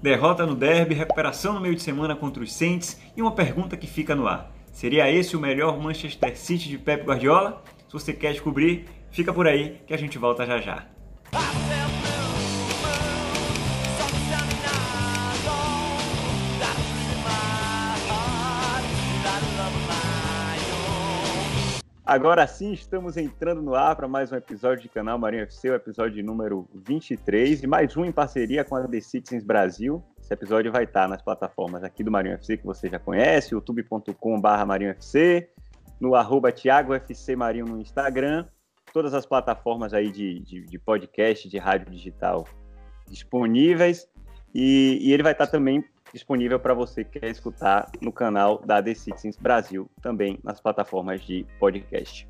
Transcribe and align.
Derrota 0.00 0.46
no 0.46 0.54
derby, 0.54 0.94
recuperação 0.94 1.54
no 1.54 1.60
meio 1.60 1.74
de 1.74 1.82
semana 1.82 2.14
contra 2.14 2.42
os 2.42 2.52
Saints 2.52 3.00
e 3.16 3.22
uma 3.22 3.32
pergunta 3.32 3.76
que 3.76 3.86
fica 3.86 4.14
no 4.14 4.28
ar. 4.28 4.52
Seria 4.72 5.10
esse 5.10 5.36
o 5.36 5.40
melhor 5.40 5.76
Manchester 5.78 6.38
City 6.38 6.68
de 6.68 6.78
Pep 6.78 7.04
Guardiola? 7.04 7.62
Se 7.88 7.92
você 7.92 8.12
quer 8.12 8.32
descobrir, 8.32 8.86
fica 9.10 9.32
por 9.32 9.48
aí 9.48 9.80
que 9.86 9.92
a 9.92 9.98
gente 9.98 10.16
volta 10.16 10.46
já 10.46 10.58
já. 10.60 10.86
Agora 22.08 22.46
sim, 22.46 22.72
estamos 22.72 23.18
entrando 23.18 23.60
no 23.60 23.74
ar 23.74 23.94
para 23.94 24.08
mais 24.08 24.32
um 24.32 24.36
episódio 24.36 24.82
de 24.82 24.88
canal 24.88 25.18
Marinho 25.18 25.42
FC, 25.42 25.68
o 25.68 25.74
episódio 25.74 26.24
número 26.24 26.66
23, 26.72 27.62
e 27.62 27.66
mais 27.66 27.94
um 27.98 28.02
em 28.02 28.10
parceria 28.10 28.64
com 28.64 28.76
a 28.76 28.88
The 28.88 28.98
Citizens 28.98 29.44
Brasil. 29.44 30.02
Esse 30.18 30.32
episódio 30.32 30.72
vai 30.72 30.84
estar 30.84 31.06
nas 31.06 31.20
plataformas 31.20 31.84
aqui 31.84 32.02
do 32.02 32.10
Marinho 32.10 32.36
FC, 32.36 32.56
que 32.56 32.64
você 32.64 32.88
já 32.88 32.98
conhece, 32.98 33.52
youtube.com.br 33.52 34.66
Marinho 34.66 34.92
FC, 34.92 35.50
no 36.00 36.14
arroba 36.14 36.48
Marinho 37.36 37.66
no 37.66 37.78
Instagram, 37.78 38.46
todas 38.90 39.12
as 39.12 39.26
plataformas 39.26 39.92
aí 39.92 40.10
de, 40.10 40.40
de, 40.40 40.64
de 40.64 40.78
podcast, 40.78 41.46
de 41.46 41.58
rádio 41.58 41.90
digital 41.90 42.48
disponíveis, 43.06 44.08
e, 44.54 44.98
e 45.02 45.12
ele 45.12 45.22
vai 45.22 45.32
estar 45.32 45.46
também 45.46 45.84
disponível 46.12 46.58
para 46.58 46.74
você 46.74 47.04
que 47.04 47.20
quer 47.20 47.30
escutar 47.30 47.90
no 48.00 48.12
canal 48.12 48.58
da 48.64 48.82
The 48.82 48.94
Citizens 48.94 49.36
Brasil, 49.36 49.90
também 50.00 50.38
nas 50.42 50.60
plataformas 50.60 51.20
de 51.22 51.46
podcast. 51.58 52.28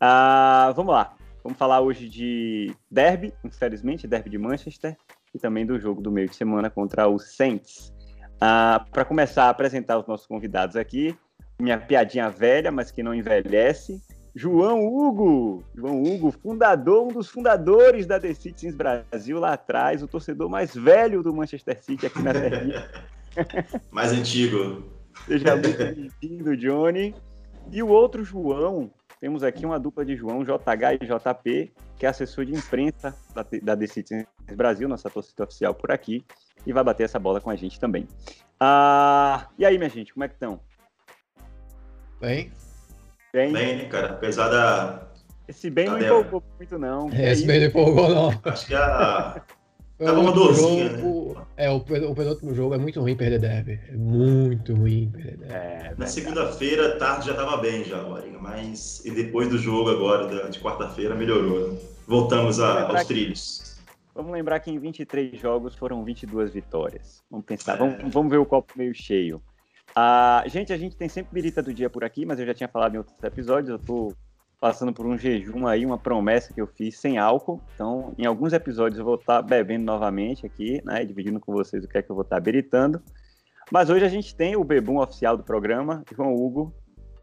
Ah, 0.00 0.72
vamos 0.74 0.94
lá, 0.94 1.14
vamos 1.42 1.58
falar 1.58 1.80
hoje 1.80 2.08
de 2.08 2.74
derby, 2.90 3.32
infelizmente, 3.44 4.06
derby 4.06 4.30
de 4.30 4.38
Manchester, 4.38 4.96
e 5.34 5.38
também 5.38 5.66
do 5.66 5.78
jogo 5.78 6.00
do 6.00 6.10
meio 6.10 6.28
de 6.28 6.36
semana 6.36 6.70
contra 6.70 7.08
o 7.08 7.18
Saints. 7.18 7.92
Ah, 8.40 8.84
para 8.90 9.04
começar 9.04 9.44
a 9.44 9.50
apresentar 9.50 9.98
os 9.98 10.06
nossos 10.06 10.26
convidados 10.26 10.76
aqui, 10.76 11.16
minha 11.60 11.78
piadinha 11.78 12.30
velha, 12.30 12.72
mas 12.72 12.90
que 12.90 13.02
não 13.02 13.14
envelhece, 13.14 14.02
João 14.34 14.86
Hugo. 14.86 15.64
João 15.74 16.02
Hugo, 16.02 16.30
fundador, 16.30 17.04
um 17.04 17.08
dos 17.08 17.28
fundadores 17.28 18.06
da 18.06 18.20
The 18.20 18.32
Citizens 18.34 18.74
Brasil 18.74 19.38
lá 19.38 19.54
atrás, 19.54 20.02
o 20.02 20.08
torcedor 20.08 20.48
mais 20.48 20.74
velho 20.74 21.22
do 21.22 21.34
Manchester 21.34 21.82
City 21.82 22.06
aqui 22.06 22.22
na 22.22 22.32
terra. 22.32 22.88
mais 23.90 24.12
antigo. 24.12 24.84
Seja 25.26 25.56
muito 25.56 25.76
bem-vindo, 25.76 26.56
Johnny. 26.56 27.14
E 27.70 27.82
o 27.82 27.88
outro 27.88 28.24
João, 28.24 28.90
temos 29.20 29.42
aqui 29.42 29.66
uma 29.66 29.78
dupla 29.78 30.04
de 30.04 30.16
João, 30.16 30.42
JH 30.42 30.94
e 31.00 31.06
JP, 31.06 31.72
que 31.98 32.06
é 32.06 32.08
assessor 32.08 32.44
de 32.44 32.52
imprensa 32.52 33.14
da, 33.34 33.44
da 33.62 33.76
The 33.76 33.86
Citizens 33.86 34.26
Brasil, 34.56 34.88
nossa 34.88 35.10
torcida 35.10 35.44
oficial 35.44 35.74
por 35.74 35.92
aqui, 35.92 36.24
e 36.66 36.72
vai 36.72 36.82
bater 36.82 37.04
essa 37.04 37.18
bola 37.18 37.40
com 37.40 37.50
a 37.50 37.56
gente 37.56 37.78
também. 37.78 38.08
Ah, 38.58 39.48
e 39.58 39.64
aí, 39.64 39.76
minha 39.76 39.90
gente, 39.90 40.12
como 40.14 40.24
é 40.24 40.28
que 40.28 40.34
estão? 40.34 40.60
Bem, 42.20 42.50
Bem, 43.32 43.52
bem 43.52 43.76
né, 43.76 43.84
cara? 43.84 44.10
Apesar 44.10 44.48
da. 44.48 45.08
Esse 45.48 45.70
bem 45.70 45.86
não 45.86 46.00
empolgou 46.00 46.42
muito, 46.58 46.78
não. 46.78 47.10
É, 47.12 47.32
esse 47.32 47.46
bem 47.46 47.60
não 47.60 47.66
empolgou, 47.66 48.08
não. 48.08 48.40
Acho 48.44 48.66
que 48.66 48.74
a. 48.74 49.42
Tava 50.04 50.18
uma 50.18 50.32
dorzinha, 50.32 50.88
jogo, 50.96 51.34
né? 51.34 51.44
É, 51.58 51.70
o, 51.70 51.76
o 51.76 52.14
penúltimo 52.14 52.54
jogo 52.54 52.74
é 52.74 52.78
muito 52.78 52.98
ruim 53.02 53.14
perder 53.14 53.38
derby. 53.38 53.78
É 53.86 53.92
muito 53.92 54.74
ruim 54.74 55.10
perder 55.10 55.36
derby. 55.36 55.52
É, 55.52 55.94
Na 55.98 56.06
segunda-feira, 56.06 56.96
tarde 56.96 57.26
já 57.26 57.34
tava 57.34 57.58
bem 57.58 57.84
já, 57.84 58.02
Marinho. 58.02 58.40
Mas 58.40 59.04
e 59.04 59.10
depois 59.10 59.50
do 59.50 59.58
jogo 59.58 59.90
agora, 59.90 60.48
de 60.48 60.58
quarta-feira, 60.58 61.14
melhorou. 61.14 61.72
Né? 61.72 61.78
Voltamos 62.06 62.58
a, 62.60 62.88
aos 62.88 63.04
trilhos. 63.04 63.78
vamos 64.14 64.32
lembrar 64.32 64.60
que 64.60 64.70
em 64.70 64.78
23 64.78 65.38
jogos 65.38 65.74
foram 65.74 66.02
22 66.02 66.54
vitórias. 66.54 67.22
Vamos 67.30 67.44
pensar, 67.44 67.74
é. 67.74 67.76
vamos, 67.76 67.96
vamos 68.10 68.30
ver 68.30 68.38
o 68.38 68.46
copo 68.46 68.72
meio 68.76 68.94
cheio. 68.94 69.42
Ah, 69.94 70.44
gente, 70.46 70.72
a 70.72 70.76
gente 70.76 70.96
tem 70.96 71.08
sempre 71.08 71.34
birita 71.34 71.62
do 71.62 71.74
dia 71.74 71.90
por 71.90 72.04
aqui, 72.04 72.24
mas 72.24 72.38
eu 72.38 72.46
já 72.46 72.54
tinha 72.54 72.68
falado 72.68 72.94
em 72.94 72.98
outros 72.98 73.16
episódios. 73.22 73.70
Eu 73.70 73.78
tô 73.78 74.14
passando 74.60 74.92
por 74.92 75.06
um 75.06 75.16
jejum 75.16 75.66
aí, 75.66 75.86
uma 75.86 75.98
promessa 75.98 76.52
que 76.52 76.60
eu 76.60 76.66
fiz 76.66 76.98
sem 76.98 77.18
álcool. 77.18 77.60
Então, 77.74 78.14
em 78.18 78.26
alguns 78.26 78.52
episódios 78.52 78.98
eu 78.98 79.04
vou 79.04 79.14
estar 79.14 79.42
bebendo 79.42 79.84
novamente 79.84 80.46
aqui, 80.46 80.82
né? 80.84 81.04
Dividindo 81.04 81.40
com 81.40 81.52
vocês 81.52 81.82
o 81.84 81.88
que 81.88 81.98
é 81.98 82.02
que 82.02 82.10
eu 82.10 82.14
vou 82.14 82.22
estar 82.22 82.38
biritando. 82.40 83.02
Mas 83.70 83.88
hoje 83.88 84.04
a 84.04 84.08
gente 84.08 84.34
tem 84.34 84.56
o 84.56 84.64
bebum 84.64 84.98
oficial 84.98 85.36
do 85.36 85.42
programa, 85.42 86.04
João 86.14 86.34
Hugo. 86.34 86.74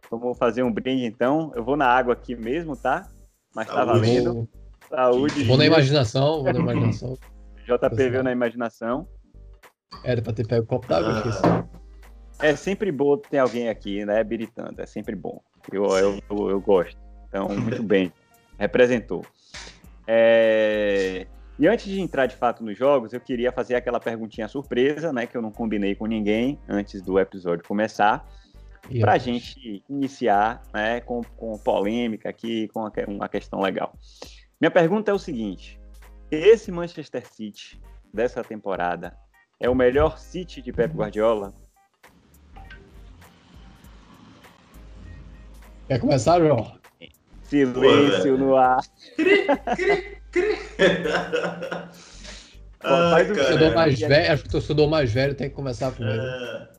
Vamos 0.09 0.37
fazer 0.37 0.63
um 0.63 0.71
brinde 0.71 1.05
então. 1.05 1.51
Eu 1.55 1.63
vou 1.63 1.77
na 1.77 1.85
água 1.85 2.13
aqui 2.13 2.35
mesmo, 2.35 2.75
tá? 2.75 3.07
Mas 3.53 3.67
tá 3.67 3.83
valendo. 3.83 4.47
Saúde. 4.89 5.43
Vou 5.43 5.57
na 5.57 5.65
imaginação, 5.65 6.43
vou 6.43 6.53
na 6.53 6.59
imaginação. 6.59 7.17
JP 7.67 8.09
veio 8.09 8.23
na 8.23 8.31
imaginação. 8.31 9.07
Era 10.03 10.21
pra 10.21 10.31
ter 10.31 10.47
pego 10.47 10.63
o 10.63 10.67
copo 10.67 10.87
d'água, 10.87 11.23
ah. 11.43 11.76
É 12.39 12.55
sempre 12.55 12.91
bom 12.91 13.17
ter 13.17 13.39
alguém 13.39 13.69
aqui, 13.69 14.05
né, 14.05 14.23
biritando. 14.23 14.81
É 14.81 14.85
sempre 14.85 15.15
bom. 15.15 15.41
Eu, 15.71 15.85
eu, 15.97 16.19
eu, 16.29 16.49
eu 16.51 16.61
gosto. 16.61 16.97
Então, 17.27 17.49
muito 17.49 17.83
bem. 17.83 18.11
Representou. 18.57 19.25
É... 20.05 21.27
E 21.59 21.67
antes 21.67 21.85
de 21.85 21.99
entrar 21.99 22.27
de 22.27 22.35
fato 22.35 22.63
nos 22.63 22.77
jogos, 22.77 23.13
eu 23.13 23.19
queria 23.19 23.51
fazer 23.51 23.75
aquela 23.75 23.99
perguntinha 23.99 24.47
surpresa, 24.47 25.11
né, 25.11 25.25
que 25.25 25.35
eu 25.35 25.41
não 25.41 25.51
combinei 25.51 25.95
com 25.95 26.05
ninguém 26.05 26.59
antes 26.69 27.01
do 27.01 27.19
episódio 27.19 27.65
começar, 27.67 28.27
para 28.99 29.13
a 29.13 29.17
gente 29.17 29.83
iniciar, 29.89 30.61
né, 30.71 31.01
com, 31.01 31.23
com 31.35 31.57
polêmica 31.57 32.29
aqui, 32.29 32.67
com 32.67 32.87
uma 33.07 33.27
questão 33.27 33.59
legal. 33.59 33.93
Minha 34.61 34.69
pergunta 34.69 35.09
é 35.09 35.13
o 35.13 35.19
seguinte: 35.19 35.79
esse 36.29 36.71
Manchester 36.71 37.27
City 37.27 37.81
dessa 38.13 38.43
temporada 38.43 39.17
é 39.59 39.67
o 39.67 39.75
melhor 39.75 40.19
City 40.19 40.61
de 40.61 40.71
Pep 40.71 40.95
Guardiola? 40.95 41.53
Quer 45.87 45.99
começar, 45.99 46.39
João? 46.39 46.75
Silêncio 47.43 48.37
no 48.37 48.57
ar. 48.57 48.83
Cri, 49.15 49.45
cri, 49.75 50.17
cri. 50.31 50.57
mais 53.73 53.99
velho, 53.99 54.33
acho 54.33 54.43
que 54.43 54.49
o 54.49 54.51
torcedor 54.51 54.87
mais 54.89 55.11
velho 55.11 55.33
tem 55.33 55.49
que 55.49 55.55
começar 55.55 55.91
primeiro. 55.91 56.21
É... 56.21 56.69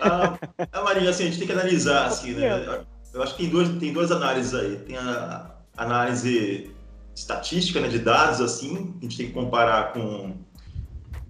A, 0.00 0.38
a 0.72 0.82
Marinha, 0.82 1.10
assim, 1.10 1.24
a 1.24 1.26
gente 1.26 1.38
tem 1.38 1.46
que 1.46 1.52
analisar, 1.52 2.06
assim, 2.06 2.34
né? 2.34 2.84
Eu 3.14 3.22
acho 3.22 3.36
que 3.36 3.44
tem 3.44 3.50
duas, 3.50 3.68
tem 3.78 3.92
duas 3.92 4.10
análises 4.10 4.52
aí. 4.54 4.76
Tem 4.78 4.96
a 4.96 5.54
análise 5.76 6.72
estatística, 7.14 7.80
né, 7.80 7.86
de 7.88 8.00
dados, 8.00 8.40
assim, 8.40 8.94
a 8.98 9.02
gente 9.02 9.16
tem 9.16 9.26
que 9.26 9.32
comparar 9.32 9.92
com 9.92 10.34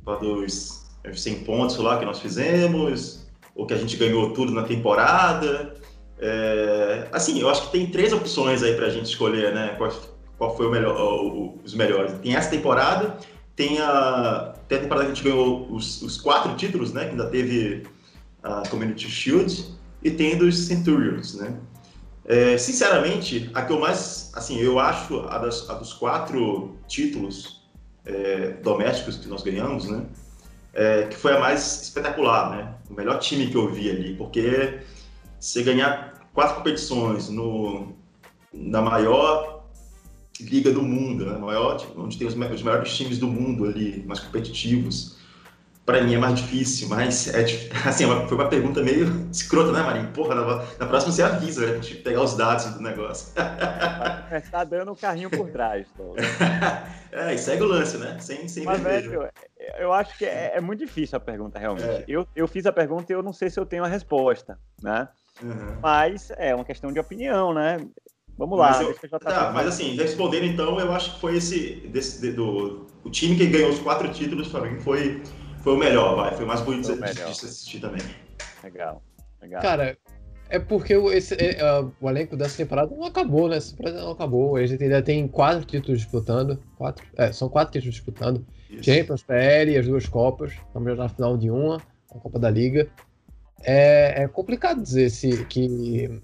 a 0.07 0.15
dos 0.17 0.87
100 1.15 1.45
pontos 1.45 1.77
lá 1.79 1.99
que 1.99 2.05
nós 2.05 2.21
fizemos, 2.21 3.27
ou 3.55 3.67
que 3.67 3.75
a 3.75 3.77
gente 3.77 3.97
ganhou 3.97 4.33
tudo 4.33 4.53
na 4.53 4.65
temporada, 4.65 5.75
é, 6.21 7.09
assim, 7.13 7.41
eu 7.41 7.49
acho 7.49 7.67
que 7.67 7.73
tem 7.73 7.87
três 7.87 8.13
opções 8.13 8.63
aí 8.63 8.75
para 8.75 8.87
a 8.87 8.91
gente 8.91 9.07
escolher, 9.07 9.55
né? 9.55 9.75
Qual, 9.79 9.93
qual 10.37 10.57
foi 10.57 10.67
o 10.67 10.71
melhor, 10.71 11.55
os 11.65 11.75
melhores. 11.75 12.13
Tem 12.19 12.35
essa 12.35 12.51
temporada, 12.51 13.17
tem 13.55 13.79
a, 13.79 14.55
tem 14.67 14.79
a 14.79 14.81
temporada 14.81 15.07
que 15.07 15.13
a 15.13 15.15
gente 15.15 15.25
ganhou 15.25 15.71
os, 15.71 16.03
os 16.03 16.21
quatro 16.21 16.55
títulos, 16.57 16.93
né? 16.93 17.05
Que 17.05 17.11
ainda 17.11 17.27
teve 17.27 17.85
a 18.43 18.63
Community 18.69 19.09
Shield 19.09 19.65
e 20.03 20.11
tem 20.11 20.37
dos 20.37 20.67
Centurions, 20.67 21.35
né? 21.35 21.57
É, 22.25 22.59
sinceramente, 22.59 23.51
a 23.55 23.63
que 23.63 23.73
eu 23.73 23.81
mais, 23.81 24.31
assim, 24.35 24.59
eu 24.61 24.79
acho 24.79 25.21
a, 25.21 25.39
das, 25.39 25.69
a 25.71 25.75
dos 25.75 25.95
quatro 25.95 26.77
títulos 26.87 27.63
é, 28.05 28.51
domésticos 28.63 29.17
que 29.17 29.29
nós 29.29 29.43
ganhamos, 29.43 29.89
né? 29.89 30.05
É, 30.75 31.05
que 31.05 31.17
foi 31.17 31.33
a 31.33 31.41
mais 31.41 31.83
espetacular, 31.83 32.51
né? 32.51 32.75
O 32.91 32.95
melhor 32.95 33.19
time 33.19 33.47
que 33.47 33.57
eu 33.57 33.73
vi 33.73 33.91
ali, 33.91 34.15
porque 34.15 34.79
você 35.39 35.63
ganhar 35.63 36.15
quatro 36.33 36.57
competições 36.57 37.29
no, 37.29 37.93
na 38.53 38.83
maior 38.83 39.65
liga 40.41 40.73
do 40.73 40.83
mundo, 40.83 41.27
né? 41.27 41.37
maior, 41.39 41.85
onde 41.97 42.17
tem 42.17 42.27
os, 42.27 42.35
os 42.35 42.63
maiores 42.63 42.97
times 42.97 43.19
do 43.19 43.27
mundo 43.27 43.65
ali, 43.65 44.05
mais 44.07 44.21
competitivos, 44.21 45.19
para 45.89 46.03
mim 46.03 46.15
é 46.15 46.19
mais 46.19 46.39
difícil, 46.39 46.87
mas 46.87 47.33
é, 47.35 47.45
assim, 47.87 48.05
é 48.05 48.27
foi 48.27 48.37
uma 48.37 48.49
pergunta 48.49 48.83
meio 48.83 49.07
escrota, 49.33 49.73
né, 49.73 49.83
Marinho? 49.83 50.13
Porra, 50.13 50.35
na, 50.35 50.45
na 50.79 50.87
próxima 50.87 51.13
você 51.13 51.23
avisa, 51.23 51.63
né, 51.63 51.73
pra 51.73 51.81
gente 51.81 51.95
pegar 52.03 52.23
os 52.23 52.37
dados 52.37 52.67
do 52.67 52.83
negócio. 52.83 53.33
Vai 53.35 54.23
começar 54.29 54.65
dando 54.65 54.89
o 54.91 54.93
um 54.93 54.95
carrinho 54.95 55.31
por 55.31 55.49
trás. 55.49 55.87
Então. 55.95 56.15
é, 57.11 57.35
e 57.35 57.39
segue 57.39 57.63
o 57.63 57.67
lance, 57.67 57.97
né? 57.97 58.19
Sem, 58.21 58.47
sem 58.49 58.65
mas, 58.65 58.83
velho, 58.83 59.31
eu 59.79 59.91
acho 59.93 60.17
que 60.19 60.27
é, 60.27 60.53
é, 60.57 60.61
muito 60.61 60.81
difícil 60.81 61.17
a 61.17 61.21
pergunta, 61.21 61.59
realmente. 61.59 61.89
É. 61.89 62.05
Eu, 62.07 62.29
eu 62.37 62.47
fiz 62.47 62.67
a 62.67 62.73
pergunta 62.73 63.11
e 63.11 63.15
eu 63.17 63.23
não 63.23 63.33
sei 63.33 63.49
se 63.49 63.59
eu 63.59 63.65
tenho 63.65 63.83
a 63.83 63.89
resposta, 63.89 64.59
né? 64.83 65.09
Uhum. 65.43 65.79
Mas 65.81 66.31
é 66.37 66.55
uma 66.55 66.65
questão 66.65 66.93
de 66.93 66.99
opinião, 66.99 67.55
né? 67.55 67.79
Vamos 68.37 68.59
lá. 68.59 68.71
Mas, 68.71 69.03
eu, 69.11 69.19
tá, 69.19 69.51
mas 69.53 69.67
assim, 69.67 69.97
respondendo 69.97 70.45
então, 70.45 70.79
eu 70.79 70.93
acho 70.93 71.15
que 71.15 71.21
foi 71.21 71.37
esse 71.37 71.89
desse, 71.89 72.21
de, 72.21 72.33
do 72.33 72.87
o 73.05 73.11
time 73.11 73.37
que 73.37 73.47
ganhou 73.47 73.71
os 73.71 73.81
quatro 73.81 74.09
títulos 74.13 74.49
para 74.49 74.61
mim 74.61 74.79
foi 74.81 75.23
foi 75.63 75.75
o 75.75 75.77
melhor, 75.77 76.15
vai, 76.15 76.35
foi 76.35 76.47
mais 76.47 76.61
bonito 76.61 76.95
de, 76.95 77.15
de, 77.15 77.23
assistir 77.23 77.81
também. 77.81 78.01
Legal, 78.63 79.03
legal. 79.43 79.61
Cara, 79.61 79.99
É 80.49 80.59
porque 80.59 80.95
esse, 80.95 81.35
é, 81.35 81.63
uh, 81.63 81.93
o 82.01 82.09
elenco 82.09 82.37
dessa 82.37 82.57
temporada 82.57 82.95
não 82.95 83.05
acabou, 83.05 83.49
né? 83.49 83.57
Essa 83.57 83.73
temporada 83.73 84.01
não 84.01 84.13
acabou. 84.13 84.57
A 84.57 84.65
gente 84.65 84.83
ainda 84.83 85.03
tem 85.03 85.27
quatro 85.29 85.65
títulos 85.65 86.01
disputando. 86.01 86.59
Quatro? 86.77 87.05
É, 87.17 87.33
são 87.33 87.49
quatro 87.49 87.73
títulos 87.73 87.97
disputando. 87.97 88.47
Isso. 88.71 88.85
Champions, 88.85 89.23
PL 89.23 89.73
e 89.73 89.77
as 89.77 89.87
duas 89.87 90.07
Copas. 90.07 90.53
Estamos 90.53 90.89
já 90.89 91.03
na 91.03 91.09
final 91.09 91.37
de 91.37 91.51
uma, 91.51 91.83
a 92.11 92.19
Copa 92.19 92.39
da 92.39 92.49
Liga. 92.49 92.89
É, 93.63 94.23
é 94.23 94.29
complicado 94.29 94.83
dizer 94.83 95.11
se, 95.11 95.45
que, 95.47 96.21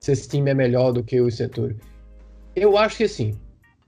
se 0.00 0.12
esse 0.12 0.28
time 0.28 0.50
é 0.50 0.54
melhor 0.54 0.92
do 0.92 1.02
que 1.02 1.20
o 1.20 1.30
Centurion. 1.30 1.76
Eu 2.54 2.76
acho 2.76 2.96
que 2.96 3.08
sim. 3.08 3.38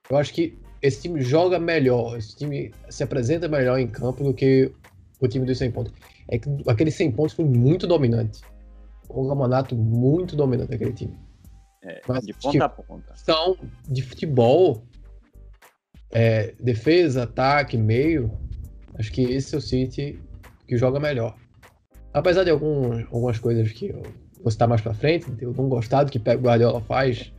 Eu 0.08 0.16
acho 0.16 0.32
que 0.32 0.58
esse 0.82 1.02
time 1.02 1.20
joga 1.22 1.58
melhor, 1.58 2.18
esse 2.18 2.36
time 2.36 2.72
se 2.90 3.02
apresenta 3.02 3.48
melhor 3.48 3.78
em 3.78 3.86
campo 3.86 4.22
do 4.22 4.34
que 4.34 4.70
o 5.20 5.28
time 5.28 5.46
dos 5.46 5.58
100 5.58 5.70
pontos. 5.70 5.92
É 6.28 6.38
que 6.38 6.48
aquele 6.66 6.90
100 6.90 7.12
pontos 7.12 7.34
foi 7.34 7.44
muito 7.44 7.86
dominante. 7.86 8.42
O 9.08 9.26
Gamanato 9.28 9.76
muito 9.76 10.36
dominante 10.36 10.74
aquele 10.74 10.92
time. 10.92 11.18
É, 11.82 12.00
Mas, 12.08 12.24
de 12.24 12.32
ponta 12.32 12.64
a 12.64 12.68
ponta. 12.68 13.16
São 13.16 13.56
de 13.88 14.02
futebol, 14.02 14.82
é, 16.10 16.54
defesa, 16.60 17.24
ataque, 17.24 17.76
meio. 17.76 18.30
Acho 18.98 19.12
que 19.12 19.22
esse 19.22 19.54
é 19.54 19.58
o 19.58 19.60
City 19.60 20.18
que 20.66 20.76
joga 20.76 20.98
melhor. 20.98 21.36
Apesar 22.14 22.44
de 22.44 22.50
algum, 22.50 23.04
algumas 23.12 23.38
coisas 23.40 23.72
que 23.72 23.88
eu 23.88 24.00
vou 24.40 24.50
citar 24.50 24.68
mais 24.68 24.80
pra 24.80 24.94
frente, 24.94 25.26
eu 25.40 25.52
não 25.52 25.68
gostado 25.68 26.12
que 26.12 26.18
o 26.18 26.38
Guardiola 26.38 26.80
faz, 26.80 27.32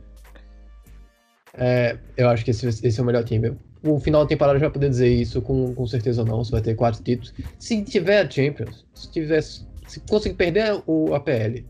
é, 1.54 1.96
eu 2.16 2.28
acho 2.28 2.44
que 2.44 2.50
esse, 2.50 2.68
esse, 2.68 3.00
é 3.00 3.02
o 3.02 3.06
melhor 3.06 3.24
time. 3.24 3.56
O 3.82 3.98
final 3.98 4.22
da 4.22 4.28
temporada 4.28 4.58
já 4.58 4.66
vai 4.66 4.72
poder 4.72 4.90
dizer 4.90 5.08
isso 5.08 5.40
com, 5.40 5.74
com 5.74 5.86
certeza 5.86 6.20
ou 6.20 6.28
não, 6.28 6.44
se 6.44 6.50
vai 6.50 6.60
ter 6.60 6.74
quatro 6.74 7.02
títulos. 7.02 7.32
Se 7.58 7.82
tiver 7.82 8.26
a 8.26 8.30
Champions, 8.30 8.84
se 8.94 9.10
tiver, 9.10 9.40
se 9.42 10.00
conseguir 10.10 10.34
perder 10.34 10.82
o 10.86 11.14
APL, 11.14 11.64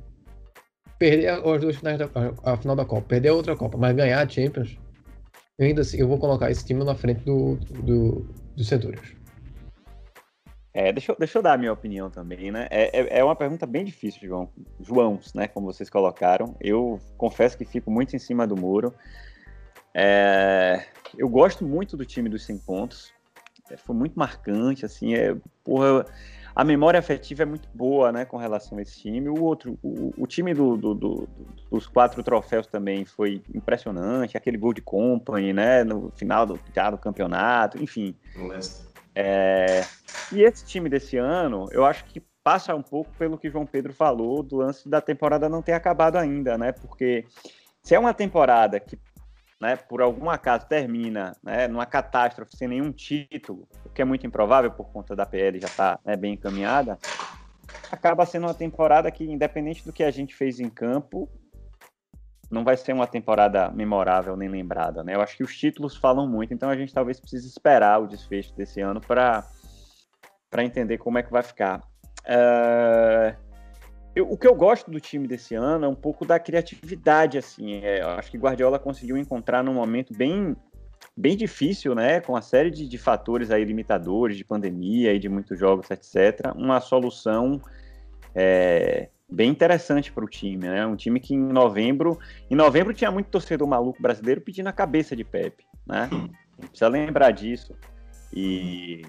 perder 0.99 1.29
as 1.29 1.61
duas 1.61 1.76
finais 1.76 1.99
da 1.99 2.08
a, 2.43 2.56
final 2.56 2.75
da 2.75 2.85
Copa, 2.85 3.06
perder 3.06 3.29
a 3.29 3.35
outra 3.35 3.55
Copa, 3.55 3.79
mas 3.79 3.94
ganhar 3.94 4.26
a 4.26 4.29
Champions, 4.29 4.76
ainda 5.61 5.82
assim 5.82 5.99
eu 5.99 6.08
vou 6.08 6.19
colocar 6.19 6.50
esse 6.50 6.64
time 6.64 6.82
na 6.82 6.94
frente 6.97 7.25
do, 7.25 7.56
do, 7.85 8.26
do 8.56 8.64
Centurions. 8.64 9.14
É, 10.76 10.93
deixa, 10.93 11.11
eu, 11.12 11.17
deixa 11.19 11.38
eu 11.38 11.43
dar 11.43 11.55
a 11.55 11.56
minha 11.56 11.73
opinião 11.73 12.11
também, 12.11 12.52
né? 12.52 12.69
É, 12.70 13.00
é, 13.00 13.19
é, 13.20 13.25
uma 13.25 13.34
pergunta 13.34 13.64
bem 13.64 13.82
difícil, 13.82 14.28
João. 14.28 14.50
Joãos, 14.78 15.32
né? 15.32 15.49
Como 15.49 15.73
vocês 15.73 15.88
colocaram. 15.88 16.55
Eu 16.61 17.00
confesso 17.17 17.56
que 17.56 17.64
fico 17.64 17.90
muito 17.90 18.14
em 18.14 18.19
cima 18.19 18.46
do 18.46 18.55
muro. 18.55 18.93
É, 19.94 20.84
eu 21.17 21.31
gosto 21.31 21.64
muito 21.64 21.96
do 21.96 22.05
time 22.05 22.28
dos 22.28 22.44
100 22.44 22.58
pontos. 22.58 23.11
É, 23.70 23.78
foi 23.78 23.96
muito 23.96 24.19
marcante, 24.19 24.84
assim, 24.84 25.14
é, 25.14 25.34
porra, 25.64 26.05
a 26.55 26.62
memória 26.62 27.00
afetiva 27.00 27.44
é 27.44 27.46
muito 27.46 27.70
boa, 27.72 28.12
né, 28.12 28.26
com 28.26 28.37
relação 28.37 28.76
a 28.76 28.82
esse 28.82 29.00
time. 29.00 29.31
O 29.31 29.43
outro, 29.43 29.79
o, 29.82 30.12
o 30.19 30.26
time 30.26 30.52
do, 30.52 30.76
do, 30.76 30.94
do, 30.94 31.29
dos 31.70 31.87
quatro 31.87 32.22
troféus 32.22 32.67
também 32.67 33.06
foi 33.06 33.43
impressionante, 33.55 34.37
aquele 34.37 34.58
gol 34.58 34.75
de 34.75 34.82
company, 34.82 35.55
né, 35.55 35.84
no 35.84 36.12
final 36.17 36.44
do, 36.44 36.55
do 36.55 36.99
campeonato, 36.99 37.82
enfim. 37.82 38.14
É, 39.19 39.83
e 40.31 40.43
esse 40.43 40.67
time 40.67 40.91
desse 40.91 41.17
ano, 41.17 41.67
eu 41.73 41.87
acho 41.87 42.05
que 42.05 42.21
passa 42.45 42.75
um 42.75 42.83
pouco 42.83 43.11
pelo 43.19 43.39
que 43.39 43.49
João 43.49 43.65
Pedro 43.65 43.95
falou 43.95 44.43
do 44.43 44.57
lance 44.57 44.87
da 44.87 45.01
temporada 45.01 45.49
não 45.49 45.63
ter 45.63 45.73
acabado 45.73 46.17
ainda, 46.17 46.59
né, 46.59 46.71
porque 46.71 47.25
se 47.83 47.95
é 47.95 47.99
uma 47.99 48.13
temporada 48.13 48.79
que 48.79 48.99
né, 49.59 49.75
por 49.75 50.03
algum 50.03 50.29
acaso 50.29 50.67
termina 50.67 51.35
né, 51.43 51.67
numa 51.67 51.87
catástrofe 51.87 52.55
sem 52.55 52.69
nenhum 52.69 52.93
título, 52.93 53.67
o 53.87 53.89
que 53.89 54.03
é 54.03 54.05
muito 54.05 54.27
improvável 54.27 54.71
por 54.71 54.93
conta 54.93 55.17
da 55.17 55.25
PL 55.25 55.59
já 55.59 55.67
estar 55.67 55.97
tá, 55.97 56.01
né, 56.05 56.15
bem 56.15 56.35
encaminhada, 56.35 56.99
acaba 57.91 58.27
sendo 58.27 58.47
uma 58.47 58.55
temporada 58.55 59.11
que, 59.11 59.25
independente 59.25 59.83
do 59.83 59.95
que 59.95 60.05
a 60.05 60.11
gente 60.11 60.35
fez 60.35 60.61
em 60.61 60.69
campo, 60.69 61.27
não 62.50 62.64
vai 62.64 62.76
ser 62.76 62.93
uma 62.93 63.06
temporada 63.06 63.70
memorável 63.70 64.37
nem 64.37 64.48
lembrada. 64.48 65.02
Né? 65.02 65.14
Eu 65.14 65.20
acho 65.20 65.37
que 65.37 65.43
os 65.43 65.56
títulos 65.56 65.96
falam 65.96 66.28
muito, 66.28 66.54
então 66.54 66.70
a 66.70 66.76
gente 66.76 66.94
talvez 66.94 67.19
precise 67.19 67.48
esperar 67.48 68.00
o 68.00 68.06
desfecho 68.06 68.54
desse 68.54 68.81
ano 68.81 69.00
para 69.00 69.44
entender 70.58 70.98
como 70.98 71.19
é 71.19 71.22
que 71.22 71.31
vai 71.31 71.43
ficar. 71.43 71.81
Uh, 72.25 73.37
eu, 74.14 74.31
o 74.31 74.38
que 74.38 74.46
eu 74.46 74.54
gosto 74.54 74.90
do 74.90 74.98
time 74.98 75.28
desse 75.28 75.54
ano 75.54 75.84
é 75.84 75.88
um 75.88 75.94
pouco 75.94 76.25
da 76.25 76.38
criatividade, 76.38 77.37
assim. 77.37 77.84
É, 77.84 78.00
eu 78.00 78.08
acho 78.10 78.31
que 78.31 78.38
Guardiola 78.38 78.78
conseguiu 78.78 79.16
encontrar 79.16 79.62
num 79.62 79.75
momento 79.75 80.16
bem, 80.16 80.56
bem 81.14 81.37
difícil, 81.37 81.94
né? 81.94 82.20
Com 82.20 82.32
uma 82.32 82.40
série 82.40 82.70
de, 82.70 82.88
de 82.88 82.96
fatores 82.96 83.50
aí 83.50 83.62
limitadores, 83.62 84.37
de 84.37 84.44
pandemia 84.44 85.12
e 85.12 85.19
de 85.19 85.28
muitos 85.28 85.58
jogos, 85.58 85.90
etc. 85.90 86.52
Uma 86.56 86.81
solução 86.81 87.60
é, 88.34 89.10
bem 89.28 89.50
interessante 89.50 90.12
para 90.12 90.25
o 90.25 90.28
time, 90.28 90.69
né? 90.69 90.87
Um 90.87 90.96
time 90.96 91.20
que 91.20 91.34
em 91.34 91.38
novembro, 91.38 92.19
em 92.50 92.55
novembro 92.55 92.94
tinha 92.94 93.11
muito 93.11 93.31
torcedor 93.31 93.67
maluco 93.67 94.00
brasileiro 94.00 94.40
pedindo 94.40 94.69
a 94.69 94.73
cabeça 94.73 95.17
de 95.17 95.25
Pepe, 95.25 95.64
né? 95.87 96.08
Precisa 96.58 96.88
lembrar 96.88 97.32
disso. 97.32 97.75
E 98.32 99.02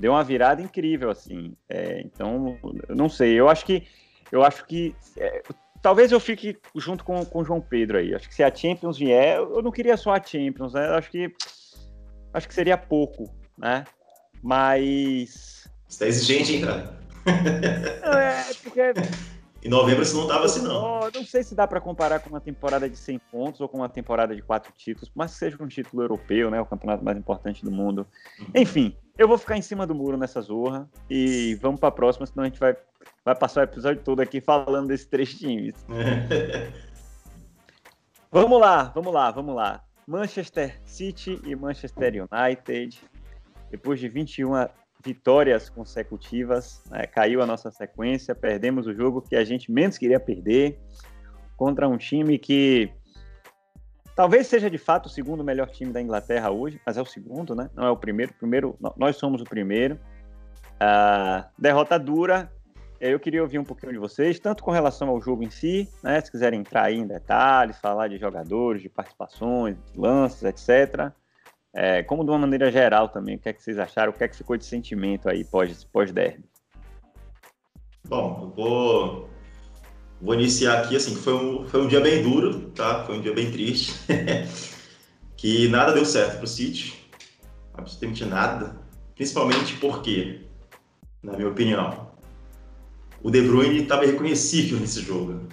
deu 0.00 0.12
uma 0.12 0.24
virada 0.24 0.62
incrível, 0.62 1.10
assim. 1.10 1.54
É, 1.68 2.00
então, 2.00 2.58
não 2.88 3.08
sei. 3.08 3.38
Eu 3.38 3.48
acho 3.48 3.64
que 3.64 3.86
eu 4.30 4.42
acho 4.44 4.64
que. 4.66 4.94
É, 5.16 5.42
talvez 5.82 6.12
eu 6.12 6.20
fique 6.20 6.58
junto 6.76 7.04
com, 7.04 7.24
com 7.24 7.40
o 7.40 7.44
João 7.44 7.60
Pedro 7.60 7.98
aí. 7.98 8.14
Acho 8.14 8.28
que 8.28 8.34
se 8.34 8.42
a 8.42 8.54
Champions 8.54 8.98
vier, 8.98 9.38
eu 9.38 9.62
não 9.62 9.70
queria 9.70 9.96
só 9.96 10.12
a 10.12 10.22
Champions, 10.22 10.74
né? 10.74 10.86
Eu 10.88 10.94
acho 10.94 11.10
que. 11.10 11.32
Acho 12.32 12.46
que 12.46 12.54
seria 12.54 12.76
pouco, 12.76 13.32
né? 13.56 13.84
Mas. 14.42 15.68
Você 15.88 15.98
tá 16.00 16.06
exigente, 16.06 16.56
hein, 16.56 16.62
cara? 16.62 16.98
É, 17.26 18.54
porque. 18.62 18.80
Em 19.62 19.68
novembro 19.68 20.02
isso 20.02 20.16
não 20.16 20.22
estava 20.22 20.44
assim, 20.44 20.62
não. 20.62 21.00
Não 21.12 21.24
sei 21.24 21.42
se 21.42 21.54
dá 21.54 21.66
para 21.66 21.80
comparar 21.80 22.20
com 22.20 22.30
uma 22.30 22.40
temporada 22.40 22.88
de 22.88 22.96
100 22.96 23.18
pontos 23.30 23.60
ou 23.60 23.68
com 23.68 23.78
uma 23.78 23.88
temporada 23.88 24.34
de 24.34 24.40
quatro 24.40 24.72
títulos, 24.76 25.10
mas 25.14 25.32
que 25.32 25.38
seja 25.38 25.56
um 25.60 25.66
título 25.66 26.02
europeu, 26.02 26.50
né? 26.50 26.60
O 26.60 26.66
campeonato 26.66 27.04
mais 27.04 27.18
importante 27.18 27.64
do 27.64 27.70
mundo. 27.70 28.06
Uhum. 28.38 28.46
Enfim, 28.54 28.96
eu 29.16 29.26
vou 29.26 29.36
ficar 29.36 29.56
em 29.56 29.62
cima 29.62 29.86
do 29.86 29.94
muro 29.94 30.16
nessa 30.16 30.40
zorra 30.40 30.88
e 31.10 31.56
vamos 31.56 31.80
para 31.80 31.88
a 31.88 31.92
próxima, 31.92 32.24
senão 32.24 32.44
a 32.44 32.46
gente 32.46 32.60
vai, 32.60 32.76
vai 33.24 33.34
passar 33.34 33.62
o 33.62 33.64
episódio 33.64 34.02
todo 34.04 34.20
aqui 34.20 34.40
falando 34.40 34.88
desses 34.88 35.06
três 35.06 35.34
times. 35.34 35.74
vamos 38.30 38.60
lá, 38.60 38.84
vamos 38.94 39.12
lá, 39.12 39.30
vamos 39.32 39.56
lá. 39.56 39.84
Manchester 40.06 40.80
City 40.84 41.40
e 41.44 41.56
Manchester 41.56 42.14
United. 42.14 42.98
Depois 43.70 43.98
de 43.98 44.08
21 44.08 44.54
vitórias 45.08 45.70
consecutivas, 45.70 46.82
né, 46.90 47.06
caiu 47.06 47.40
a 47.40 47.46
nossa 47.46 47.70
sequência, 47.70 48.34
perdemos 48.34 48.86
o 48.86 48.94
jogo 48.94 49.22
que 49.22 49.34
a 49.34 49.42
gente 49.42 49.72
menos 49.72 49.96
queria 49.96 50.20
perder 50.20 50.78
contra 51.56 51.88
um 51.88 51.96
time 51.96 52.38
que 52.38 52.92
Talvez 54.14 54.48
seja 54.48 54.68
de 54.68 54.78
fato 54.78 55.06
o 55.06 55.08
segundo 55.08 55.44
melhor 55.44 55.70
time 55.70 55.92
da 55.92 56.02
Inglaterra 56.02 56.50
hoje, 56.50 56.80
mas 56.84 56.96
é 56.96 57.00
o 57.00 57.06
segundo, 57.06 57.54
né? 57.54 57.70
Não 57.72 57.86
é 57.86 57.90
o 57.92 57.96
primeiro. 57.96 58.34
Primeiro, 58.34 58.76
nós 58.96 59.14
somos 59.14 59.40
o 59.40 59.44
primeiro. 59.44 59.96
Derrota 61.56 61.96
dura. 62.00 62.50
Eu 63.00 63.20
queria 63.20 63.40
ouvir 63.40 63.60
um 63.60 63.64
pouquinho 63.64 63.92
de 63.92 63.98
vocês, 63.98 64.40
tanto 64.40 64.64
com 64.64 64.72
relação 64.72 65.08
ao 65.08 65.20
jogo 65.20 65.44
em 65.44 65.50
si, 65.50 65.88
né? 66.02 66.20
Se 66.20 66.32
quiserem 66.32 66.58
entrar 66.58 66.86
aí 66.86 66.98
em 66.98 67.06
detalhes, 67.06 67.78
falar 67.78 68.08
de 68.08 68.18
jogadores, 68.18 68.82
de 68.82 68.88
participações, 68.88 69.76
de 69.92 69.96
lances, 69.96 70.42
etc. 70.42 71.12
É, 71.74 72.02
como 72.02 72.24
de 72.24 72.30
uma 72.30 72.38
maneira 72.38 72.70
geral 72.70 73.08
também, 73.08 73.36
o 73.36 73.38
que 73.38 73.48
é 73.48 73.52
que 73.52 73.62
vocês 73.62 73.78
acharam? 73.78 74.10
O 74.10 74.14
que 74.14 74.24
é 74.24 74.28
que 74.28 74.36
ficou 74.36 74.56
de 74.56 74.64
sentimento 74.64 75.28
aí 75.28 75.44
pós-derby? 75.44 75.86
Pós 75.92 76.12
Bom, 78.08 78.40
eu 78.42 78.50
vou 78.50 79.28
Vou 80.20 80.34
iniciar 80.34 80.80
aqui, 80.80 80.96
assim, 80.96 81.14
foi 81.14 81.32
um, 81.32 81.68
foi 81.68 81.80
um 81.80 81.86
dia 81.86 82.00
bem 82.00 82.22
duro, 82.22 82.70
tá? 82.70 83.04
Foi 83.04 83.18
um 83.18 83.20
dia 83.20 83.32
bem 83.32 83.52
triste. 83.52 83.94
que 85.36 85.68
nada 85.68 85.92
deu 85.92 86.04
certo 86.04 86.36
para 86.36 86.44
o 86.44 86.48
City. 86.48 86.94
Absolutamente 87.72 88.24
nada. 88.24 88.76
Principalmente 89.14 89.76
porque, 89.76 90.40
na 91.22 91.34
minha 91.34 91.48
opinião, 91.48 92.10
o 93.22 93.30
De 93.30 93.40
Bruyne 93.42 93.82
estava 93.82 94.04
irreconhecível 94.04 94.80
nesse 94.80 95.02
jogo. 95.02 95.46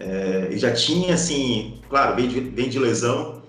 É, 0.00 0.46
ele 0.46 0.58
já 0.58 0.72
tinha, 0.72 1.14
assim, 1.14 1.80
claro, 1.88 2.16
bem 2.16 2.26
de, 2.26 2.40
bem 2.40 2.68
de 2.68 2.80
lesão, 2.80 3.42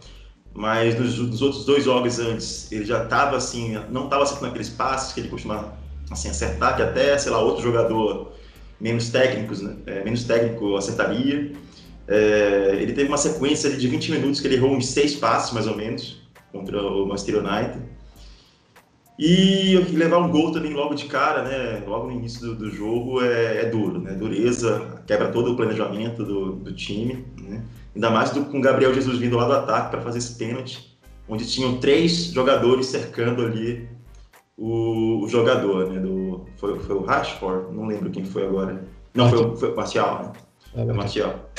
mas 0.53 1.00
nos, 1.00 1.17
nos, 1.17 1.41
outros 1.41 1.65
dois 1.65 1.84
jogos 1.84 2.20
antes, 2.20 2.72
ele 2.72 2.86
já 2.86 3.03
estava, 3.03 3.38
assim, 3.38 3.77
não 3.89 4.05
estava 4.05 4.24
acertando 4.24 4.48
aqueles 4.48 4.70
passes 4.70 5.13
que 5.13 5.22
ele 5.22 5.29
costuma, 5.29 5.74
assim, 6.10 6.29
acertar, 6.29 6.75
que 6.75 6.81
até, 6.81 7.17
sei 7.17 7.31
lá, 7.31 7.39
outro 7.39 7.63
jogador 7.63 8.34
menos 8.79 9.10
técnicos, 9.10 9.62
né? 9.62 9.75
é, 9.86 10.03
menos 10.03 10.24
técnico 10.24 10.75
acertaria. 10.75 11.53
É, 12.08 12.77
ele 12.81 12.93
teve 12.93 13.08
uma 13.08 13.17
sequência 13.17 13.70
de 13.70 13.88
20 13.88 14.12
minutos 14.12 14.41
que 14.41 14.48
ele 14.48 14.55
errou 14.55 14.72
uns 14.72 14.88
seis 14.88 15.15
passes, 15.15 15.53
mais 15.53 15.67
ou 15.67 15.77
menos, 15.77 16.22
contra 16.51 16.81
o 16.81 17.05
Manchester 17.05 17.38
United. 17.38 17.79
E 19.24 19.75
levar 19.93 20.17
um 20.17 20.31
gol 20.31 20.51
também 20.51 20.74
logo 20.74 20.96
de 20.96 21.05
cara, 21.05 21.43
né? 21.43 21.84
Logo 21.86 22.08
no 22.08 22.13
início 22.13 22.41
do, 22.41 22.55
do 22.55 22.72
jogo 22.72 23.22
é, 23.22 23.62
é, 23.62 23.65
duro, 23.65 24.01
né? 24.01 24.13
Dureza, 24.13 25.00
quebra 25.05 25.29
todo 25.29 25.51
o 25.53 25.55
planejamento 25.55 26.24
do, 26.24 26.53
do 26.53 26.74
time, 26.74 27.24
né? 27.39 27.63
Ainda 27.95 28.10
mais 28.10 28.31
do, 28.31 28.45
com 28.45 28.60
o 28.60 28.62
Gabriel 28.62 28.93
Jesus 28.93 29.17
vindo 29.17 29.38
lá 29.38 29.45
do 29.45 29.53
ataque 29.53 29.91
para 29.91 30.01
fazer 30.01 30.19
esse 30.19 30.36
pênalti, 30.36 30.98
onde 31.27 31.45
tinham 31.45 31.77
três 31.77 32.25
jogadores 32.25 32.88
cercando 32.88 33.43
ali 33.43 33.88
o, 34.57 35.24
o 35.24 35.27
jogador, 35.27 35.89
né? 35.89 36.00
Do, 36.00 36.45
foi, 36.57 36.79
foi 36.79 36.95
o 36.95 37.03
Rashford? 37.03 37.75
Não 37.75 37.88
lembro 37.88 38.10
quem 38.10 38.24
foi 38.24 38.45
agora. 38.45 38.83
Não, 39.13 39.29
foi, 39.29 39.57
foi 39.57 39.74
o 39.74 39.75
Martial, 39.75 40.24
né? 40.24 40.83
É, 40.83 40.93
Martial. 40.93 41.50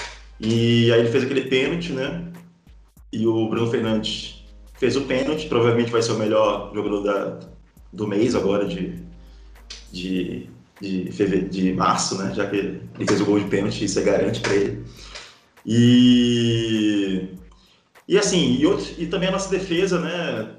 E 0.40 0.90
aí 0.92 1.00
ele 1.00 1.10
fez 1.10 1.24
aquele 1.24 1.42
pênalti, 1.42 1.92
né? 1.92 2.32
E 3.12 3.26
o 3.26 3.48
Bruno 3.48 3.70
Fernandes 3.70 4.44
fez 4.74 4.96
o 4.96 5.02
pênalti, 5.02 5.48
provavelmente 5.48 5.92
vai 5.92 6.02
ser 6.02 6.12
o 6.12 6.18
melhor 6.18 6.72
jogador 6.74 7.02
da, 7.02 7.40
do 7.92 8.06
mês 8.08 8.34
agora 8.34 8.66
de, 8.66 8.94
de, 9.92 10.48
de, 10.80 11.12
fevereiro, 11.12 11.50
de 11.50 11.72
março, 11.74 12.16
né? 12.18 12.32
Já 12.34 12.46
que 12.46 12.56
ele 12.56 13.06
fez 13.06 13.20
o 13.20 13.24
gol 13.24 13.38
de 13.38 13.46
pênalti, 13.46 13.84
isso 13.84 13.98
é 13.98 14.02
garante 14.02 14.40
para 14.40 14.54
ele. 14.54 14.84
E, 15.64 17.28
e 18.08 18.18
assim, 18.18 18.58
e, 18.60 19.02
e 19.02 19.06
também 19.06 19.28
a 19.28 19.32
nossa 19.32 19.50
defesa, 19.50 20.00
né? 20.00 20.56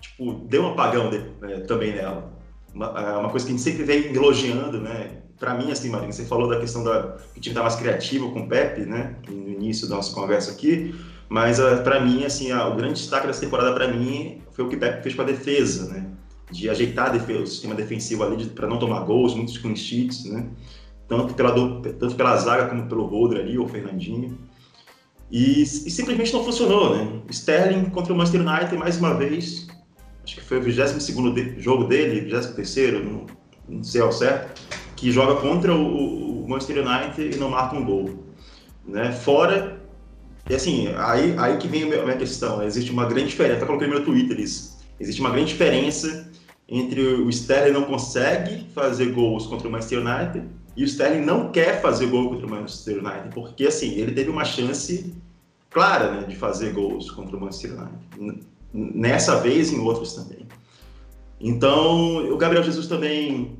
Tipo, 0.00 0.34
deu 0.46 0.62
um 0.62 0.68
apagão 0.68 1.10
de, 1.10 1.18
né, 1.40 1.60
também 1.60 1.92
nela. 1.92 2.32
Uma, 2.72 2.86
é 2.86 3.16
uma 3.16 3.30
coisa 3.30 3.46
que 3.46 3.52
a 3.52 3.56
gente 3.56 3.64
sempre 3.64 3.84
vem 3.84 4.14
elogiando, 4.14 4.80
né? 4.80 5.22
Para 5.38 5.54
mim, 5.54 5.70
assim, 5.70 5.90
Marinho, 5.90 6.12
você 6.12 6.24
falou 6.24 6.48
da 6.48 6.58
questão 6.58 6.84
da 6.84 7.16
que 7.32 7.38
o 7.38 7.40
time 7.40 7.54
tá 7.54 7.62
mais 7.62 7.74
criativo 7.74 8.32
com 8.32 8.40
o 8.40 8.48
Pepe, 8.48 8.82
né? 8.82 9.16
No 9.28 9.48
início 9.48 9.88
da 9.88 9.96
nossa 9.96 10.14
conversa 10.14 10.52
aqui. 10.52 10.94
Mas 11.28 11.58
ah, 11.58 11.82
para 11.82 12.00
mim, 12.00 12.24
assim, 12.24 12.52
uh, 12.52 12.68
o 12.68 12.76
grande 12.76 12.94
destaque 12.94 13.26
dessa 13.26 13.40
temporada 13.40 13.72
para 13.74 13.88
mim 13.88 14.40
foi 14.52 14.64
o 14.64 14.68
que 14.68 14.76
o 14.76 14.78
Pepe 14.78 15.02
fez 15.02 15.14
com 15.14 15.22
a 15.22 15.24
defesa, 15.24 15.92
né? 15.92 16.06
De 16.50 16.68
ajeitar 16.70 17.10
defesa, 17.10 17.42
o 17.42 17.46
sistema 17.46 17.74
defensivo 17.74 18.22
ali 18.22 18.46
para 18.46 18.68
não 18.68 18.78
tomar 18.78 19.00
gols, 19.00 19.34
muitos 19.34 19.58
clean 19.58 19.74
sheets, 19.74 20.24
né? 20.26 20.46
Tanto 21.08 21.34
pela, 21.34 21.52
tanto 21.52 22.14
pela 22.14 22.36
zaga 22.36 22.68
como 22.68 22.88
pelo 22.88 23.06
Rodri 23.06 23.40
ali, 23.40 23.58
o 23.58 23.68
Fernandinho. 23.68 24.38
E, 25.30 25.62
e, 25.62 25.66
simplesmente 25.66 26.32
não 26.32 26.44
funcionou, 26.44 26.96
né? 26.96 27.20
Sterling 27.30 27.86
contra 27.86 28.12
o 28.12 28.16
Manchester 28.16 28.46
United, 28.46 28.76
mais 28.76 28.98
uma 28.98 29.14
vez, 29.14 29.66
acho 30.22 30.36
que 30.36 30.42
foi 30.42 30.58
o 30.58 30.62
22 30.62 31.34
de, 31.34 31.60
jogo 31.60 31.84
dele, 31.84 32.20
23, 32.20 33.04
não, 33.04 33.26
não 33.68 33.82
sei 33.82 34.00
ao 34.00 34.12
certo, 34.12 34.60
que 34.96 35.10
joga 35.10 35.40
contra 35.40 35.74
o, 35.74 36.44
o 36.44 36.48
Manchester 36.48 36.86
United 36.86 37.36
e 37.36 37.38
não 37.38 37.50
marca 37.50 37.76
um 37.76 37.84
gol. 37.84 38.24
Né? 38.86 39.12
Fora 39.12 39.82
e 40.48 40.54
assim, 40.54 40.88
aí, 40.98 41.34
aí 41.38 41.56
que 41.56 41.66
vem 41.66 41.84
a 41.84 42.02
minha 42.02 42.16
questão. 42.16 42.62
Existe 42.62 42.90
uma 42.90 43.06
grande 43.06 43.28
diferença, 43.28 43.56
até 43.56 43.66
coloquei 43.66 43.88
no 43.88 43.94
meu 43.94 44.04
Twitter 44.04 44.38
isso. 44.38 44.78
Existe 45.00 45.20
uma 45.20 45.30
grande 45.30 45.48
diferença 45.48 46.30
entre 46.68 47.00
o 47.00 47.28
Sterling 47.30 47.72
não 47.72 47.84
consegue 47.84 48.66
fazer 48.74 49.12
gols 49.12 49.46
contra 49.46 49.68
o 49.68 49.70
Manchester 49.70 50.00
United 50.00 50.46
e 50.76 50.82
o 50.82 50.86
Sterling 50.86 51.24
não 51.24 51.52
quer 51.52 51.80
fazer 51.80 52.06
gol 52.06 52.30
contra 52.30 52.46
o 52.46 52.50
Manchester 52.50 52.98
United, 52.98 53.28
porque 53.32 53.66
assim, 53.66 53.92
ele 53.94 54.12
teve 54.12 54.30
uma 54.30 54.44
chance 54.44 55.14
clara 55.70 56.12
né, 56.12 56.26
de 56.26 56.36
fazer 56.36 56.72
gols 56.72 57.10
contra 57.10 57.36
o 57.36 57.40
Manchester 57.40 57.72
United. 57.72 58.44
Nessa 58.72 59.40
vez 59.40 59.70
e 59.70 59.76
em 59.76 59.80
outros 59.80 60.14
também. 60.14 60.46
Então, 61.40 62.32
o 62.32 62.36
Gabriel 62.36 62.64
Jesus 62.64 62.86
também 62.86 63.58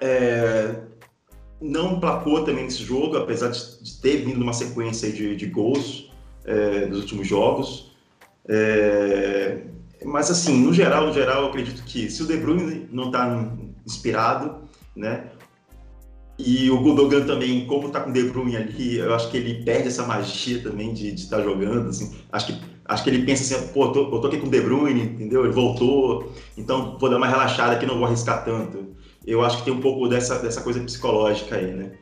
é, 0.00 0.80
não 1.60 1.98
placou 1.98 2.44
também 2.44 2.64
nesse 2.64 2.82
jogo, 2.82 3.16
apesar 3.16 3.48
de, 3.50 4.00
ter 4.00 4.18
vindo 4.18 4.42
uma 4.42 4.52
sequência 4.52 5.10
de, 5.10 5.36
de 5.36 5.46
gols 5.46 6.10
é, 6.44 6.88
últimos 6.92 7.26
jogos. 7.26 7.92
É, 8.46 9.62
mas 10.04 10.30
assim, 10.30 10.60
no 10.60 10.72
geral, 10.72 11.06
no 11.06 11.12
geral, 11.12 11.42
eu 11.42 11.48
acredito 11.48 11.82
que 11.84 12.10
se 12.10 12.22
o 12.22 12.26
De 12.26 12.36
Bruyne 12.36 12.86
não 12.92 13.06
está 13.06 13.48
inspirado, 13.86 14.68
né? 14.94 15.30
E 16.38 16.70
o 16.70 16.80
Gundogan 16.80 17.24
também, 17.24 17.64
como 17.66 17.86
está 17.86 18.00
com 18.00 18.10
o 18.10 18.12
De 18.12 18.24
Bruyne 18.24 18.56
ali, 18.56 18.98
eu 18.98 19.14
acho 19.14 19.30
que 19.30 19.36
ele 19.36 19.62
perde 19.64 19.88
essa 19.88 20.04
magia 20.04 20.60
também 20.60 20.92
de 20.92 21.14
estar 21.14 21.38
tá 21.38 21.42
jogando, 21.42 21.88
assim. 21.88 22.12
Acho 22.32 22.46
que, 22.46 22.60
acho 22.84 23.04
que 23.04 23.10
ele 23.10 23.24
pensa 23.24 23.54
assim, 23.54 23.68
pô, 23.68 23.84
eu 23.84 23.92
tô, 23.92 24.16
eu 24.16 24.20
tô 24.20 24.26
aqui 24.26 24.38
com 24.38 24.48
o 24.48 24.50
De 24.50 24.60
Bruyne, 24.60 25.02
entendeu? 25.02 25.44
Ele 25.44 25.54
voltou, 25.54 26.32
então 26.56 26.98
vou 26.98 27.08
dar 27.08 27.18
uma 27.18 27.28
relaxada 27.28 27.74
aqui, 27.74 27.86
não 27.86 27.98
vou 27.98 28.06
arriscar 28.06 28.44
tanto. 28.44 28.94
Eu 29.24 29.44
acho 29.44 29.58
que 29.58 29.64
tem 29.64 29.72
um 29.72 29.80
pouco 29.80 30.08
dessa, 30.08 30.38
dessa 30.40 30.60
coisa 30.60 30.80
psicológica 30.80 31.56
aí, 31.56 31.72
né? 31.72 31.92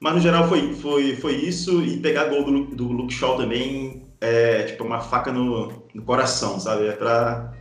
Mas 0.00 0.14
no 0.14 0.20
geral 0.20 0.48
foi, 0.48 0.74
foi, 0.74 1.16
foi 1.16 1.34
isso 1.36 1.82
e 1.82 1.98
pegar 1.98 2.24
gol 2.26 2.44
do, 2.44 2.64
do 2.74 2.92
Luke 2.92 3.14
Shaw 3.14 3.36
também 3.36 4.02
é 4.20 4.62
tipo 4.64 4.84
uma 4.84 5.00
faca 5.00 5.32
no, 5.32 5.84
no 5.94 6.02
coração, 6.02 6.58
sabe? 6.58 6.86
É 6.86 6.92
pra, 6.92 7.52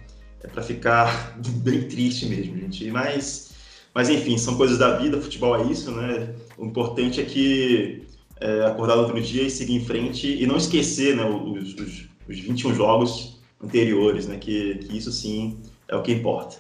é 0.42 0.48
pra 0.48 0.64
ficar 0.64 1.38
bem 1.64 1.88
triste 1.88 2.26
mesmo, 2.26 2.58
gente. 2.58 2.90
Mas, 2.90 3.53
mas 3.94 4.10
enfim, 4.10 4.38
são 4.38 4.58
coisas 4.58 4.78
da 4.78 4.98
vida, 4.98 5.22
futebol 5.22 5.56
é 5.56 5.64
isso, 5.64 5.92
né? 5.92 6.34
O 6.58 6.66
importante 6.66 7.22
é 7.22 7.26
que 7.26 8.08
é, 8.40 8.66
acordar 8.66 8.96
no 8.96 9.04
outro 9.04 9.22
dia 9.22 9.44
e 9.44 9.50
seguir 9.50 9.76
em 9.76 9.86
frente 9.86 10.42
e 10.42 10.46
não 10.48 10.58
esquecer 10.58 11.16
né, 11.16 11.24
os, 11.24 11.74
os, 11.76 12.10
os 12.28 12.40
21 12.40 12.74
jogos 12.74 13.42
anteriores, 13.64 14.28
né? 14.28 14.38
Que, 14.38 14.76
que 14.76 14.98
isso 14.98 15.12
sim 15.12 15.62
é 15.88 15.96
o 15.96 16.02
que 16.02 16.12
importa. 16.12 16.58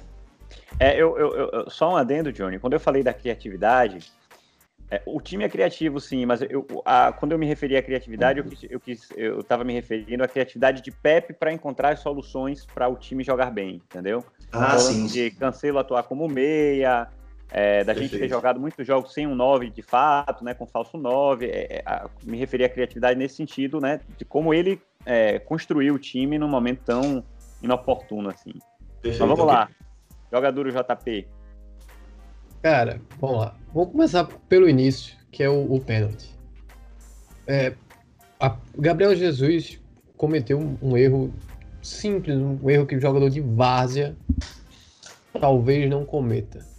É, 0.80 0.94
eu, 0.94 1.18
eu, 1.18 1.34
eu, 1.34 1.70
só 1.70 1.92
um 1.92 1.98
adendo, 1.98 2.32
Johnny. 2.32 2.60
Quando 2.60 2.74
eu 2.74 2.80
falei 2.80 3.04
da 3.04 3.14
criatividade, 3.14 4.12
é, 4.90 5.02
o 5.06 5.20
time 5.20 5.44
é 5.44 5.50
criativo, 5.50 6.00
sim, 6.00 6.26
mas 6.26 6.42
eu, 6.42 6.66
a, 6.86 7.12
quando 7.12 7.32
eu 7.32 7.40
me 7.40 7.48
referi 7.48 7.76
à 7.76 7.82
criatividade, 7.82 8.40
eu, 8.40 8.46
quis, 8.46 8.64
eu, 8.70 8.80
quis, 8.80 9.10
eu 9.16 9.40
estava 9.40 9.64
me 9.64 9.74
referindo 9.74 10.24
à 10.24 10.28
criatividade 10.28 10.84
de 10.84 10.92
Pepe 10.92 11.34
para 11.34 11.52
encontrar 11.52 11.98
soluções 11.98 12.66
para 12.66 12.88
o 12.88 12.96
time 12.96 13.24
jogar 13.24 13.52
bem, 13.52 13.82
entendeu? 13.90 14.24
Ah, 14.52 14.78
sim. 14.78 15.08
De 15.08 15.32
Cancelo 15.32 15.80
atuar 15.80 16.04
como 16.04 16.28
meia, 16.28 17.10
é, 17.56 17.84
da 17.84 17.94
Perfeito. 17.94 18.14
gente 18.14 18.20
ter 18.22 18.28
jogado 18.28 18.60
muitos 18.60 18.86
jogos 18.86 19.14
sem 19.14 19.28
um 19.28 19.36
9 19.36 19.70
de 19.70 19.84
fato, 19.84 20.44
né, 20.44 20.56
com 20.56 20.66
falso 20.66 20.98
9. 20.98 21.46
É, 21.46 21.76
é, 21.76 21.84
a, 21.86 22.10
me 22.24 22.36
referi 22.36 22.64
à 22.64 22.70
criatividade 22.70 23.18
nesse 23.18 23.36
sentido, 23.36 23.80
né, 23.80 24.02
de 24.18 24.26
como 24.26 24.56
ele 24.56 24.82
é, 25.06 25.38
construiu 25.38 25.94
o 25.94 26.00
time 26.00 26.40
num 26.40 26.48
momento 26.48 26.82
tão 26.84 27.24
inoportuno 27.62 28.30
assim. 28.30 28.54
Perfeito. 29.00 29.28
Mas 29.28 29.38
vamos 29.38 29.46
lá. 29.46 29.70
Joga 30.32 30.52
duro, 30.52 30.72
JP. 30.72 31.28
Cara, 32.64 33.00
vamos 33.20 33.38
lá. 33.38 33.56
Vamos 33.72 33.92
começar 33.92 34.26
pelo 34.50 34.68
início, 34.68 35.16
que 35.32 35.44
é 35.44 35.50
o, 35.50 35.76
o 35.76 35.80
pênalti. 35.80 36.34
É, 37.46 37.76
a, 38.40 38.58
Gabriel 38.76 39.16
Jesus 39.16 39.80
cometeu 40.18 40.58
um, 40.58 40.76
um, 40.82 40.98
erro 40.98 41.32
simples, 41.84 42.36
um 42.36 42.68
erro 42.68 42.88
que 42.88 42.96
o 42.96 43.00
jogador 43.00 43.30
de 43.30 43.42
várzea 43.42 44.16
talvez 45.40 45.88
não 45.88 46.04
cometa. 46.04 46.73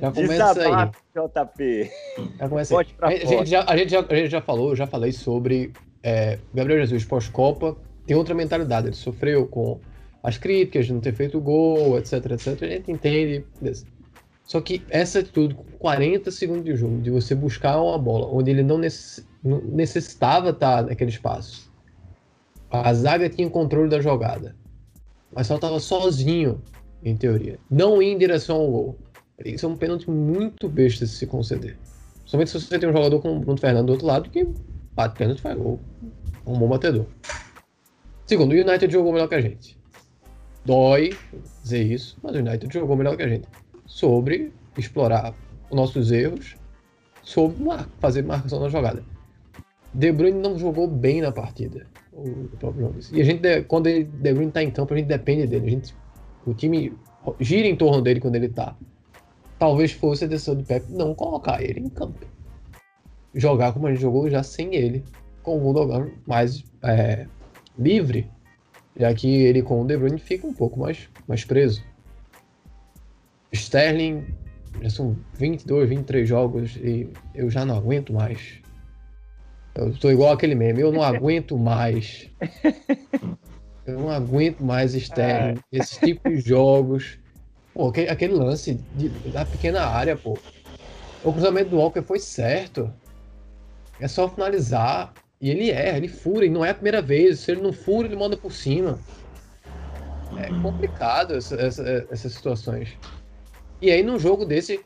Já 0.00 0.12
começa 0.12 0.54
Desabate, 0.54 0.98
aí. 1.14 1.28
JP. 1.28 1.90
Já 2.38 2.48
começa 2.48 2.78
aí. 2.78 2.86
A, 3.00 3.10
gente 3.10 3.46
já, 3.50 3.64
a, 3.66 3.76
gente 3.76 3.90
já, 3.90 4.00
a 4.00 4.14
gente 4.14 4.30
já 4.30 4.40
falou, 4.40 4.76
já 4.76 4.86
falei 4.86 5.12
sobre 5.12 5.72
é, 6.02 6.38
Gabriel 6.54 6.80
Jesus 6.80 7.04
pós-Copa. 7.04 7.76
Tem 8.06 8.16
outra 8.16 8.34
mentalidade. 8.34 8.88
Ele 8.88 8.96
sofreu 8.96 9.46
com 9.46 9.80
as 10.22 10.38
críticas 10.38 10.86
de 10.86 10.92
não 10.92 11.00
ter 11.00 11.14
feito 11.14 11.40
gol, 11.40 11.98
etc, 11.98 12.12
etc. 12.32 12.62
A 12.62 12.66
gente 12.66 12.92
entende. 12.92 13.44
Só 14.44 14.60
que 14.60 14.82
essa 14.88 15.18
atitude, 15.18 15.54
com 15.54 15.64
40 15.78 16.30
segundos 16.30 16.64
de 16.64 16.76
jogo, 16.76 17.00
de 17.00 17.10
você 17.10 17.34
buscar 17.34 17.80
uma 17.80 17.98
bola 17.98 18.28
onde 18.32 18.50
ele 18.50 18.62
não, 18.62 18.78
necess... 18.78 19.26
não 19.42 19.60
necessitava 19.60 20.50
estar 20.50 20.84
naquele 20.84 21.10
espaço. 21.10 21.70
A 22.70 22.92
zaga 22.94 23.28
tinha 23.28 23.48
controle 23.50 23.90
da 23.90 24.00
jogada. 24.00 24.54
Mas 25.34 25.46
só 25.46 25.56
estava 25.56 25.78
sozinho, 25.80 26.62
em 27.02 27.16
teoria. 27.16 27.58
Não 27.70 28.02
ir 28.02 28.12
em 28.12 28.18
direção 28.18 28.56
ao 28.56 28.70
gol. 28.70 28.98
Isso 29.44 29.66
é 29.66 29.68
um 29.68 29.76
pênalti 29.76 30.10
muito 30.10 30.68
besta 30.68 31.06
se 31.06 31.26
conceder. 31.26 31.76
Somente 32.24 32.50
se 32.50 32.60
você 32.60 32.78
tem 32.78 32.88
um 32.88 32.92
jogador 32.92 33.20
como 33.20 33.36
o 33.36 33.40
Bruno 33.40 33.58
Fernando 33.58 33.86
do 33.86 33.92
outro 33.92 34.06
lado 34.06 34.28
que 34.30 34.46
bate 34.94 35.16
pênalti 35.16 35.40
faz 35.40 35.56
gol. 35.56 35.80
Um 36.46 36.58
bom 36.58 36.68
batedor. 36.68 37.06
Segundo, 38.26 38.52
o 38.52 38.54
United 38.54 38.92
jogou 38.92 39.12
melhor 39.12 39.28
que 39.28 39.34
a 39.34 39.40
gente. 39.40 39.78
Dói 40.64 41.16
dizer 41.62 41.82
isso, 41.82 42.18
mas 42.22 42.34
o 42.34 42.38
United 42.38 42.72
jogou 42.72 42.96
melhor 42.96 43.16
que 43.16 43.22
a 43.22 43.28
gente. 43.28 43.48
Sobre 43.86 44.52
explorar 44.76 45.34
os 45.70 45.76
nossos 45.76 46.10
erros, 46.10 46.56
sobre 47.22 47.56
fazer 48.00 48.22
marcação 48.22 48.60
na 48.60 48.68
jogada. 48.68 49.02
De 49.94 50.12
Bruyne 50.12 50.38
não 50.38 50.58
jogou 50.58 50.86
bem 50.86 51.22
na 51.22 51.32
partida, 51.32 51.86
o 52.12 52.48
próprio 52.58 52.94
E 53.12 53.20
a 53.20 53.24
gente, 53.24 53.62
quando 53.62 53.86
ele, 53.86 54.04
De 54.04 54.32
Bruyne 54.32 54.48
está 54.48 54.62
em 54.62 54.70
campo, 54.70 54.92
a 54.92 54.96
gente 54.96 55.06
depende 55.06 55.46
dele. 55.46 55.66
A 55.66 55.70
gente, 55.70 55.94
o 56.46 56.52
time 56.52 56.92
gira 57.40 57.66
em 57.66 57.76
torno 57.76 58.02
dele 58.02 58.20
quando 58.20 58.36
ele 58.36 58.46
está. 58.46 58.76
Talvez 59.58 59.92
fosse 59.92 60.24
a 60.24 60.28
decisão 60.28 60.54
do 60.54 60.64
Pepe 60.64 60.92
não 60.92 61.14
colocar 61.14 61.62
ele 61.62 61.80
em 61.80 61.88
campo. 61.88 62.26
Jogar 63.34 63.72
como 63.72 63.86
a 63.86 63.92
gente 63.92 64.00
jogou 64.00 64.30
já 64.30 64.42
sem 64.42 64.74
ele, 64.74 65.04
com 65.42 65.56
o 65.56 65.60
Gundogan 65.60 66.10
mais 66.26 66.64
é, 66.82 67.26
livre 67.78 68.28
já 68.98 69.14
que 69.14 69.28
ele 69.28 69.62
com 69.62 69.80
o 69.80 69.86
De 69.86 69.96
Bruyne 69.96 70.18
fica 70.18 70.46
um 70.46 70.52
pouco 70.52 70.80
mais, 70.80 71.08
mais 71.26 71.44
preso. 71.44 71.82
Sterling, 73.52 74.26
já 74.82 74.90
são 74.90 75.16
22, 75.34 75.88
23 75.88 76.28
jogos 76.28 76.76
e 76.76 77.08
eu 77.34 77.48
já 77.48 77.64
não 77.64 77.76
aguento 77.76 78.12
mais. 78.12 78.60
Eu 79.74 79.96
tô 79.96 80.10
igual 80.10 80.32
aquele 80.32 80.56
meme, 80.56 80.80
eu 80.80 80.92
não 80.92 81.02
aguento 81.04 81.56
mais. 81.56 82.28
Eu 83.86 84.00
não 84.00 84.10
aguento 84.10 84.62
mais 84.62 84.94
Sterling, 84.94 85.60
é. 85.72 85.78
esse 85.78 86.00
tipo 86.00 86.28
de 86.28 86.40
jogos. 86.40 87.18
Pô, 87.78 87.92
aquele, 88.10 88.34
lance 88.34 88.74
de, 88.96 89.08
da 89.30 89.44
pequena 89.44 89.86
área, 89.86 90.16
pô. 90.16 90.36
O 91.22 91.32
cruzamento 91.32 91.70
do 91.70 91.76
Walker 91.76 92.02
foi 92.02 92.18
certo. 92.18 92.92
É 94.00 94.08
só 94.08 94.28
finalizar. 94.28 95.14
E 95.40 95.48
ele 95.48 95.70
erra, 95.70 95.96
ele 95.96 96.08
fura, 96.08 96.44
e 96.44 96.50
não 96.50 96.64
é 96.64 96.70
a 96.70 96.74
primeira 96.74 97.00
vez. 97.00 97.38
Se 97.38 97.52
ele 97.52 97.60
não 97.60 97.72
fura, 97.72 98.08
ele 98.08 98.16
manda 98.16 98.36
por 98.36 98.50
cima. 98.50 98.98
É 100.44 100.50
uhum. 100.50 100.60
complicado 100.60 101.36
essa, 101.36 101.54
essa, 101.54 102.08
essas 102.10 102.32
situações. 102.32 102.98
E 103.80 103.92
aí, 103.92 104.02
num 104.02 104.18
jogo 104.18 104.44
desse, 104.44 104.80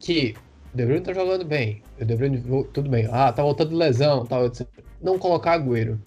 que 0.00 0.34
O 0.74 0.76
De 0.76 0.86
Bruyne 0.86 1.04
tá 1.04 1.12
jogando 1.12 1.44
bem. 1.44 1.84
O 2.00 2.04
De 2.04 2.16
Bruyne, 2.16 2.42
tudo 2.72 2.90
bem. 2.90 3.08
Ah, 3.12 3.30
tá 3.30 3.44
voltando 3.44 3.70
de 3.70 3.76
lesão, 3.76 4.26
tal, 4.26 4.46
etc. 4.46 4.66
Não 5.00 5.20
colocar 5.20 5.52
Agüero. 5.52 6.00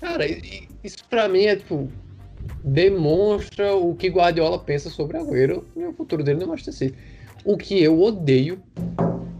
Cara, 0.00 0.24
isso 0.82 1.04
pra 1.10 1.28
mim 1.28 1.44
é, 1.44 1.56
tipo, 1.56 1.92
demonstra 2.64 3.74
o 3.74 3.94
que 3.94 4.08
Guardiola 4.08 4.58
pensa 4.58 4.90
sobre 4.90 5.16
Agüero 5.16 5.64
e 5.76 5.84
o 5.84 5.92
futuro 5.92 6.22
dele 6.22 6.40
no 6.40 6.48
Manchester 6.48 6.74
City. 6.74 6.98
O 7.44 7.56
que 7.56 7.82
eu 7.82 8.00
odeio, 8.00 8.62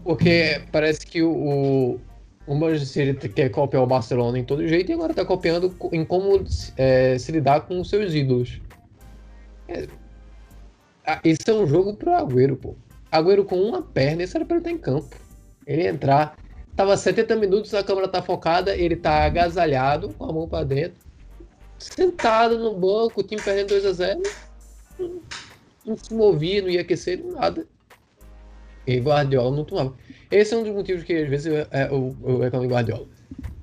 porque 0.03 0.61
parece 0.71 1.05
que 1.05 1.21
o, 1.23 1.99
o 2.45 2.55
Manchester 2.55 3.13
City 3.13 3.29
quer 3.29 3.49
copiar 3.49 3.83
o 3.83 3.87
Barcelona 3.87 4.37
em 4.37 4.43
todo 4.43 4.67
jeito 4.67 4.91
e 4.91 4.93
agora 4.93 5.13
tá 5.13 5.23
copiando 5.23 5.73
em 5.91 6.03
como 6.03 6.43
é, 6.77 7.17
se 7.17 7.31
lidar 7.31 7.61
com 7.61 7.79
os 7.79 7.89
seus 7.89 8.13
ídolos. 8.13 8.61
É, 9.67 9.87
é 11.05 11.53
um 11.53 11.67
jogo 11.67 11.93
pro 11.95 12.13
Agüero, 12.13 12.55
pô. 12.55 12.75
Agüero 13.11 13.45
com 13.45 13.55
uma 13.57 13.81
perna, 13.81 14.23
isso 14.23 14.37
era 14.37 14.45
pra 14.45 14.57
ele 14.57 14.61
estar 14.61 14.71
em 14.71 14.77
campo. 14.77 15.15
Ele 15.65 15.87
entrar. 15.87 16.35
Tava 16.75 16.97
70 16.97 17.35
minutos, 17.35 17.73
a 17.73 17.83
câmera 17.83 18.07
tá 18.07 18.21
focada, 18.21 18.75
ele 18.75 18.95
tá 18.95 19.25
agasalhado, 19.25 20.09
com 20.17 20.25
a 20.25 20.33
mão 20.33 20.47
pra 20.47 20.63
dentro, 20.63 20.97
sentado 21.83 22.57
no 22.57 22.73
banco, 22.73 23.21
o 23.21 23.23
time 23.23 23.41
perdendo 23.41 23.69
2 23.69 23.85
a 23.85 23.91
0 23.93 24.23
não 25.85 25.97
se 25.97 26.13
movia, 26.13 26.61
não 26.61 26.69
ia 26.69 26.81
aquecer, 26.81 27.23
nada. 27.23 27.65
E 28.87 28.99
Guardiola 28.99 29.55
não 29.55 29.63
tomava. 29.63 29.93
Esse 30.31 30.53
é 30.53 30.57
um 30.57 30.63
dos 30.63 30.73
motivos 30.73 31.03
que 31.03 31.13
às 31.13 31.29
vezes 31.29 31.45
eu, 31.47 31.55
é, 31.71 31.89
eu 31.89 32.39
reclamo 32.39 32.67
de 32.67 32.73
Guardiola. 32.73 33.07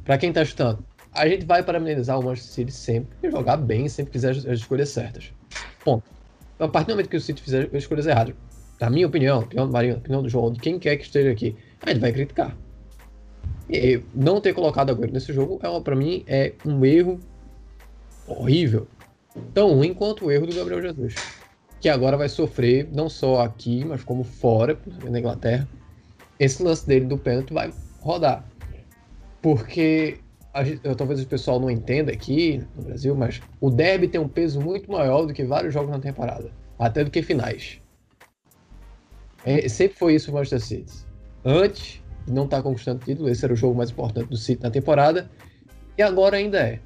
Pra 0.05 0.19
quem 0.19 0.33
tá 0.33 0.45
chutando, 0.45 0.85
a 1.13 1.29
gente 1.29 1.45
vai 1.45 1.63
parabenizar 1.63 2.19
o 2.19 2.23
Manchester 2.23 2.53
City 2.53 2.73
sempre 2.73 3.17
e 3.23 3.31
jogar 3.31 3.57
bem, 3.57 3.89
sempre 3.89 4.13
fizer 4.13 4.31
as, 4.31 4.39
as 4.47 4.61
escolhas 4.61 4.89
certas. 4.89 5.33
Ponto. 5.85 6.05
A 6.59 6.69
partir 6.69 6.89
do 6.89 6.93
momento 6.93 7.09
que 7.09 7.17
o 7.17 7.21
City 7.21 7.43
fizer 7.43 7.69
as 7.69 7.83
escolhas 7.83 8.07
erradas, 8.07 8.35
na 8.81 8.91
minha 8.91 9.07
opinião, 9.07 9.41
opinião 9.41 9.67
do 9.67 9.73
Marinho, 9.73 9.97
opinião 9.97 10.23
do 10.23 10.29
João, 10.29 10.53
de 10.53 10.61
quem 10.61 10.79
quer 10.79 10.97
que 10.97 11.05
esteja 11.05 11.31
aqui, 11.31 11.57
a 11.83 11.91
gente 11.91 12.01
vai 12.01 12.13
criticar. 12.13 12.57
E 13.69 14.03
não 14.15 14.41
ter 14.41 14.53
colocado 14.53 14.91
Agüero 14.91 15.13
nesse 15.13 15.33
jogo, 15.33 15.61
é, 15.63 15.81
para 15.81 15.95
mim, 15.95 16.25
é 16.27 16.53
um 16.65 16.85
erro 16.85 17.21
horrível. 18.33 18.87
Tão 19.55 19.75
ruim 19.75 19.95
quanto 19.95 20.27
o 20.27 20.31
erro 20.31 20.47
do 20.47 20.55
Gabriel 20.55 20.83
Jesus. 20.83 21.15
Que 21.81 21.89
agora 21.89 22.17
vai 22.17 22.29
sofrer, 22.29 22.89
não 22.93 23.09
só 23.09 23.43
aqui, 23.43 23.85
mas 23.85 24.05
como 24.05 24.25
fora, 24.25 24.79
na 25.03 25.19
Inglaterra. 25.19 25.69
Esse 26.39 26.63
lance 26.63 26.87
dele 26.87 27.07
do 27.07 27.17
pênalti 27.17 27.53
vai 27.53 27.73
rodar. 28.01 28.45
Porque 29.41 30.19
gente, 30.65 30.81
talvez 30.97 31.23
o 31.23 31.27
pessoal 31.27 31.61
não 31.61 31.71
entenda 31.71 32.13
aqui 32.13 32.63
no 32.77 32.83
Brasil, 32.83 33.15
mas 33.15 33.41
o 33.61 33.71
derby 33.71 34.09
tem 34.09 34.21
um 34.21 34.29
peso 34.29 34.61
muito 34.61 34.91
maior 34.91 35.27
do 35.27 35.33
que 35.33 35.45
vários 35.45 35.73
jogos 35.73 35.91
na 35.91 35.99
temporada, 35.99 36.51
até 36.79 37.05
do 37.05 37.11
que 37.11 37.23
finais. 37.23 37.81
É, 39.45 39.69
sempre 39.69 39.97
foi 39.97 40.15
isso 40.15 40.31
o 40.31 40.35
Manchester 40.35 40.61
City. 40.61 41.07
Antes 41.45 42.03
de 42.27 42.33
não 42.33 42.45
estar 42.45 42.59
tá 42.59 42.63
conquistando 42.63 43.05
título, 43.05 43.29
esse 43.29 43.45
era 43.45 43.55
o 43.55 43.57
jogo 43.57 43.75
mais 43.75 43.91
importante 43.91 44.29
do 44.29 44.37
City 44.37 44.63
na 44.63 44.71
temporada, 44.71 45.31
e 45.97 46.03
agora 46.03 46.37
ainda 46.37 46.59
é. 46.59 46.81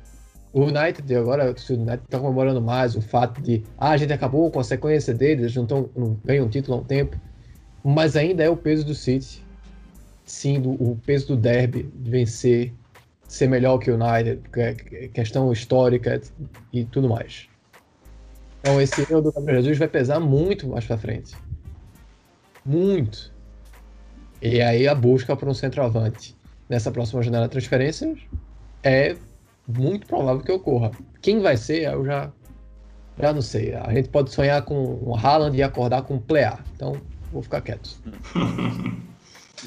O 0.55 0.63
United, 0.63 1.13
agora 1.17 1.47
o 1.47 1.73
United 1.73 2.05
está 2.05 2.21
comemorando 2.21 2.63
mais 2.63 2.95
o 2.95 3.03
fato 3.03 3.43
de 3.43 3.65
ah, 3.77 3.91
a 3.91 3.97
gente 3.97 4.13
acabou 4.13 4.49
com 4.53 4.61
a 4.61 4.65
sequência 4.65 5.13
deles, 5.13 5.41
eles 5.41 5.57
não, 5.57 5.67
tão, 5.67 5.91
não 5.97 6.17
ganham 6.25 6.49
título 6.49 6.79
há 6.79 6.81
um 6.81 6.85
tempo, 6.85 7.21
mas 7.83 8.15
ainda 8.15 8.45
é 8.45 8.49
o 8.49 8.57
peso 8.57 8.87
do 8.87 8.95
City. 8.95 9.45
Sim, 10.25 10.61
do, 10.61 10.71
o 10.71 10.97
peso 11.05 11.27
do 11.27 11.37
derby, 11.37 11.83
de 11.93 12.09
vencer 12.09 12.73
ser 13.27 13.49
melhor 13.49 13.79
que 13.79 13.91
o 13.91 13.95
United, 13.95 14.43
é 14.57 15.09
questão 15.09 15.53
histórica 15.53 16.21
e 16.73 16.85
tudo 16.85 17.09
mais. 17.09 17.49
Então 18.61 18.81
esse 18.81 19.01
erro 19.01 19.23
do 19.23 19.33
Gabriel 19.33 19.61
Jesus 19.61 19.77
vai 19.77 19.89
pesar 19.89 20.21
muito 20.21 20.69
mais 20.69 20.85
para 20.85 20.97
frente. 20.97 21.37
Muito. 22.65 23.35
E 24.41 24.63
aí 24.63 24.87
a 24.87 24.95
busca 24.95 25.35
por 25.35 25.49
um 25.49 25.55
centroavante 25.55 26.37
nessa 26.69 26.93
próxima 26.93 27.23
janela 27.25 27.47
de 27.47 27.51
transferências 27.51 28.21
é 28.85 29.17
muito 29.67 30.07
provável 30.07 30.43
que 30.43 30.53
ocorra. 30.53 30.91
Quem 31.21 31.41
vai 31.41 31.57
ser, 31.57 31.85
eu 31.85 32.05
já, 32.05 32.31
já 33.19 33.33
não 33.33 33.43
sei. 33.43 33.75
A 33.75 33.93
gente 33.93 34.09
pode 34.09 34.31
sonhar 34.31 34.63
com 34.63 34.99
o 35.03 35.17
Haaland 35.17 35.57
e 35.57 35.63
acordar 35.63 36.03
com 36.03 36.17
o 36.17 36.21
Plea. 36.21 36.59
Então, 36.75 37.01
vou 37.33 37.43
ficar 37.43 37.61
quieto. 37.61 37.91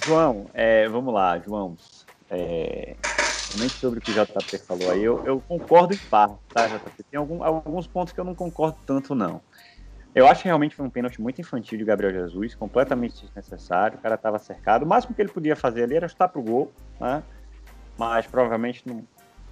João, 0.06 0.46
é, 0.54 0.88
vamos 0.88 1.14
lá, 1.14 1.40
João. 1.40 1.76
É, 2.30 2.96
sobre 3.80 4.00
o 4.00 4.02
que 4.02 4.12
o 4.12 4.14
JP 4.14 4.58
falou 4.60 4.92
aí, 4.92 5.04
eu, 5.04 5.26
eu 5.26 5.42
concordo 5.48 5.94
em 5.94 5.98
parte, 5.98 6.38
tá, 6.54 6.68
JP? 6.68 7.04
Tem 7.10 7.18
algum, 7.18 7.44
alguns 7.44 7.88
pontos 7.88 8.14
que 8.14 8.20
eu 8.20 8.26
não 8.26 8.36
concordo 8.36 8.78
tanto, 8.86 9.16
não. 9.16 9.42
Eu 10.14 10.28
acho 10.28 10.42
que 10.42 10.48
realmente 10.48 10.76
foi 10.76 10.86
um 10.86 10.90
pênalti 10.90 11.22
muito 11.22 11.40
infantil 11.40 11.78
de 11.78 11.86
Gabriel 11.86 12.12
Jesus, 12.12 12.56
completamente 12.56 13.26
desnecessário. 13.26 13.98
O 13.98 14.02
cara 14.02 14.16
estava 14.16 14.40
cercado. 14.40 14.84
O 14.84 14.88
máximo 14.88 15.14
que 15.14 15.22
ele 15.22 15.30
podia 15.30 15.56
fazer 15.56 15.84
ali 15.84 15.96
era 15.96 16.08
chutar 16.08 16.28
pro 16.28 16.42
gol, 16.42 16.72
né? 17.00 17.24
Mas 17.98 18.26
provavelmente 18.26 18.82
não, 18.86 19.04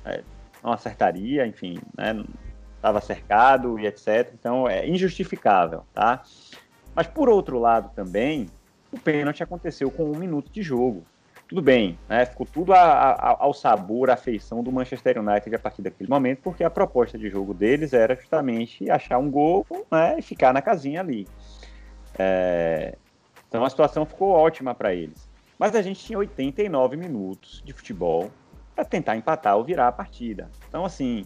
é, 0.03 0.23
não 0.65 0.73
acertaria, 0.73 1.45
enfim, 1.45 1.77
né? 1.97 2.23
Estava 2.75 2.99
cercado 2.99 3.79
e 3.79 3.87
etc. 3.87 4.31
Então 4.33 4.67
é 4.67 4.87
injustificável, 4.87 5.83
tá? 5.93 6.23
Mas 6.93 7.07
por 7.07 7.29
outro 7.29 7.59
lado 7.59 7.91
também, 7.95 8.47
o 8.91 8.99
pênalti 8.99 9.43
aconteceu 9.43 9.89
com 9.91 10.03
um 10.11 10.17
minuto 10.17 10.51
de 10.51 10.61
jogo 10.61 11.03
tudo 11.47 11.61
bem, 11.61 11.97
né? 12.09 12.25
Ficou 12.25 12.45
tudo 12.45 12.73
a, 12.73 12.81
a, 12.81 13.43
ao 13.43 13.53
sabor, 13.53 14.09
à 14.09 14.17
feição 14.17 14.63
do 14.63 14.71
Manchester 14.71 15.19
United 15.19 15.55
a 15.55 15.59
partir 15.59 15.81
daquele 15.81 16.09
momento, 16.09 16.39
porque 16.41 16.63
a 16.63 16.69
proposta 16.69 17.17
de 17.17 17.29
jogo 17.29 17.53
deles 17.53 17.93
era 17.93 18.15
justamente 18.15 18.89
achar 18.89 19.19
um 19.19 19.29
gol 19.29 19.65
né, 19.91 20.15
e 20.17 20.21
ficar 20.21 20.53
na 20.53 20.61
casinha 20.61 21.01
ali. 21.01 21.27
É... 22.17 22.95
Então 23.47 23.63
a 23.63 23.69
situação 23.69 24.05
ficou 24.05 24.31
ótima 24.31 24.73
para 24.73 24.93
eles. 24.93 25.29
Mas 25.57 25.75
a 25.75 25.81
gente 25.81 26.03
tinha 26.03 26.17
89 26.17 26.97
minutos 26.97 27.61
de 27.63 27.71
futebol 27.73 28.31
para 28.75 28.83
tentar 28.83 29.15
empatar 29.15 29.55
ou 29.55 29.63
virar 29.63 29.87
a 29.87 29.91
partida. 29.91 30.51
Então, 30.67 30.83
assim, 30.83 31.25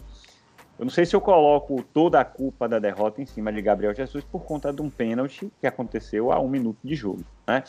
eu 0.78 0.84
não 0.84 0.90
sei 0.90 1.04
se 1.04 1.14
eu 1.14 1.20
coloco 1.20 1.82
toda 1.92 2.20
a 2.20 2.24
culpa 2.24 2.68
da 2.68 2.78
derrota 2.78 3.20
em 3.20 3.26
cima 3.26 3.52
de 3.52 3.60
Gabriel 3.60 3.92
Jesus 3.92 4.24
por 4.24 4.44
conta 4.44 4.72
de 4.72 4.80
um 4.80 4.88
pênalti 4.88 5.52
que 5.60 5.66
aconteceu 5.66 6.32
a 6.32 6.40
um 6.40 6.48
minuto 6.48 6.78
de 6.82 6.94
jogo. 6.94 7.22
Né? 7.46 7.64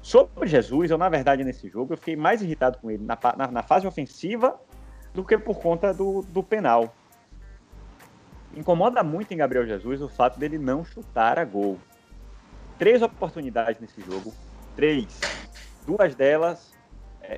Sobre 0.00 0.46
Jesus, 0.46 0.90
eu, 0.90 0.96
na 0.96 1.08
verdade, 1.08 1.44
nesse 1.44 1.68
jogo, 1.68 1.92
eu 1.92 1.98
fiquei 1.98 2.16
mais 2.16 2.40
irritado 2.40 2.78
com 2.78 2.90
ele 2.90 3.04
na, 3.04 3.18
na, 3.36 3.50
na 3.50 3.62
fase 3.62 3.86
ofensiva 3.86 4.58
do 5.12 5.24
que 5.24 5.36
por 5.36 5.58
conta 5.58 5.92
do, 5.92 6.22
do 6.22 6.42
penal. 6.42 6.94
Incomoda 8.56 9.02
muito 9.02 9.34
em 9.34 9.36
Gabriel 9.36 9.66
Jesus 9.66 10.00
o 10.00 10.08
fato 10.08 10.38
dele 10.38 10.58
não 10.58 10.84
chutar 10.84 11.38
a 11.38 11.44
gol. 11.44 11.78
Três 12.78 13.02
oportunidades 13.02 13.80
nesse 13.80 14.00
jogo, 14.00 14.32
três. 14.74 15.20
Duas 15.86 16.14
delas, 16.14 16.72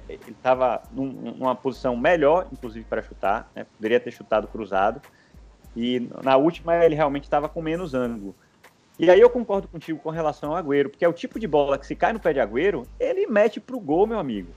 ele 0.08 0.20
estava 0.28 0.82
num, 0.92 1.06
numa 1.06 1.54
posição 1.54 1.96
melhor, 1.96 2.46
inclusive 2.52 2.84
para 2.84 3.02
chutar, 3.02 3.50
né? 3.54 3.66
poderia 3.76 4.00
ter 4.00 4.10
chutado 4.10 4.46
cruzado. 4.48 5.00
E 5.76 6.08
na 6.22 6.36
última 6.36 6.74
ele 6.84 6.94
realmente 6.94 7.24
estava 7.24 7.48
com 7.48 7.60
menos 7.60 7.94
ângulo. 7.94 8.34
E 8.98 9.10
aí 9.10 9.20
eu 9.20 9.28
concordo 9.28 9.68
contigo 9.68 9.98
com 9.98 10.08
relação 10.08 10.50
ao 10.50 10.56
Agüero, 10.56 10.88
porque 10.88 11.04
é 11.04 11.08
o 11.08 11.12
tipo 11.12 11.38
de 11.38 11.46
bola 11.46 11.78
que 11.78 11.86
se 11.86 11.94
cai 11.94 12.14
no 12.14 12.20
pé 12.20 12.32
de 12.32 12.40
Agüero, 12.40 12.86
ele 12.98 13.26
mete 13.26 13.60
pro 13.60 13.78
gol, 13.78 14.06
meu 14.06 14.18
amigo. 14.18 14.52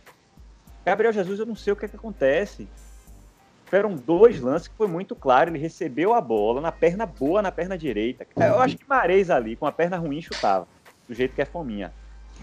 Gabriel 0.85 1.11
Jesus, 1.11 1.39
eu 1.39 1.45
não 1.45 1.55
sei 1.55 1.73
o 1.73 1.75
que, 1.75 1.85
é 1.85 1.87
que 1.89 1.97
acontece. 1.97 2.67
Foram 3.65 3.95
dois 3.95 4.39
lances 4.39 4.67
que 4.67 4.75
foi 4.75 4.87
muito 4.87 5.15
claro. 5.15 5.49
Ele 5.51 5.59
recebeu 5.59 6.13
a 6.13 6.21
bola 6.21 6.61
na 6.61 6.71
perna 6.71 7.05
boa, 7.05 7.41
na 7.41 7.51
perna 7.51 7.77
direita. 7.77 8.25
Eu 8.35 8.59
acho 8.59 8.77
que 8.77 8.87
Mares 8.87 9.29
ali, 9.29 9.55
com 9.55 9.67
a 9.67 9.71
perna 9.71 9.97
ruim, 9.97 10.21
chutava. 10.21 10.67
Do 11.07 11.13
jeito 11.13 11.35
que 11.35 11.41
é 11.41 11.45
fominha. 11.45 11.93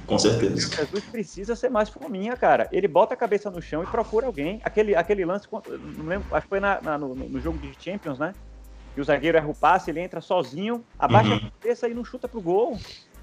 Com 0.07 0.19
certeza. 0.19 0.75
Jesus 0.75 1.05
precisa 1.05 1.57
ser 1.57 1.69
mais 1.69 1.89
fominha, 1.89 2.37
cara. 2.37 2.69
Ele 2.71 2.87
bota 2.87 3.15
a 3.15 3.17
cabeça 3.17 3.51
no 3.51 3.61
chão 3.61 3.83
e 3.83 3.87
procura 3.87 4.27
alguém. 4.27 4.61
Aquele, 4.63 4.95
aquele 4.95 5.25
lance, 5.25 5.49
não 5.51 6.07
lembro, 6.07 6.27
acho 6.33 6.43
que 6.43 6.49
foi 6.49 6.61
na, 6.61 6.81
na, 6.81 6.99
no, 6.99 7.15
no 7.15 7.41
jogo 7.41 7.59
de 7.59 7.73
Champions, 7.83 8.19
né? 8.19 8.33
e 8.97 9.01
o 9.01 9.05
zagueiro 9.05 9.37
erra 9.37 9.49
o 9.49 9.55
passe, 9.55 9.91
ele 9.91 10.01
entra 10.01 10.21
sozinho, 10.21 10.83
abaixa 10.99 11.31
uhum. 11.31 11.37
a 11.37 11.51
cabeça 11.51 11.89
e 11.89 11.95
não 11.95 12.05
chuta 12.05 12.27
pro 12.27 12.41
gol. 12.41 12.79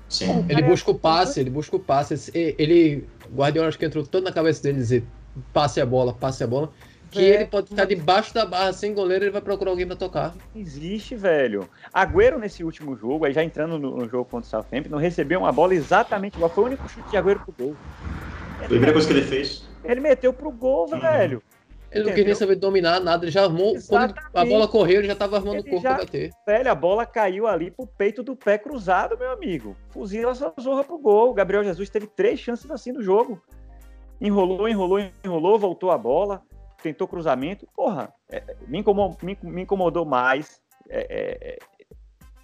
Sim. 0.07 0.45
Ele 0.47 0.61
busca 0.61 0.91
o 0.91 0.95
passe, 0.95 1.39
ele 1.39 1.49
busca 1.49 1.75
o 1.75 1.79
passe. 1.79 2.31
Ele, 2.35 3.07
Guardiola 3.33 3.69
acho 3.69 3.79
que 3.79 3.85
entrou 3.85 4.05
todo 4.05 4.23
na 4.23 4.31
cabeça 4.31 4.61
dele 4.61 4.77
dizer 4.77 5.03
passe 5.51 5.81
a 5.81 5.85
bola, 5.85 6.13
passe 6.13 6.43
a 6.43 6.47
bola. 6.47 6.71
Que 7.13 7.31
é, 7.31 7.35
ele 7.35 7.45
pode 7.45 7.69
ficar 7.69 7.85
debaixo 7.85 8.33
da 8.33 8.45
barra 8.45 8.73
sem 8.73 8.93
goleiro, 8.93 9.25
ele 9.25 9.31
vai 9.31 9.41
procurar 9.41 9.71
alguém 9.71 9.85
pra 9.85 9.95
tocar. 9.95 10.33
Existe, 10.55 11.15
velho. 11.15 11.69
Agüero 11.93 12.39
nesse 12.39 12.63
último 12.63 12.95
jogo, 12.95 13.25
aí 13.25 13.33
já 13.33 13.43
entrando 13.43 13.77
no, 13.77 13.97
no 13.97 14.09
jogo 14.09 14.25
contra 14.25 14.47
o 14.47 14.49
Southampton, 14.49 14.89
não 14.89 14.97
recebeu 14.97 15.39
uma 15.39 15.51
bola 15.51 15.75
exatamente 15.75 16.35
igual. 16.35 16.49
Foi 16.49 16.63
o 16.63 16.67
único 16.67 16.87
chute 16.89 17.09
de 17.09 17.17
Agüero 17.17 17.39
pro 17.39 17.53
gol. 17.57 17.75
Foi 18.57 18.65
a 18.65 18.69
primeira 18.69 18.93
coisa 18.93 19.07
que 19.07 19.13
ele 19.13 19.23
fez. 19.23 19.67
Ele 19.83 19.99
meteu 19.99 20.33
pro 20.33 20.51
gol, 20.51 20.89
uhum. 20.91 20.99
velho. 20.99 21.43
Ele 21.93 22.05
não 22.05 22.13
queria 22.13 22.35
saber 22.35 22.55
dominar 22.55 22.99
nada, 22.99 23.23
ele 23.23 23.31
já 23.31 23.43
armou. 23.43 23.75
Exatamente. 23.75 24.19
Quando 24.31 24.35
a 24.35 24.45
bola 24.45 24.67
correu, 24.67 24.99
ele 24.99 25.07
já 25.07 25.13
estava 25.13 25.37
armando 25.37 25.57
ele 25.57 25.67
o 25.67 25.69
corpo 25.69 25.83
já, 25.83 25.93
pra 25.93 26.05
bater. 26.05 26.31
Velho, 26.45 26.71
a 26.71 26.75
bola 26.75 27.05
caiu 27.05 27.45
ali 27.45 27.69
pro 27.69 27.85
peito 27.85 28.23
do 28.23 28.35
pé 28.35 28.57
cruzado, 28.57 29.17
meu 29.17 29.31
amigo. 29.31 29.75
Fuzila 29.89 30.31
essa 30.31 30.51
zorra 30.59 30.83
pro 30.83 30.97
gol. 30.97 31.29
O 31.29 31.33
Gabriel 31.33 31.63
Jesus 31.63 31.89
teve 31.89 32.07
três 32.07 32.39
chances 32.39 32.69
assim 32.71 32.91
no 32.91 33.03
jogo. 33.03 33.39
Enrolou, 34.19 34.67
enrolou, 34.67 34.99
enrolou, 35.23 35.59
voltou 35.59 35.91
a 35.91 35.97
bola, 35.97 36.41
tentou 36.83 37.07
cruzamento. 37.07 37.67
Porra, 37.73 38.13
é, 38.29 38.55
me, 38.67 38.79
incomodou, 38.79 39.17
me, 39.23 39.37
me, 39.41 39.61
incomodou 39.63 40.05
mais 40.05 40.61
é, 40.89 41.57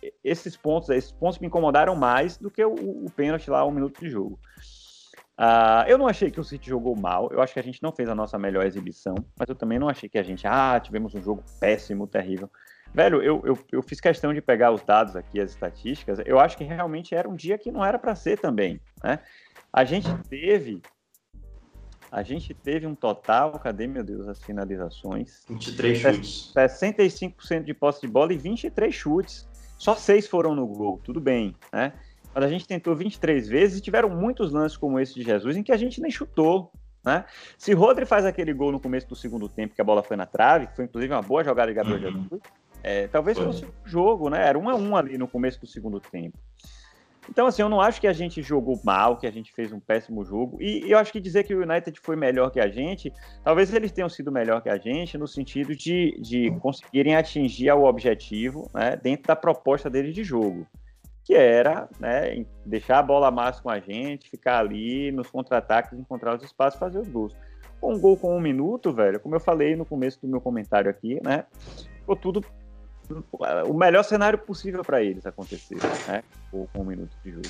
é, 0.02 0.10
esses 0.24 0.56
pontos, 0.56 0.90
esses 0.90 1.12
pontos 1.12 1.40
me 1.40 1.48
incomodaram 1.48 1.96
mais 1.96 2.38
do 2.38 2.50
que 2.50 2.64
o, 2.64 2.74
o 2.74 3.12
pênalti 3.12 3.50
lá, 3.50 3.66
um 3.66 3.72
minuto 3.72 4.00
de 4.00 4.10
jogo. 4.10 4.40
Uh, 5.38 5.88
eu 5.88 5.98
não 5.98 6.08
achei 6.08 6.30
que 6.30 6.40
o 6.40 6.44
City 6.44 6.70
jogou 6.70 6.98
mal, 6.98 7.30
eu 7.32 7.42
acho 7.42 7.54
que 7.54 7.60
a 7.62 7.64
gente 7.64 7.82
não 7.82 7.94
fez 7.94 8.10
a 8.10 8.16
nossa 8.16 8.38
melhor 8.38 8.66
exibição, 8.66 9.16
mas 9.38 9.48
eu 9.48 9.56
também 9.56 9.80
não 9.80 9.88
achei 9.88 10.10
que 10.10 10.18
a 10.18 10.24
gente, 10.24 10.46
ah, 10.46 10.78
tivemos 10.84 11.16
um 11.16 11.22
jogo 11.22 11.42
péssimo, 11.62 12.06
terrível. 12.06 12.52
Velho, 12.94 13.22
eu, 13.22 13.42
eu, 13.46 13.58
eu 13.72 13.82
fiz 13.82 14.02
questão 14.02 14.34
de 14.34 14.42
pegar 14.42 14.72
os 14.72 14.84
dados 14.84 15.16
aqui, 15.16 15.40
as 15.40 15.52
estatísticas, 15.52 16.20
eu 16.26 16.40
acho 16.40 16.58
que 16.58 16.66
realmente 16.66 17.16
era 17.16 17.30
um 17.30 17.36
dia 17.36 17.58
que 17.58 17.72
não 17.72 17.86
era 17.86 17.98
para 17.98 18.16
ser 18.16 18.38
também, 18.38 18.82
né? 19.02 19.20
A 19.72 19.86
gente 19.86 20.14
teve 20.28 20.82
a 22.12 22.24
gente 22.24 22.54
teve 22.54 22.88
um 22.88 22.96
total, 22.96 23.52
cadê, 23.60 23.86
meu 23.88 24.04
Deus, 24.04 24.28
as 24.28 24.42
finalizações? 24.42 25.44
23 25.48 25.98
chutes. 25.98 26.52
65% 26.56 27.64
de 27.64 27.74
posse 27.74 28.02
de 28.02 28.08
bola 28.08 28.34
e 28.34 28.38
23 28.38 28.94
chutes. 28.94 29.48
Só 29.78 29.96
seis 29.96 30.28
foram 30.28 30.56
no 30.56 30.68
gol, 30.68 31.00
tudo 31.04 31.22
bem, 31.22 31.56
né? 31.72 31.94
Mas 32.34 32.44
a 32.44 32.48
gente 32.48 32.68
tentou 32.68 32.96
23 32.96 33.48
vezes 33.48 33.80
e 33.80 33.82
tiveram 33.82 34.10
muitos 34.10 34.52
lances 34.52 34.78
como 34.78 35.00
esse 35.00 35.14
de 35.14 35.24
Jesus 35.24 35.56
em 35.56 35.64
que 35.64 35.72
a 35.72 35.78
gente 35.78 36.02
nem 36.02 36.12
chutou, 36.12 36.72
né? 37.04 37.26
Se 37.58 37.74
Rodri 37.74 38.06
faz 38.06 38.26
aquele 38.26 38.54
gol 38.54 38.72
no 38.72 38.80
começo 38.80 39.08
do 39.08 39.16
segundo 39.16 39.48
tempo, 39.48 39.74
que 39.74 39.82
a 39.82 39.86
bola 39.86 40.04
foi 40.04 40.18
na 40.18 40.26
trave, 40.26 40.68
que 40.68 40.76
foi 40.76 40.86
inclusive 40.86 41.14
uma 41.14 41.22
boa 41.22 41.44
jogada 41.44 41.72
de 41.72 41.76
Gabriel 41.76 42.12
uhum. 42.12 42.24
Jesus, 42.24 42.42
é, 42.84 43.08
talvez 43.08 43.38
foi. 43.38 43.48
fosse 43.48 43.66
um 43.66 43.72
jogo, 43.86 44.30
né? 44.30 44.46
Era 44.46 44.58
um 44.58 44.70
a 44.70 44.76
um 44.76 44.96
ali 44.96 45.18
no 45.18 45.28
começo 45.28 45.60
do 45.62 45.68
segundo 45.68 46.00
tempo. 46.00 46.38
Então, 47.30 47.46
assim, 47.46 47.62
eu 47.62 47.70
não 47.70 47.80
acho 47.80 48.02
que 48.02 48.08
a 48.08 48.14
gente 48.14 48.42
jogou 48.42 48.80
mal, 48.84 49.16
que 49.16 49.28
a 49.28 49.32
gente 49.32 49.54
fez 49.54 49.72
um 49.72 49.80
péssimo 49.80 50.26
jogo. 50.26 50.58
E, 50.60 50.90
eu 50.90 50.98
acho 50.98 51.12
que 51.12 51.20
dizer 51.20 51.44
que 51.44 51.54
o 51.54 51.62
United 51.62 52.00
foi 52.02 52.16
melhor 52.16 52.50
que 52.50 52.60
a 52.60 52.68
gente, 52.68 53.14
talvez 53.44 53.72
eles 53.72 53.92
tenham 53.92 54.10
sido 54.10 54.32
melhor 54.32 54.62
que 54.62 54.70
a 54.70 54.78
gente 54.78 55.18
no 55.18 55.28
sentido 55.28 55.76
de, 55.76 56.20
de 56.20 56.52
conseguirem 56.60 57.16
atingir 57.16 57.72
o 57.72 57.84
objetivo 57.84 58.70
né, 58.74 58.98
dentro 59.02 59.28
da 59.28 59.36
proposta 59.36 59.90
deles 59.90 60.16
de 60.16 60.24
jogo. 60.24 60.66
Que 61.24 61.36
era 61.36 61.88
né, 62.00 62.44
deixar 62.66 63.00
a 63.00 63.04
bola 63.04 63.30
mais 63.30 63.60
com 63.60 63.70
a 63.70 63.80
gente, 63.80 64.30
ficar 64.30 64.60
ali 64.60 65.12
nos 65.12 65.30
contra-ataques, 65.30 65.98
encontrar 66.00 66.36
os 66.36 66.44
espaços 66.44 66.80
fazer 66.80 66.98
os 66.98 67.08
gols. 67.08 67.36
Um 67.82 68.00
gol 68.00 68.18
com 68.18 68.36
um 68.36 68.42
minuto, 68.42 68.92
velho, 68.92 69.20
como 69.20 69.36
eu 69.36 69.40
falei 69.40 69.76
no 69.76 69.86
começo 69.86 70.20
do 70.20 70.28
meu 70.28 70.42
comentário 70.42 70.90
aqui, 70.90 71.20
né? 71.24 71.46
Ficou 72.00 72.16
tudo 72.16 72.44
o 73.66 73.74
melhor 73.74 74.04
cenário 74.04 74.38
possível 74.40 74.84
para 74.84 75.02
eles 75.04 75.26
acontecer, 75.26 75.78
né? 76.08 76.24
Com 76.52 76.68
um 76.76 76.84
minuto 76.84 77.16
de 77.24 77.32
jogo. 77.32 77.50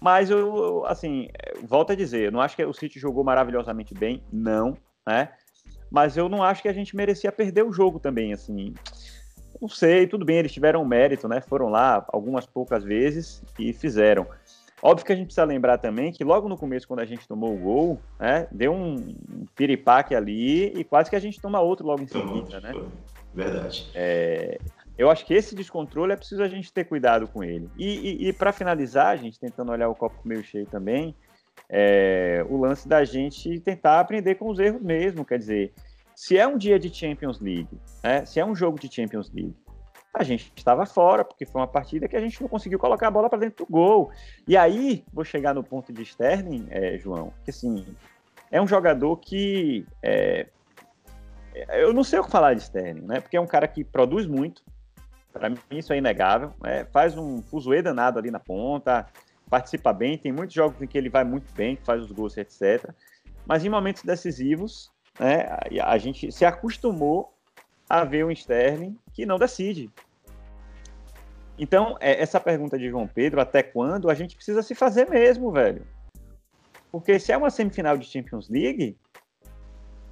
Mas 0.00 0.30
eu, 0.30 0.84
assim, 0.86 1.28
volto 1.62 1.92
a 1.92 1.94
dizer, 1.94 2.26
eu 2.26 2.32
não 2.32 2.40
acho 2.40 2.56
que 2.56 2.64
o 2.64 2.72
City 2.72 2.98
jogou 2.98 3.22
maravilhosamente 3.22 3.94
bem, 3.94 4.22
não, 4.32 4.76
né? 5.06 5.30
Mas 5.90 6.16
eu 6.16 6.28
não 6.28 6.42
acho 6.42 6.62
que 6.62 6.68
a 6.68 6.72
gente 6.72 6.96
merecia 6.96 7.30
perder 7.30 7.64
o 7.64 7.72
jogo 7.72 8.00
também, 8.00 8.32
assim. 8.32 8.74
Não 9.60 9.68
sei, 9.68 10.06
tudo 10.06 10.24
bem, 10.24 10.38
eles 10.38 10.52
tiveram 10.52 10.84
mérito, 10.84 11.28
né? 11.28 11.40
Foram 11.40 11.68
lá 11.68 12.04
algumas 12.08 12.46
poucas 12.46 12.82
vezes 12.82 13.42
e 13.58 13.72
fizeram. 13.72 14.26
Óbvio 14.82 15.06
que 15.06 15.12
a 15.12 15.16
gente 15.16 15.26
precisa 15.26 15.44
lembrar 15.44 15.78
também 15.78 16.10
que 16.10 16.24
logo 16.24 16.48
no 16.48 16.58
começo, 16.58 16.88
quando 16.88 16.98
a 16.98 17.04
gente 17.04 17.28
tomou 17.28 17.54
o 17.54 17.58
gol, 17.58 18.00
né, 18.18 18.48
deu 18.50 18.72
um 18.72 19.14
piripaque 19.54 20.12
ali 20.12 20.72
e 20.76 20.82
quase 20.82 21.08
que 21.08 21.14
a 21.14 21.20
gente 21.20 21.40
toma 21.40 21.60
outro 21.60 21.86
logo 21.86 22.02
em 22.02 22.08
seguida, 22.08 22.60
né? 22.60 22.72
Verdade. 23.32 23.88
É, 23.94 24.58
eu 24.96 25.10
acho 25.10 25.24
que 25.24 25.34
esse 25.34 25.54
descontrole 25.54 26.12
é 26.12 26.16
preciso 26.16 26.42
a 26.42 26.48
gente 26.48 26.72
ter 26.72 26.84
cuidado 26.84 27.26
com 27.26 27.42
ele. 27.42 27.68
E, 27.76 28.24
e, 28.24 28.28
e 28.28 28.32
para 28.32 28.52
finalizar, 28.52 29.08
a 29.08 29.16
gente 29.16 29.38
tentando 29.38 29.72
olhar 29.72 29.88
o 29.88 29.94
copo 29.94 30.16
meio 30.24 30.44
cheio 30.44 30.66
também, 30.66 31.14
é, 31.68 32.44
o 32.48 32.58
lance 32.58 32.86
da 32.86 33.04
gente 33.04 33.58
tentar 33.60 34.00
aprender 34.00 34.34
com 34.34 34.48
os 34.50 34.58
erros 34.58 34.82
mesmo. 34.82 35.24
Quer 35.24 35.38
dizer, 35.38 35.72
se 36.14 36.36
é 36.36 36.46
um 36.46 36.58
dia 36.58 36.78
de 36.78 36.94
Champions 36.94 37.40
League, 37.40 37.80
né, 38.02 38.24
se 38.24 38.38
é 38.38 38.44
um 38.44 38.54
jogo 38.54 38.78
de 38.78 38.92
Champions 38.92 39.32
League, 39.32 39.56
a 40.14 40.22
gente 40.22 40.52
estava 40.54 40.84
fora, 40.84 41.24
porque 41.24 41.46
foi 41.46 41.60
uma 41.60 41.66
partida 41.66 42.06
que 42.06 42.16
a 42.16 42.20
gente 42.20 42.40
não 42.42 42.48
conseguiu 42.48 42.78
colocar 42.78 43.08
a 43.08 43.10
bola 43.10 43.30
para 43.30 43.38
dentro 43.38 43.64
do 43.64 43.72
gol. 43.72 44.10
E 44.46 44.56
aí, 44.56 45.04
vou 45.12 45.24
chegar 45.24 45.54
no 45.54 45.64
ponto 45.64 45.90
de 45.90 46.02
Sterling, 46.02 46.66
é, 46.70 46.98
João, 46.98 47.32
que 47.44 47.50
assim, 47.50 47.86
é 48.50 48.60
um 48.60 48.66
jogador 48.66 49.16
que. 49.16 49.86
É, 50.02 50.46
eu 51.70 51.92
não 51.94 52.04
sei 52.04 52.18
o 52.18 52.24
que 52.24 52.30
falar 52.30 52.54
de 52.54 52.62
Sterling, 52.62 53.06
né? 53.06 53.20
Porque 53.20 53.36
é 53.36 53.40
um 53.40 53.46
cara 53.46 53.66
que 53.66 53.82
produz 53.82 54.26
muito, 54.26 54.62
para 55.32 55.48
mim, 55.48 55.58
isso 55.70 55.92
é 55.92 55.98
inegável. 55.98 56.52
É, 56.64 56.84
faz 56.84 57.16
um 57.16 57.42
fuzuê 57.42 57.82
danado 57.82 58.18
ali 58.18 58.30
na 58.30 58.38
ponta, 58.38 59.06
participa 59.48 59.92
bem. 59.92 60.18
Tem 60.18 60.32
muitos 60.32 60.54
jogos 60.54 60.80
em 60.80 60.86
que 60.86 60.96
ele 60.96 61.08
vai 61.08 61.24
muito 61.24 61.52
bem, 61.54 61.76
faz 61.76 62.02
os 62.02 62.12
gols, 62.12 62.36
etc. 62.36 62.90
Mas 63.46 63.64
em 63.64 63.68
momentos 63.68 64.02
decisivos, 64.02 64.92
né, 65.18 65.48
a 65.82 65.98
gente 65.98 66.30
se 66.30 66.44
acostumou 66.44 67.34
a 67.88 68.04
ver 68.04 68.24
um 68.24 68.30
Sterling 68.30 68.96
que 69.12 69.26
não 69.26 69.38
decide. 69.38 69.90
Então, 71.58 71.96
é, 72.00 72.20
essa 72.20 72.40
pergunta 72.40 72.78
de 72.78 72.88
João 72.88 73.06
Pedro, 73.06 73.40
até 73.40 73.62
quando, 73.62 74.08
a 74.08 74.14
gente 74.14 74.34
precisa 74.34 74.62
se 74.62 74.74
fazer 74.74 75.08
mesmo, 75.08 75.52
velho. 75.52 75.86
Porque 76.90 77.18
se 77.18 77.32
é 77.32 77.36
uma 77.36 77.50
semifinal 77.50 77.96
de 77.96 78.06
Champions 78.06 78.48
League, 78.48 78.96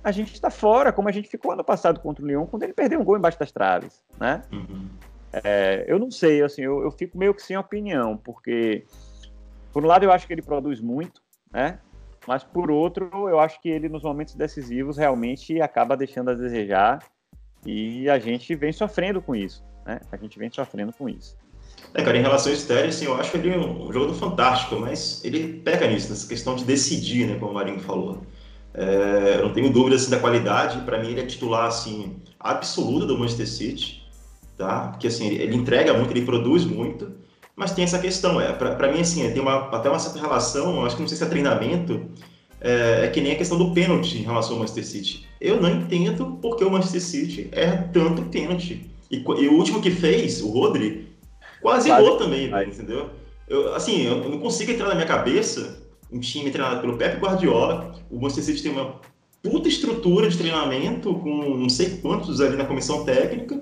a 0.03 0.13
gente 0.13 0.35
está 0.35 0.51
fora, 0.51 0.93
como 0.93 1.09
a 1.09 1.13
gente 1.13 1.29
ficou 1.29 1.53
ano 1.53 1.65
passado 1.65 2.01
contra 2.01 2.25
o 2.25 2.29
Lyon, 2.29 2.47
quando 2.47 2.63
ele 2.65 2.73
perdeu 2.73 3.01
um 3.01 3.05
gol 3.05 3.17
embaixo 3.17 3.39
das 3.39 3.53
traves, 3.53 4.03
né? 4.19 4.43
Uhum. 4.53 4.89
É, 5.33 5.85
eu 5.87 5.99
não 5.99 6.11
sei, 6.11 6.43
assim, 6.43 6.63
eu, 6.63 6.83
eu, 6.83 6.91
fico 6.91 7.17
meio 7.17 7.33
que 7.33 7.43
sem 7.43 7.57
opinião, 7.57 8.17
porque 8.17 8.85
por 9.73 9.85
um 9.85 9.87
lado 9.87 10.05
eu 10.05 10.11
acho 10.11 10.27
que 10.27 10.33
ele 10.33 10.43
produz 10.43 10.81
muito, 10.81 11.23
né? 11.53 11.79
Mas 12.27 12.43
por 12.43 12.71
outro, 12.71 13.09
eu 13.29 13.39
acho 13.39 13.61
que 13.61 13.69
ele 13.69 13.89
nos 13.89 14.03
momentos 14.03 14.35
decisivos 14.35 14.97
realmente 14.97 15.61
acaba 15.61 15.97
deixando 15.97 16.31
a 16.31 16.35
desejar 16.35 16.99
e 17.65 18.09
a 18.11 18.19
gente 18.19 18.55
vem 18.55 18.73
sofrendo 18.73 19.23
com 19.23 19.35
isso, 19.35 19.65
né? 19.87 20.01
A 20.11 20.17
gente 20.17 20.39
vem 20.39 20.51
sofrendo 20.51 20.93
com 20.93 21.09
isso. 21.09 21.37
É, 21.95 22.03
cara, 22.03 22.19
em 22.19 22.23
relação 22.23 22.51
ao 22.51 22.59
Sterling, 22.59 22.89
assim, 22.89 23.07
eu 23.07 23.15
acho 23.15 23.37
ele 23.37 23.57
um 23.57 23.93
jogador 23.93 24.15
fantástico, 24.15 24.77
mas 24.77 25.25
ele 25.25 25.61
pega 25.61 25.87
nisso, 25.87 26.11
nessa 26.11 26.27
questão 26.27 26.57
de 26.57 26.65
decidir, 26.65 27.27
né, 27.27 27.39
como 27.39 27.53
o 27.53 27.55
Marinho 27.55 27.81
falou. 27.81 28.23
É, 28.75 29.37
eu 29.37 29.47
não 29.47 29.53
tenho 29.53 29.73
dúvida 29.73 29.97
assim, 29.97 30.11
da 30.11 30.19
qualidade, 30.19 30.81
para 30.85 30.99
mim 30.99 31.11
ele 31.11 31.21
é 31.21 31.27
titular 31.27 31.67
assim, 31.67 32.17
absoluta 32.39 33.07
do 33.07 33.19
Manchester 33.19 33.49
City 33.49 34.00
tá? 34.61 34.89
Porque 34.89 35.07
assim, 35.07 35.27
ele, 35.27 35.57
entrega 35.57 35.95
muito, 35.95 36.11
ele 36.13 36.27
produz 36.27 36.67
muito, 36.67 37.11
mas 37.57 37.73
tem 37.73 37.83
essa 37.83 37.99
questão, 37.99 38.39
é, 38.39 38.53
para 38.53 38.93
mim 38.93 39.01
assim, 39.01 39.29
tem 39.31 39.41
uma, 39.41 39.69
até 39.75 39.89
uma 39.89 39.99
certa 39.99 40.21
relação, 40.21 40.85
acho 40.85 40.97
que 40.97 41.01
não 41.01 41.09
sei 41.09 41.17
se 41.17 41.25
é 41.25 41.27
treinamento, 41.27 42.03
é, 42.61 43.07
é, 43.07 43.09
que 43.09 43.23
nem 43.23 43.33
a 43.33 43.37
questão 43.37 43.57
do 43.57 43.73
pênalti 43.73 44.19
em 44.19 44.23
relação 44.23 44.53
ao 44.53 44.59
Manchester 44.59 44.87
City. 44.87 45.27
Eu 45.41 45.61
não 45.61 45.71
entendo 45.71 46.39
porque 46.43 46.63
o 46.63 46.71
Manchester 46.71 47.01
City 47.01 47.49
é 47.53 47.71
tanto 47.71 48.23
pênalti. 48.25 48.91
E, 49.11 49.17
e 49.17 49.49
o 49.49 49.55
último 49.55 49.81
que 49.81 49.91
fez, 49.91 50.43
o 50.43 50.51
Rodri, 50.51 51.09
quase, 51.63 51.89
quase 51.89 52.03
gol 52.03 52.19
também, 52.19 52.51
entendeu? 52.67 53.09
Eu, 53.49 53.75
assim, 53.75 54.03
eu 54.03 54.29
não 54.29 54.39
consigo 54.39 54.71
entrar 54.71 54.89
na 54.89 54.95
minha 54.95 55.07
cabeça 55.07 55.83
um 56.13 56.21
time 56.21 56.51
treinado 56.51 56.83
pelo 56.83 56.99
Pep 56.99 57.19
Guardiola, 57.19 57.95
o 58.11 58.21
Manchester 58.21 58.45
City 58.45 58.63
tem 58.63 58.73
uma 58.73 59.01
puta 59.43 59.69
estrutura 59.69 60.29
de 60.29 60.37
treinamento 60.37 61.15
com 61.15 61.57
não 61.57 61.69
sei 61.71 61.99
quantos 62.03 62.43
ali 62.43 62.57
na 62.57 62.67
comissão 62.67 63.05
técnica, 63.05 63.59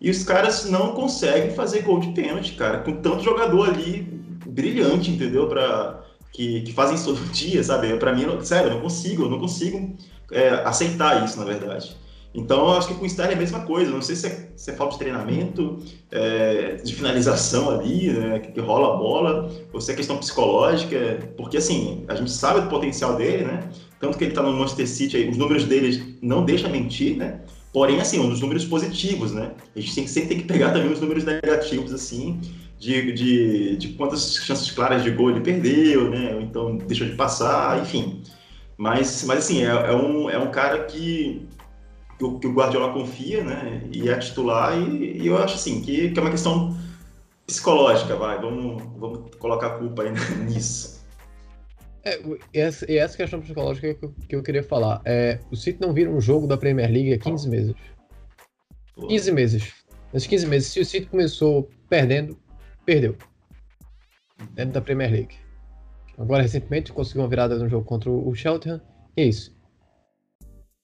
e 0.00 0.10
os 0.10 0.22
caras 0.22 0.64
não 0.66 0.92
conseguem 0.92 1.50
fazer 1.50 1.82
gol 1.82 1.98
de 2.00 2.12
pênalti, 2.12 2.54
cara, 2.54 2.78
com 2.78 3.00
tanto 3.02 3.22
jogador 3.22 3.70
ali 3.70 4.02
brilhante, 4.46 5.10
entendeu? 5.10 5.48
Pra, 5.48 6.04
que, 6.32 6.62
que 6.62 6.72
fazem 6.72 6.94
isso 6.94 7.12
todo 7.12 7.32
dia, 7.32 7.62
sabe? 7.62 7.96
Para 7.96 8.14
mim, 8.14 8.24
sério, 8.42 8.70
eu 8.70 8.74
não 8.74 8.80
consigo, 8.80 9.24
eu 9.24 9.30
não 9.30 9.38
consigo 9.38 9.96
é, 10.30 10.50
aceitar 10.64 11.24
isso, 11.24 11.38
na 11.38 11.44
verdade. 11.44 11.96
Então, 12.34 12.68
eu 12.68 12.72
acho 12.74 12.88
que 12.88 12.94
com 12.94 13.02
o 13.02 13.06
Sterling 13.06 13.32
é 13.32 13.36
a 13.36 13.40
mesma 13.40 13.60
coisa. 13.60 13.90
Não 13.90 14.02
sei 14.02 14.14
se 14.14 14.26
é, 14.26 14.50
se 14.54 14.70
é 14.70 14.74
falta 14.74 14.92
de 14.92 14.98
treinamento, 14.98 15.78
é, 16.10 16.76
de 16.76 16.94
finalização 16.94 17.70
ali, 17.70 18.12
né, 18.12 18.38
que, 18.38 18.52
que, 18.52 18.60
rola 18.60 18.94
a 18.94 18.96
bola, 18.96 19.50
ou 19.72 19.80
se 19.80 19.90
é 19.90 19.94
questão 19.96 20.18
psicológica, 20.18 21.32
porque 21.36 21.56
assim, 21.56 22.04
a 22.06 22.14
gente 22.14 22.30
sabe 22.30 22.60
do 22.60 22.68
potencial 22.68 23.16
dele, 23.16 23.44
né? 23.44 23.68
Tanto 23.98 24.16
que 24.16 24.24
ele 24.24 24.30
está 24.30 24.42
no 24.42 24.52
Manchester 24.52 24.88
City, 24.88 25.16
aí, 25.16 25.28
os 25.28 25.36
números 25.36 25.64
dele 25.64 26.18
não 26.22 26.44
deixam 26.44 26.70
mentir, 26.70 27.16
né? 27.16 27.40
Porém, 27.72 28.00
assim, 28.00 28.18
um 28.18 28.28
dos 28.28 28.40
números 28.40 28.64
positivos, 28.64 29.32
né? 29.32 29.52
A 29.76 29.80
gente 29.80 29.94
tem 29.94 30.04
que, 30.04 30.10
sempre 30.10 30.28
tem 30.30 30.38
que 30.38 30.44
pegar 30.44 30.72
também 30.72 30.90
os 30.90 31.00
números 31.00 31.24
negativos, 31.24 31.92
assim, 31.92 32.40
de, 32.78 33.12
de, 33.12 33.76
de 33.76 33.88
quantas 33.88 34.36
chances 34.36 34.70
claras 34.70 35.02
de 35.02 35.10
gol 35.10 35.30
ele 35.30 35.40
perdeu, 35.40 36.10
né? 36.10 36.34
Ou 36.34 36.40
então 36.40 36.76
deixou 36.78 37.06
de 37.06 37.14
passar, 37.14 37.80
enfim. 37.82 38.22
Mas, 38.76 39.24
mas 39.24 39.38
assim, 39.38 39.62
é, 39.62 39.68
é 39.68 39.94
um, 39.94 40.30
é 40.30 40.38
um 40.38 40.50
cara 40.50 40.84
que, 40.84 41.46
que 42.16 42.24
o, 42.24 42.38
que, 42.38 42.46
o, 42.46 42.52
Guardiola 42.52 42.92
confia, 42.92 43.44
né? 43.44 43.82
E 43.92 44.08
é 44.08 44.16
titular, 44.16 44.78
e, 44.78 45.22
e 45.22 45.26
eu 45.26 45.36
acho 45.36 45.56
assim, 45.56 45.82
que, 45.82 46.10
que 46.10 46.18
é 46.18 46.22
uma 46.22 46.30
questão 46.30 46.76
psicológica, 47.46 48.16
vai. 48.16 48.40
Vamos, 48.40 48.82
vamos 48.96 49.34
colocar 49.38 49.66
a 49.66 49.78
culpa 49.78 50.02
aí 50.04 50.12
nisso. 50.46 50.97
É, 52.08 52.60
essa, 52.60 52.90
essa 52.90 53.16
questão 53.16 53.40
psicológica 53.40 53.94
que 53.94 54.04
eu, 54.04 54.14
que 54.28 54.36
eu 54.36 54.42
queria 54.42 54.62
falar. 54.62 55.02
É, 55.04 55.38
o 55.50 55.56
City 55.56 55.78
não 55.80 55.92
vira 55.92 56.10
um 56.10 56.20
jogo 56.20 56.46
da 56.46 56.56
Premier 56.56 56.90
League 56.90 57.12
há 57.12 57.18
15 57.18 57.48
meses. 57.48 57.74
15 59.08 59.32
meses. 59.32 59.72
Nesses 60.12 60.28
15 60.28 60.46
meses, 60.46 60.68
se 60.68 60.80
o 60.80 60.86
City 60.86 61.06
começou 61.06 61.68
perdendo, 61.88 62.38
perdeu. 62.86 63.16
Dentro 64.54 64.72
da 64.72 64.80
Premier 64.80 65.10
League. 65.10 65.36
Agora, 66.16 66.42
recentemente, 66.42 66.92
conseguiu 66.92 67.22
uma 67.22 67.28
virada 67.28 67.58
no 67.58 67.68
jogo 67.68 67.84
contra 67.84 68.10
o 68.10 68.34
Cheltenham. 68.34 68.80
E 69.16 69.22
é 69.22 69.24
isso. 69.26 69.56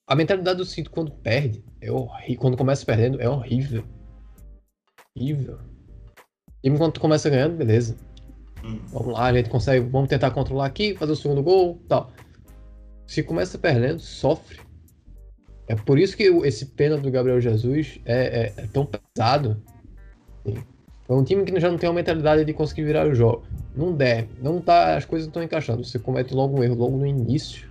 A 0.07 0.15
mentalidade 0.15 0.57
do 0.57 0.65
City 0.65 0.89
quando 0.89 1.11
perde, 1.11 1.65
é 1.81 1.91
horrível. 1.91 2.39
Quando 2.39 2.57
começa 2.57 2.85
perdendo, 2.85 3.19
é 3.19 3.27
horrível. 3.27 3.83
Horrível. 5.17 5.59
time 6.63 6.77
quando 6.77 6.99
começa 6.99 7.29
ganhando, 7.29 7.57
beleza. 7.57 7.97
Hum. 8.65 8.79
Vamos 8.91 9.13
lá, 9.13 9.25
a 9.25 9.33
gente 9.33 9.49
consegue, 9.49 9.87
vamos 9.87 10.09
tentar 10.09 10.31
controlar 10.31 10.65
aqui, 10.65 10.95
fazer 10.95 11.11
o 11.11 11.15
segundo 11.15 11.43
gol, 11.43 11.79
tal. 11.87 12.11
Se 13.05 13.21
começa 13.21 13.57
perdendo, 13.57 13.99
sofre. 13.99 14.59
É 15.67 15.75
por 15.75 15.99
isso 15.99 16.17
que 16.17 16.23
esse 16.23 16.65
pena 16.65 16.97
do 16.97 17.11
Gabriel 17.11 17.39
Jesus 17.39 17.99
é, 18.05 18.53
é, 18.57 18.63
é 18.63 18.67
tão 18.67 18.85
pesado. 18.85 19.61
É 21.07 21.13
um 21.13 21.23
time 21.23 21.43
que 21.43 21.59
já 21.59 21.69
não 21.69 21.77
tem 21.77 21.87
uma 21.87 21.95
mentalidade 21.95 22.43
de 22.43 22.53
conseguir 22.53 22.83
virar 22.83 23.07
o 23.07 23.13
jogo. 23.13 23.43
Não 23.75 23.93
der, 23.93 24.27
não 24.41 24.59
tá, 24.59 24.95
as 24.95 25.05
coisas 25.05 25.27
estão 25.27 25.43
encaixando. 25.43 25.83
Você 25.83 25.99
comete 25.99 26.33
logo 26.33 26.59
um 26.59 26.63
erro 26.63 26.75
logo 26.75 26.97
no 26.97 27.05
início. 27.05 27.69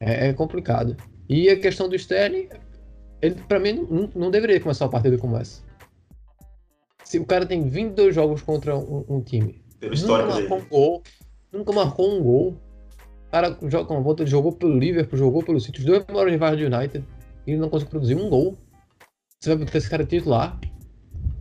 É, 0.00 0.28
é 0.28 0.32
complicado. 0.32 0.96
E 1.28 1.48
a 1.48 1.58
questão 1.58 1.88
do 1.88 1.96
Sterling, 1.96 2.48
ele 3.20 3.36
para 3.46 3.58
mim 3.58 3.86
não, 3.90 4.10
não, 4.14 4.30
deveria 4.30 4.60
começar 4.60 4.84
a 4.84 4.88
partida 4.88 5.18
como 5.18 5.36
essa. 5.36 5.62
Se 7.08 7.18
o 7.18 7.24
cara 7.24 7.46
tem 7.46 7.66
22 7.66 8.14
jogos 8.14 8.42
contra 8.42 8.76
um, 8.76 9.02
um 9.08 9.22
time, 9.22 9.64
nunca 9.80 10.26
marcou 10.26 10.58
um 10.58 10.68
gol, 10.68 11.02
nunca 11.50 11.72
marcou 11.72 12.14
um 12.14 12.22
gol. 12.22 12.60
O 13.26 13.30
cara 13.30 13.58
joga 13.62 13.94
uma 13.94 14.02
volta, 14.02 14.26
jogou 14.26 14.52
pelo 14.52 14.78
Liverpool, 14.78 15.18
jogou 15.18 15.42
pelo 15.42 15.58
City, 15.58 15.78
os 15.78 15.86
dois 15.86 16.04
maiores 16.06 16.32
rivais 16.32 16.58
do 16.58 16.66
United, 16.66 17.02
e 17.46 17.52
ele 17.52 17.60
não 17.60 17.70
conseguiu 17.70 17.92
produzir 17.92 18.14
um 18.14 18.28
gol. 18.28 18.58
Você 19.40 19.48
vai 19.48 19.64
botar 19.64 19.78
esse 19.78 19.88
cara 19.88 20.04
titular, 20.04 20.60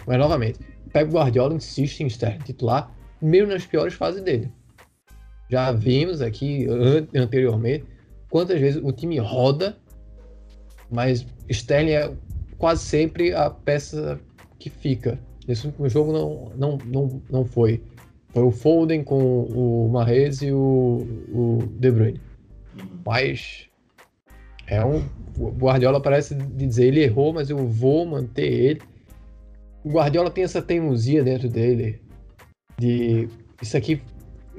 mas 0.08 0.18
novamente, 0.18 0.58
Pep 0.94 1.12
Guardiola 1.12 1.54
insiste 1.54 2.00
em 2.00 2.08
Sterling 2.08 2.46
titular, 2.46 2.90
mesmo 3.22 3.52
nas 3.52 3.66
piores 3.66 3.94
fases 3.94 4.22
dele. 4.22 4.50
Já 5.50 5.74
vimos 5.74 6.22
aqui 6.22 6.66
anteriormente 7.14 7.84
quantas 8.30 8.58
vezes 8.58 8.82
o 8.82 8.94
time 8.94 9.20
roda, 9.20 9.78
mas 10.90 11.26
Sterling 11.50 11.92
é 11.92 12.16
quase 12.58 12.86
sempre 12.86 13.34
a 13.34 13.50
peça 13.50 14.18
que 14.58 14.70
fica. 14.70 15.27
Nesse 15.48 15.66
último 15.66 15.88
jogo 15.88 16.12
não, 16.12 16.52
não, 16.56 16.78
não, 16.86 17.22
não 17.30 17.46
foi. 17.46 17.82
Foi 18.30 18.44
o 18.44 18.52
Foden 18.52 19.04
com 19.04 19.44
o 19.44 19.90
Mahrez 19.90 20.42
e 20.42 20.52
o, 20.52 21.08
o 21.30 21.60
De 21.80 21.90
Bruyne. 21.90 22.22
Mas 23.06 23.68
é 24.68 24.84
um. 24.84 25.04
O 25.38 25.50
Guardiola 25.52 26.02
parece 26.02 26.36
dizer 26.36 26.88
ele 26.88 27.04
errou, 27.04 27.32
mas 27.32 27.50
eu 27.50 27.58
vou 27.68 28.06
manter 28.06 28.52
ele. 28.52 28.82
O 29.84 29.90
Guardiola 29.90 30.30
tem 30.30 30.44
essa 30.44 30.62
teimosia 30.62 31.24
dentro 31.24 31.48
dele 31.48 32.02
de 32.78 33.30
isso 33.62 33.78
aqui 33.78 34.02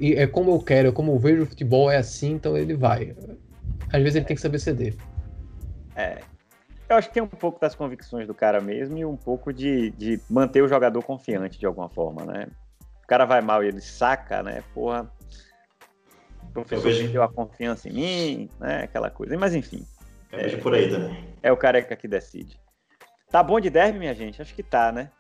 é 0.01 0.27
como 0.27 0.53
eu 0.53 0.61
quero, 0.61 0.89
é 0.89 0.93
como 0.93 1.13
eu 1.13 1.19
vejo 1.19 1.43
o 1.43 1.47
futebol, 1.47 1.91
é 1.91 1.97
assim, 1.97 2.33
então 2.33 2.57
ele 2.57 2.75
vai. 2.75 3.15
Às 3.93 4.03
vezes 4.03 4.17
ele 4.17 4.25
tem 4.25 4.37
que 4.37 4.43
saber 4.43 4.59
ceder. 4.59 4.95
É. 5.97 6.19
Eu 6.89 6.97
acho 6.97 7.09
que 7.09 7.15
tem 7.15 7.23
um 7.23 7.27
pouco 7.27 7.61
das 7.61 7.75
convicções 7.75 8.27
do 8.27 8.35
cara 8.35 8.61
mesmo 8.61 8.97
e 8.97 9.05
um 9.05 9.17
pouco 9.17 9.53
de, 9.53 9.91
de 9.91 10.21
manter 10.29 10.63
o 10.63 10.69
jogador 10.69 11.03
confiante 11.03 11.59
de 11.59 11.67
alguma 11.67 11.89
forma, 11.89 12.25
né? 12.25 12.47
O 13.05 13.07
cara 13.07 13.27
vai 13.27 13.41
mal 13.41 13.63
e 13.63 13.69
ele 13.69 13.81
saca, 13.81 14.43
né? 14.43 14.63
Porra, 14.73 15.11
o 16.45 16.53
professor 16.53 16.85
vejo... 16.85 17.13
deu 17.13 17.23
a 17.23 17.29
confiança 17.29 17.89
em 17.89 17.93
mim, 17.93 18.51
né? 18.59 18.85
Aquela 18.85 19.11
coisa. 19.11 19.37
Mas 19.37 19.55
enfim. 19.55 19.87
Eu 20.33 20.41
é, 20.41 20.57
por 20.57 20.75
aí 20.75 20.91
também. 20.91 21.29
É 21.43 21.53
o 21.53 21.57
careca 21.57 21.95
que 21.95 22.09
decide. 22.09 22.59
Tá 23.31 23.43
bom 23.43 23.61
de 23.61 23.69
derby, 23.69 23.99
minha 23.99 24.15
gente? 24.15 24.41
Acho 24.41 24.55
que 24.55 24.63
tá, 24.63 24.91
né? 24.91 25.11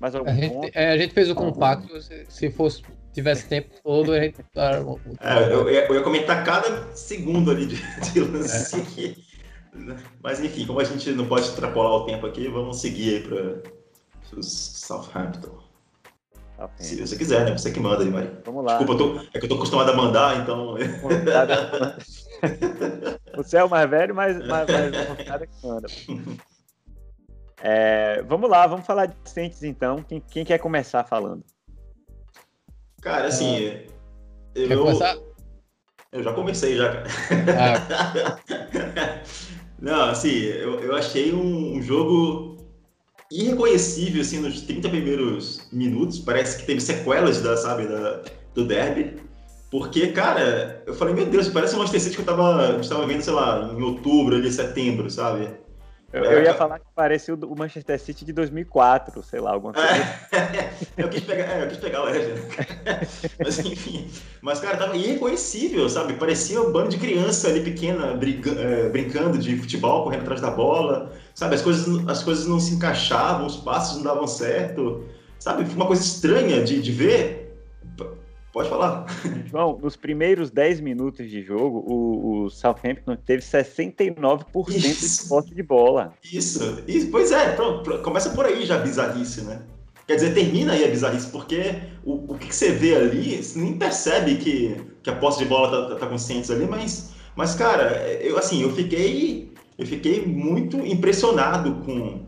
Mais 0.00 0.14
algum 0.14 0.30
a 0.30 0.34
gente, 0.34 0.70
é, 0.74 0.90
a 0.90 0.96
gente 0.96 1.12
fez 1.14 1.30
o 1.30 1.34
compacto, 1.34 2.00
se, 2.00 2.26
se 2.28 2.50
fosse 2.50 2.82
tivesse 3.12 3.46
tempo 3.46 3.70
todo, 3.84 4.12
a 4.12 4.20
gente. 4.20 4.40
É, 5.20 5.52
eu, 5.52 5.70
ia, 5.70 5.86
eu, 5.86 5.94
ia 5.94 6.02
comentar 6.02 6.42
cada 6.44 6.92
segundo 6.94 7.50
ali 7.50 7.66
de, 7.66 7.76
de 8.12 8.20
lance. 8.20 8.80
É. 9.18 9.41
Mas 10.22 10.40
enfim, 10.40 10.66
como 10.66 10.80
a 10.80 10.84
gente 10.84 11.10
não 11.12 11.26
pode 11.26 11.46
extrapolar 11.46 11.92
o 11.92 12.04
tempo 12.04 12.26
aqui, 12.26 12.46
vamos 12.48 12.78
seguir 12.80 13.16
aí 13.16 13.22
para 13.22 13.62
os 14.38 14.52
Southampton. 14.52 15.62
Okay. 16.58 16.84
Se 16.84 17.00
você 17.00 17.16
quiser, 17.16 17.44
né? 17.44 17.56
Você 17.56 17.70
que 17.72 17.80
manda 17.80 18.04
aí, 18.04 18.10
Maria. 18.10 18.38
Vamos 18.44 18.62
lá. 18.64 18.76
Desculpa, 18.76 19.02
tô, 19.02 19.18
é 19.34 19.38
que 19.38 19.46
eu 19.46 19.48
tô 19.48 19.54
acostumado 19.56 19.90
a 19.90 19.96
mandar, 19.96 20.42
então. 20.42 20.76
você 23.34 23.56
é 23.56 23.64
o 23.64 23.70
mais 23.70 23.90
velho, 23.90 24.14
mas, 24.14 24.36
mas, 24.46 24.68
mas 24.68 25.42
é 25.42 25.46
que 25.46 25.66
manda. 25.66 25.88
É, 27.60 28.22
vamos 28.22 28.48
lá, 28.50 28.66
vamos 28.66 28.86
falar 28.86 29.06
de 29.06 29.16
Saints 29.24 29.62
então. 29.62 30.02
Quem, 30.02 30.20
quem 30.20 30.44
quer 30.44 30.58
começar 30.58 31.04
falando? 31.04 31.42
Cara, 33.00 33.26
assim. 33.26 33.66
É... 33.66 33.86
Eu, 34.54 34.68
Quer 34.68 34.78
começar? 34.78 35.16
Eu 36.12 36.22
já 36.22 36.32
comecei, 36.32 36.76
já. 36.76 37.02
Ah. 37.58 38.38
Não, 39.82 40.10
assim, 40.10 40.28
eu, 40.28 40.78
eu 40.78 40.94
achei 40.94 41.32
um, 41.32 41.76
um, 41.76 41.82
jogo 41.82 42.56
irreconhecível, 43.28 44.22
assim, 44.22 44.38
nos 44.38 44.60
30 44.60 44.88
primeiros 44.88 45.68
minutos. 45.72 46.20
Parece 46.20 46.56
que 46.56 46.64
teve 46.64 46.80
sequelas, 46.80 47.42
da, 47.42 47.56
sabe, 47.56 47.88
da, 47.88 48.22
do 48.54 48.64
derby. 48.64 49.16
Porque, 49.72 50.12
cara, 50.12 50.84
eu 50.86 50.94
falei, 50.94 51.14
meu 51.14 51.26
Deus, 51.26 51.48
parece 51.48 51.74
um 51.74 51.78
Manchester 51.78 52.00
City 52.00 52.14
que 52.14 52.22
eu 52.22 52.26
tava, 52.26 52.78
eu 52.80 52.88
tava 52.88 53.06
vendo, 53.06 53.22
sei 53.22 53.32
lá, 53.32 53.74
em 53.76 53.82
outubro, 53.82 54.36
ali, 54.36 54.52
setembro, 54.52 55.10
sabe? 55.10 55.52
Eu, 56.12 56.24
eu, 56.24 56.42
ia 56.42 56.52
falar 56.52 56.78
que 56.78 56.84
parecia 56.94 57.34
o 57.34 57.56
Manchester 57.56 57.98
City 57.98 58.24
de 58.24 58.32
2004, 58.34 59.22
sei 59.22 59.40
lá, 59.40 59.52
alguma 59.52 59.72
coisa. 59.72 59.88
É, 59.88 60.70
eu, 61.02 61.08
quis 61.08 61.22
pegar, 61.22 61.44
é, 61.44 61.64
eu 61.64 61.68
quis 61.68 61.78
pegar 61.78 62.02
o 62.02 62.04
Legend. 62.04 62.40
Mas 63.42 63.58
enfim. 63.60 64.10
Mas, 64.42 64.60
cara, 64.60 64.76
tava 64.76 64.94
irreconhecível, 64.94 65.88
sabe? 65.88 66.12
Parecia 66.14 66.60
um 66.60 66.70
bando 66.70 66.90
de 66.90 66.98
criança 66.98 67.48
ali 67.48 67.62
pequena 67.62 68.14
briga, 68.14 68.50
é, 68.60 68.90
brincando 68.90 69.38
de 69.38 69.56
futebol, 69.56 70.04
correndo 70.04 70.22
atrás 70.22 70.40
da 70.42 70.50
bola. 70.50 71.12
Sabe? 71.34 71.54
As 71.54 71.62
coisas, 71.62 72.08
as 72.08 72.22
coisas 72.22 72.46
não 72.46 72.60
se 72.60 72.74
encaixavam, 72.74 73.46
os 73.46 73.56
passos 73.56 73.96
não 73.96 74.04
davam 74.04 74.26
certo. 74.26 75.04
Sabe? 75.38 75.64
Foi 75.64 75.74
uma 75.76 75.86
coisa 75.86 76.02
estranha 76.02 76.62
de, 76.62 76.82
de 76.82 76.92
ver. 76.92 77.41
Pode 78.52 78.68
falar. 78.68 79.06
João, 79.50 79.78
nos 79.82 79.96
primeiros 79.96 80.50
10 80.50 80.80
minutos 80.80 81.30
de 81.30 81.42
jogo, 81.42 81.78
o, 81.86 82.44
o 82.44 82.50
Southampton 82.50 83.16
teve 83.16 83.42
69% 83.42 84.44
Isso. 84.68 85.22
de 85.22 85.28
posse 85.28 85.54
de 85.54 85.62
bola. 85.62 86.12
Isso. 86.22 86.82
Isso. 86.86 87.10
Pois 87.10 87.32
é, 87.32 87.52
pronto, 87.52 87.98
começa 88.00 88.28
por 88.30 88.44
aí 88.44 88.66
já 88.66 88.76
a 88.76 88.78
bizarrice, 88.78 89.40
né? 89.42 89.62
Quer 90.06 90.16
dizer, 90.16 90.34
termina 90.34 90.72
aí 90.72 90.84
a 90.84 90.88
bizarrice, 90.88 91.28
porque 91.28 91.76
o, 92.04 92.34
o 92.34 92.38
que, 92.38 92.54
você 92.54 92.72
vê 92.72 92.94
ali, 92.94 93.42
você 93.42 93.58
nem 93.58 93.78
percebe 93.78 94.36
que, 94.36 94.76
que 95.02 95.08
a 95.08 95.16
posse 95.16 95.38
de 95.38 95.46
bola 95.46 95.70
tá, 95.70 95.94
tá, 95.94 96.00
tá 96.00 96.06
com 96.06 96.52
ali, 96.52 96.66
mas, 96.66 97.12
mas, 97.34 97.54
cara, 97.54 98.06
eu 98.20 98.36
assim, 98.36 98.62
eu 98.62 98.74
fiquei, 98.74 99.54
eu 99.78 99.86
fiquei 99.86 100.26
muito 100.26 100.76
impressionado 100.78 101.76
com, 101.86 102.20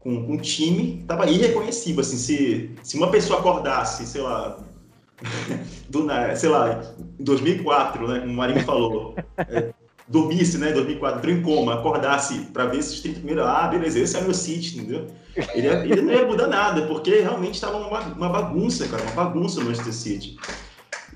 com, 0.00 0.26
com 0.26 0.34
o 0.34 0.40
time, 0.40 1.02
tava 1.06 1.30
irreconhecível, 1.30 2.02
assim, 2.02 2.18
se, 2.18 2.70
se 2.82 2.96
uma 2.98 3.10
pessoa 3.10 3.38
acordasse, 3.38 4.04
sei 4.04 4.20
lá, 4.20 4.58
do, 5.88 6.06
sei 6.36 6.48
lá, 6.48 6.82
em 7.18 7.24
2004, 7.24 8.08
né, 8.08 8.20
como 8.20 8.32
o 8.32 8.36
Marinho 8.36 8.64
falou, 8.64 9.14
é, 9.38 9.72
dormisse, 10.08 10.58
né, 10.58 10.72
2004, 10.72 11.18
entrou 11.18 11.34
em 11.34 11.42
coma, 11.42 11.74
acordasse 11.74 12.40
para 12.52 12.66
ver 12.66 12.78
esses 12.78 13.00
30 13.00 13.20
primeiros, 13.20 13.44
ah, 13.44 13.68
beleza, 13.68 13.98
esse 13.98 14.16
é 14.16 14.20
o 14.20 14.24
meu 14.24 14.34
City, 14.34 14.78
entendeu? 14.78 15.06
Ele, 15.54 15.68
ele 15.68 16.02
não 16.02 16.12
ia 16.12 16.26
mudar 16.26 16.46
nada, 16.46 16.82
porque 16.82 17.20
realmente 17.20 17.54
estava 17.54 17.78
uma, 17.78 18.00
uma 18.00 18.28
bagunça, 18.28 18.86
cara, 18.88 19.02
uma 19.02 19.12
bagunça 19.12 19.60
no 19.60 19.66
Manchester 19.66 19.94
City. 19.94 20.36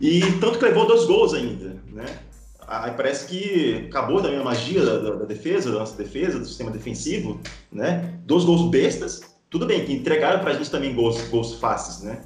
E 0.01 0.21
tanto 0.41 0.59
que 0.59 0.65
levou 0.65 0.87
dois 0.87 1.05
gols 1.05 1.35
ainda, 1.35 1.77
né? 1.93 2.05
Aí 2.67 2.91
parece 2.93 3.27
que 3.27 3.87
acabou 3.89 4.21
também 4.21 4.41
a 4.41 4.45
magia 4.45 4.85
da, 4.85 4.99
da, 4.99 5.11
da, 5.11 5.25
defesa, 5.25 5.71
da 5.71 5.79
nossa 5.79 5.97
defesa, 5.97 6.39
do 6.39 6.47
sistema 6.47 6.71
defensivo, 6.71 7.41
né? 7.71 8.19
Dois 8.25 8.45
gols 8.45 8.71
bestas, 8.71 9.37
tudo 9.49 9.67
bem, 9.67 9.85
que 9.85 9.93
entregaram 9.93 10.41
pra 10.41 10.53
gente 10.53 10.71
também 10.71 10.95
gols, 10.95 11.29
gols 11.29 11.55
fáceis, 11.55 12.03
né? 12.03 12.23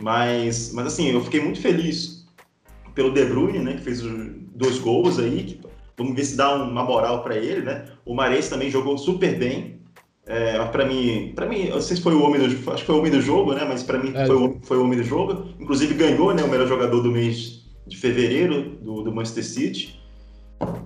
Mas, 0.00 0.72
mas 0.72 0.86
assim, 0.86 1.10
eu 1.10 1.22
fiquei 1.22 1.40
muito 1.40 1.60
feliz 1.60 2.26
pelo 2.94 3.12
De 3.12 3.24
Bruyne, 3.24 3.58
né, 3.58 3.74
que 3.74 3.82
fez 3.82 4.02
dois 4.54 4.78
gols 4.78 5.18
aí, 5.18 5.44
que, 5.44 5.60
vamos 5.96 6.14
ver 6.14 6.24
se 6.24 6.36
dá 6.36 6.54
uma 6.54 6.84
moral 6.84 7.22
para 7.22 7.36
ele, 7.36 7.62
né? 7.62 7.86
O 8.04 8.14
Mares 8.14 8.48
também 8.48 8.70
jogou 8.70 8.98
super 8.98 9.38
bem. 9.38 9.80
É, 10.24 10.64
para 10.66 10.84
mim, 10.84 11.32
para 11.34 11.46
mim, 11.46 11.68
não 11.68 11.80
sei 11.80 11.96
se 11.96 12.02
foi 12.02 12.14
o 12.14 12.22
homem 12.22 12.40
do, 12.40 12.70
acho 12.70 12.82
que 12.82 12.86
foi 12.86 12.94
o 12.94 12.98
homem 12.98 13.10
do 13.10 13.20
jogo, 13.20 13.54
né? 13.54 13.64
Mas 13.68 13.82
para 13.82 13.98
mim 13.98 14.12
é, 14.14 14.26
foi, 14.26 14.36
o, 14.36 14.58
foi 14.62 14.78
o 14.78 14.84
homem 14.84 14.98
do 14.98 15.04
jogo. 15.04 15.48
Inclusive 15.58 15.94
ganhou, 15.94 16.32
né, 16.34 16.42
o 16.42 16.48
melhor 16.48 16.68
jogador 16.68 17.00
do 17.00 17.10
mês 17.10 17.62
de 17.86 17.96
fevereiro 17.96 18.76
do, 18.80 19.02
do 19.02 19.12
Manchester 19.12 19.44
City. 19.44 20.00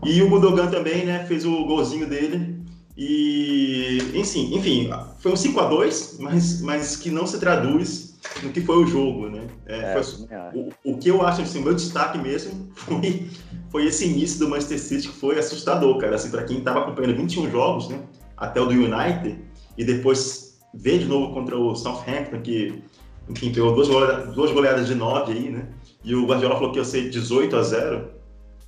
E 0.05 0.23
o 0.23 0.29
Gundogan 0.29 0.69
também, 0.69 1.05
né, 1.05 1.25
fez 1.27 1.45
o 1.45 1.65
golzinho 1.65 2.07
dele. 2.07 2.57
E, 2.97 3.99
enfim, 4.15 4.57
enfim, 4.57 4.89
foi 5.19 5.33
um 5.33 5.37
5 5.37 5.61
a 5.61 5.69
2 5.69 6.17
mas, 6.19 6.63
mas 6.63 6.97
que 6.97 7.11
não 7.11 7.27
se 7.27 7.39
traduz 7.39 8.16
no 8.43 8.53
que 8.53 8.61
foi 8.61 8.77
o 8.77 8.87
jogo, 8.87 9.29
né? 9.29 9.47
É, 9.67 9.79
é, 9.79 10.03
foi, 10.03 10.27
o, 10.55 10.73
o, 10.85 10.99
que 10.99 11.09
eu 11.09 11.23
acho, 11.23 11.43
assim, 11.43 11.61
o 11.61 11.63
meu 11.63 11.75
destaque 11.75 12.19
mesmo 12.19 12.71
foi, 12.75 13.29
foi 13.71 13.87
esse 13.87 14.07
início 14.07 14.39
do 14.39 14.49
Manchester 14.49 14.79
City 14.79 15.09
que 15.09 15.15
foi 15.15 15.39
assustador, 15.39 15.99
cara. 15.99 16.17
Assim, 16.17 16.31
para 16.31 16.45
quem 16.45 16.59
estava 16.59 16.81
acompanhando 16.81 17.17
21 17.17 17.51
jogos, 17.51 17.89
né? 17.89 18.01
Até 18.37 18.61
o 18.61 18.67
do 18.67 18.73
United, 18.73 19.39
e 19.79 19.85
depois 19.85 20.59
ver 20.75 20.99
de 20.99 21.07
novo 21.07 21.33
contra 21.33 21.57
o 21.57 21.75
Southampton, 21.75 22.41
que, 22.43 22.83
enfim, 23.29 23.53
pegou 23.53 23.75
duas 23.75 23.89
goleadas, 23.89 24.35
duas 24.35 24.53
goleadas 24.53 24.87
de 24.87 24.95
9 24.95 25.33
aí, 25.33 25.51
né? 25.51 25.69
E 26.05 26.15
o 26.15 26.27
Guardiola 26.27 26.57
falou 26.57 26.73
que 26.73 26.79
ia 26.79 26.85
ser 26.85 27.11
18 27.11 27.57
a 27.57 27.63
0 27.63 28.17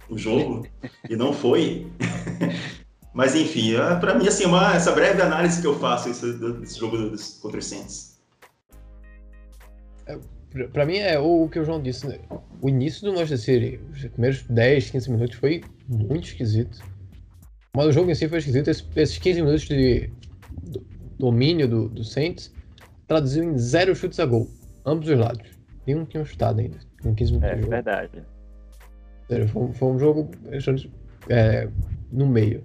o 0.08 0.16
jogo, 0.16 0.66
e 1.08 1.14
não 1.14 1.32
foi. 1.32 1.86
Mas 3.12 3.34
enfim, 3.34 3.74
é, 3.74 3.96
para 3.96 4.14
mim, 4.14 4.26
assim, 4.26 4.46
uma, 4.46 4.74
essa 4.74 4.92
breve 4.92 5.20
análise 5.20 5.60
que 5.60 5.66
eu 5.66 5.78
faço 5.78 6.08
desse, 6.08 6.32
desse 6.32 6.78
jogo 6.78 6.96
contra 7.42 7.58
os 7.58 7.66
Saints. 7.66 8.07
É, 10.08 10.18
pra 10.72 10.86
mim 10.86 10.96
é 10.96 11.18
o 11.18 11.48
que 11.48 11.58
o 11.58 11.64
João 11.64 11.80
disse, 11.80 12.06
né? 12.06 12.18
O 12.60 12.68
início 12.68 13.02
do 13.02 13.12
Manchester 13.12 13.38
City, 13.38 13.80
os 13.92 14.04
primeiros 14.06 14.42
10, 14.44 14.90
15 14.90 15.10
minutos 15.10 15.36
foi 15.36 15.62
muito 15.88 16.26
esquisito. 16.26 16.82
Mas 17.76 17.86
o 17.86 17.92
jogo 17.92 18.10
em 18.10 18.14
si 18.14 18.28
foi 18.28 18.38
esquisito. 18.38 18.68
Esses 18.68 19.18
15 19.18 19.42
minutos 19.42 19.66
de 19.66 20.10
domínio 21.18 21.68
do, 21.68 21.88
do 21.88 22.02
Saints 22.02 22.52
traduziu 23.06 23.44
em 23.44 23.56
zero 23.58 23.94
chutes 23.94 24.18
a 24.18 24.26
gol. 24.26 24.48
Ambos 24.84 25.08
os 25.08 25.18
lados. 25.18 25.48
Nenhum 25.86 26.04
tinha 26.04 26.24
chutado 26.24 26.60
ainda. 26.60 26.78
Com 27.02 27.14
15 27.14 27.32
minutos 27.32 27.50
é, 27.50 27.54
de 27.54 27.60
jogo. 27.60 27.70
verdade. 27.70 28.22
Foi, 29.48 29.72
foi 29.72 29.88
um 29.88 29.98
jogo 29.98 30.30
é, 31.28 31.68
no 32.10 32.26
meio. 32.26 32.64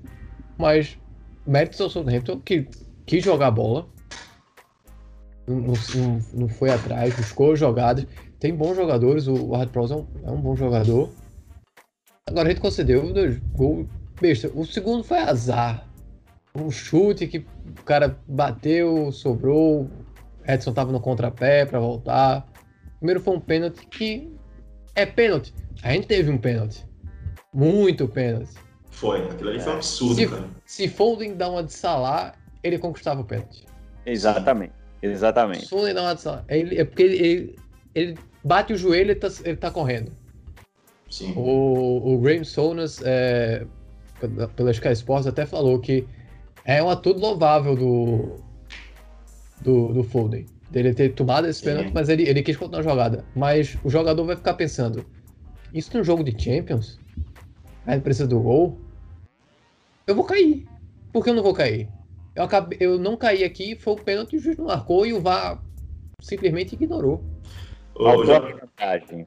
Mas 0.57 0.97
méritos 1.45 1.79
ao 1.81 1.89
Southampton 1.89 2.39
que 2.39 2.67
quis 3.05 3.23
jogar 3.23 3.47
a 3.47 3.51
bola. 3.51 3.87
Não, 5.47 5.57
não, 5.57 6.21
não, 6.33 6.47
foi 6.47 6.69
atrás, 6.69 7.15
buscou 7.15 7.55
jogadas. 7.55 8.05
Tem 8.39 8.55
bons 8.55 8.75
jogadores, 8.75 9.27
o 9.27 9.49
Ward 9.49 9.71
Prowse 9.71 9.93
é, 9.93 9.95
um, 9.97 10.07
é 10.25 10.31
um, 10.31 10.41
bom 10.41 10.55
jogador. 10.55 11.09
Agora 12.27 12.47
a 12.47 12.51
gente 12.51 12.61
concedeu 12.61 13.13
dois 13.13 13.37
gols 13.53 13.87
besta. 14.19 14.49
O 14.53 14.65
segundo 14.65 15.03
foi 15.03 15.17
azar. 15.17 15.87
Um 16.55 16.69
chute 16.69 17.27
que 17.27 17.39
o 17.39 17.83
cara 17.83 18.17
bateu, 18.27 19.11
sobrou. 19.11 19.89
Edson 20.47 20.73
tava 20.73 20.91
no 20.91 20.99
contrapé 20.99 21.65
para 21.65 21.79
voltar. 21.79 22.47
O 22.95 22.99
primeiro 22.99 23.19
foi 23.19 23.35
um 23.35 23.39
pênalti 23.39 23.85
que 23.87 24.31
é 24.95 25.05
pênalti. 25.05 25.53
A 25.81 25.91
gente 25.91 26.07
teve 26.07 26.29
um 26.29 26.37
pênalti. 26.37 26.85
Muito 27.53 28.07
pênalti. 28.07 28.53
Foi, 28.91 29.23
aquilo 29.23 29.49
ali 29.49 29.59
foi 29.59 29.73
um 29.73 29.75
absurdo, 29.75 30.15
se, 30.15 30.27
cara. 30.27 30.49
Se 30.65 30.87
Foden 30.87 31.35
dá 31.35 31.49
uma 31.49 31.63
de 31.63 31.73
Salah, 31.73 32.33
ele 32.61 32.77
conquistava 32.77 33.21
o 33.21 33.23
pênalti. 33.25 33.65
Exatamente. 34.05 34.82
Exatamente. 35.03 35.73
Uma 35.75 36.15
de 36.15 36.21
Salah. 36.21 36.45
Ele, 36.47 36.79
é 36.79 36.85
porque 36.85 37.03
ele, 37.03 37.17
ele, 37.17 37.55
ele 37.93 38.17
bate 38.41 38.71
o 38.71 38.77
joelho 38.77 39.09
e 39.09 39.11
ele 39.11 39.15
tá, 39.15 39.27
ele 39.43 39.57
tá 39.57 39.69
correndo. 39.69 40.11
Sim. 41.09 41.33
O, 41.35 42.13
o 42.13 42.17
Graham 42.19 42.45
Souness, 42.45 43.01
é, 43.03 43.67
pela 44.55 44.71
Sky 44.71 44.93
Sports, 44.93 45.27
até 45.27 45.45
falou 45.45 45.77
que 45.79 46.07
é 46.63 46.81
um 46.81 46.89
atitude 46.89 47.19
louvável 47.19 47.75
do, 47.75 48.37
do, 49.61 49.93
do 49.93 50.03
Foden. 50.05 50.45
Dele 50.71 50.93
ter 50.93 51.13
tomado 51.13 51.47
esse 51.47 51.61
pênalti, 51.61 51.91
mas 51.93 52.07
ele, 52.09 52.23
ele 52.23 52.41
quis 52.41 52.55
continuar 52.55 52.79
a 52.79 52.83
jogada. 52.83 53.25
Mas 53.35 53.77
o 53.83 53.89
jogador 53.89 54.23
vai 54.23 54.37
ficar 54.37 54.53
pensando: 54.53 55.05
isso 55.73 55.95
num 55.95 56.03
jogo 56.03 56.23
de 56.23 56.41
Champions? 56.41 56.97
Aí 57.85 57.99
precisa 57.99 58.27
do 58.27 58.39
gol? 58.39 58.79
Eu 60.07 60.15
vou 60.15 60.23
cair. 60.23 60.65
Por 61.11 61.23
que 61.23 61.29
eu 61.29 61.35
não 61.35 61.43
vou 61.43 61.53
cair? 61.53 61.89
Eu, 62.35 62.43
acabei, 62.43 62.77
eu 62.81 62.97
não 62.97 63.15
caí 63.15 63.43
aqui, 63.43 63.75
foi 63.75 63.93
o 63.93 63.97
pênalti, 63.97 64.35
o 64.35 64.39
juiz 64.39 64.57
não 64.57 64.65
marcou 64.65 65.05
e 65.05 65.13
o 65.13 65.21
VAR 65.21 65.61
simplesmente 66.19 66.73
ignorou. 66.73 67.23
Ô, 67.95 68.25
J... 68.25 68.39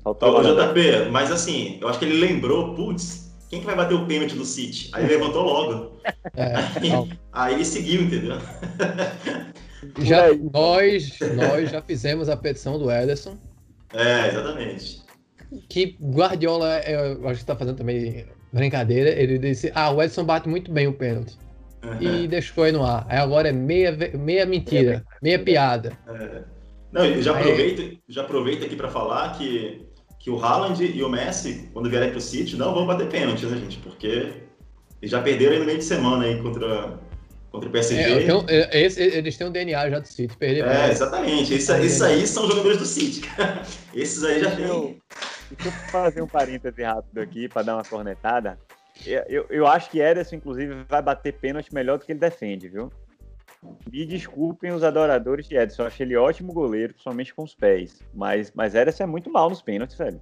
Ô, 0.05 0.43
JP, 0.43 1.11
mas 1.11 1.31
assim, 1.31 1.79
eu 1.81 1.89
acho 1.89 1.99
que 2.01 2.05
ele 2.05 2.19
lembrou, 2.19 2.75
putz, 2.75 3.27
quem 3.49 3.61
que 3.61 3.67
vai 3.67 3.77
bater 3.77 3.95
o 3.95 4.07
pênalti 4.07 4.35
do 4.35 4.45
City? 4.45 4.91
Aí 4.93 5.05
ele 5.05 5.15
levantou 5.15 5.43
logo. 5.45 6.01
É, 6.35 6.55
aí, 6.83 7.19
aí, 7.33 7.55
ele 7.55 7.65
seguiu, 7.65 8.03
entendeu? 8.03 8.37
Já, 10.01 10.35
nós, 10.53 11.19
nós 11.37 11.71
já 11.71 11.81
fizemos 11.81 12.29
a 12.29 12.37
petição 12.37 12.79
do 12.79 12.91
Ederson. 12.91 13.37
É, 13.95 14.29
exatamente. 14.29 15.03
Que 15.69 15.97
Guardiola, 16.01 16.81
eu 16.81 17.29
acho 17.29 17.41
que 17.41 17.47
tá 17.47 17.55
fazendo 17.55 17.77
também 17.77 18.27
brincadeira. 18.53 19.11
Ele 19.11 19.39
disse: 19.39 19.71
Ah, 19.75 19.91
o 19.91 20.03
Ederson 20.03 20.25
bate 20.25 20.49
muito 20.49 20.73
bem 20.73 20.89
o 20.89 20.93
pênalti. 20.93 21.37
Uhum. 21.87 22.23
E 22.23 22.29
deixou 22.29 22.65
aí 22.65 22.73
no 22.73 22.85
ar. 22.85 23.07
Aí 23.09 23.19
agora 23.19 23.49
é 23.49 23.53
meia, 23.53 23.97
meia 24.15 24.45
mentira, 24.45 25.05
meia, 25.23 25.37
meia 25.37 25.39
piada. 25.39 25.93
É. 26.09 26.43
Não, 26.93 27.23
já 27.23 27.33
aproveito, 27.33 27.99
já 28.09 28.23
aproveito 28.23 28.65
aqui 28.65 28.77
para 28.77 28.89
falar 28.89 29.37
que 29.37 29.87
que 30.27 30.31
o 30.31 30.45
Haaland 30.45 30.85
e 30.85 31.05
o 31.05 31.09
Messi, 31.09 31.71
quando 31.73 31.89
vierem 31.89 32.11
para 32.11 32.19
o 32.19 32.21
City, 32.21 32.57
não 32.57 32.75
vão 32.75 32.85
bater 32.85 33.09
pênalti, 33.09 33.47
né, 33.47 33.59
gente? 33.59 33.79
Porque 33.79 34.33
eles 35.01 35.13
já 35.13 35.23
perderam 35.23 35.53
aí 35.53 35.61
no 35.61 35.65
meio 35.65 35.79
de 35.79 35.85
semana 35.85 36.25
aí 36.25 36.43
contra, 36.43 36.99
contra 37.53 37.69
o 37.69 37.71
PSG. 37.71 38.03
É, 38.03 38.23
então, 38.25 38.45
esse, 38.73 39.01
eles 39.01 39.37
têm 39.37 39.47
um 39.47 39.53
DNA 39.53 39.89
já 39.89 40.01
do 40.01 40.09
City, 40.09 40.37
perder 40.37 40.65
É, 40.65 40.91
exatamente. 40.91 41.55
Esses 41.55 42.03
aí 42.03 42.27
são 42.27 42.49
jogadores 42.49 42.79
do 42.79 42.87
City. 42.87 43.23
Esses 43.95 44.25
aí 44.25 44.41
já 44.41 44.51
têm. 44.51 44.67
Deixa 44.67 45.69
eu 45.69 45.73
fazer 45.93 46.23
um 46.23 46.27
parêntese 46.27 46.83
rápido 46.83 47.19
aqui 47.19 47.49
para 47.49 47.63
dar 47.63 47.77
uma 47.77 47.85
cornetada. 47.85 48.59
Eu, 49.05 49.23
eu, 49.29 49.47
eu 49.51 49.67
acho 49.67 49.91
que 49.91 50.01
Ederson, 50.01 50.37
inclusive, 50.37 50.85
vai 50.89 51.03
bater 51.03 51.33
pênalti 51.35 51.75
melhor 51.75 51.99
do 51.99 52.05
que 52.05 52.13
ele 52.13 52.19
defende, 52.19 52.69
viu? 52.69 52.91
Me 53.91 54.07
desculpem 54.07 54.73
os 54.73 54.85
adoradores 54.85 55.49
de 55.49 55.57
Ederson, 55.57 55.83
eu 55.83 55.87
achei 55.87 56.07
ele 56.07 56.17
ótimo 56.17 56.53
goleiro, 56.53 56.93
principalmente 56.93 57.35
com 57.35 57.43
os 57.43 57.55
pés. 57.55 58.03
Mas, 58.15 58.53
mas 58.55 58.75
Ederson 58.75 59.05
é 59.05 59.07
muito 59.07 59.31
mal 59.31 59.51
nos 59.51 59.61
pênaltis, 59.61 59.97
velho. 59.97 60.21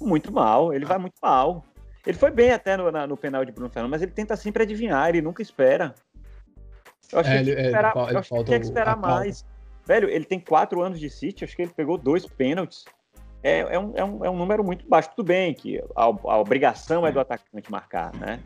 Muito 0.00 0.32
mal, 0.32 0.72
ele 0.72 0.84
vai 0.84 0.98
muito 0.98 1.16
mal. 1.20 1.64
Ele 2.06 2.16
foi 2.16 2.30
bem 2.30 2.50
até 2.50 2.76
no, 2.76 2.90
na, 2.90 3.06
no 3.06 3.16
penal 3.16 3.44
de 3.44 3.52
Bruno 3.52 3.70
Fernandes, 3.70 3.90
mas 3.90 4.02
ele 4.02 4.12
tenta 4.12 4.36
sempre 4.36 4.62
adivinhar, 4.62 5.08
ele 5.08 5.22
nunca 5.22 5.42
espera. 5.42 5.94
Eu 7.12 7.20
acho 7.20 7.30
é, 7.30 7.34
que 7.34 7.40
ele, 7.40 7.50
ele, 7.52 7.66
esperar, 7.66 7.96
ele, 7.96 8.14
eu 8.14 8.18
acho 8.18 8.34
que 8.34 8.44
tinha 8.44 8.58
que 8.58 8.66
esperar 8.66 8.96
mais. 8.96 9.44
Velho, 9.86 10.08
ele 10.08 10.24
tem 10.24 10.40
quatro 10.40 10.80
anos 10.82 10.98
de 10.98 11.10
City, 11.10 11.44
acho 11.44 11.54
que 11.54 11.62
ele 11.62 11.72
pegou 11.72 11.98
dois 11.98 12.26
pênaltis. 12.26 12.84
É, 13.42 13.60
é, 13.60 13.78
um, 13.78 13.92
é, 13.94 14.04
um, 14.04 14.24
é 14.24 14.30
um 14.30 14.36
número 14.36 14.62
muito 14.62 14.88
baixo. 14.88 15.10
Tudo 15.14 15.26
bem 15.26 15.52
que 15.52 15.82
a, 15.96 16.04
a 16.04 16.38
obrigação 16.38 17.06
é 17.06 17.12
do 17.12 17.20
atacante 17.20 17.70
marcar, 17.70 18.14
né? 18.14 18.40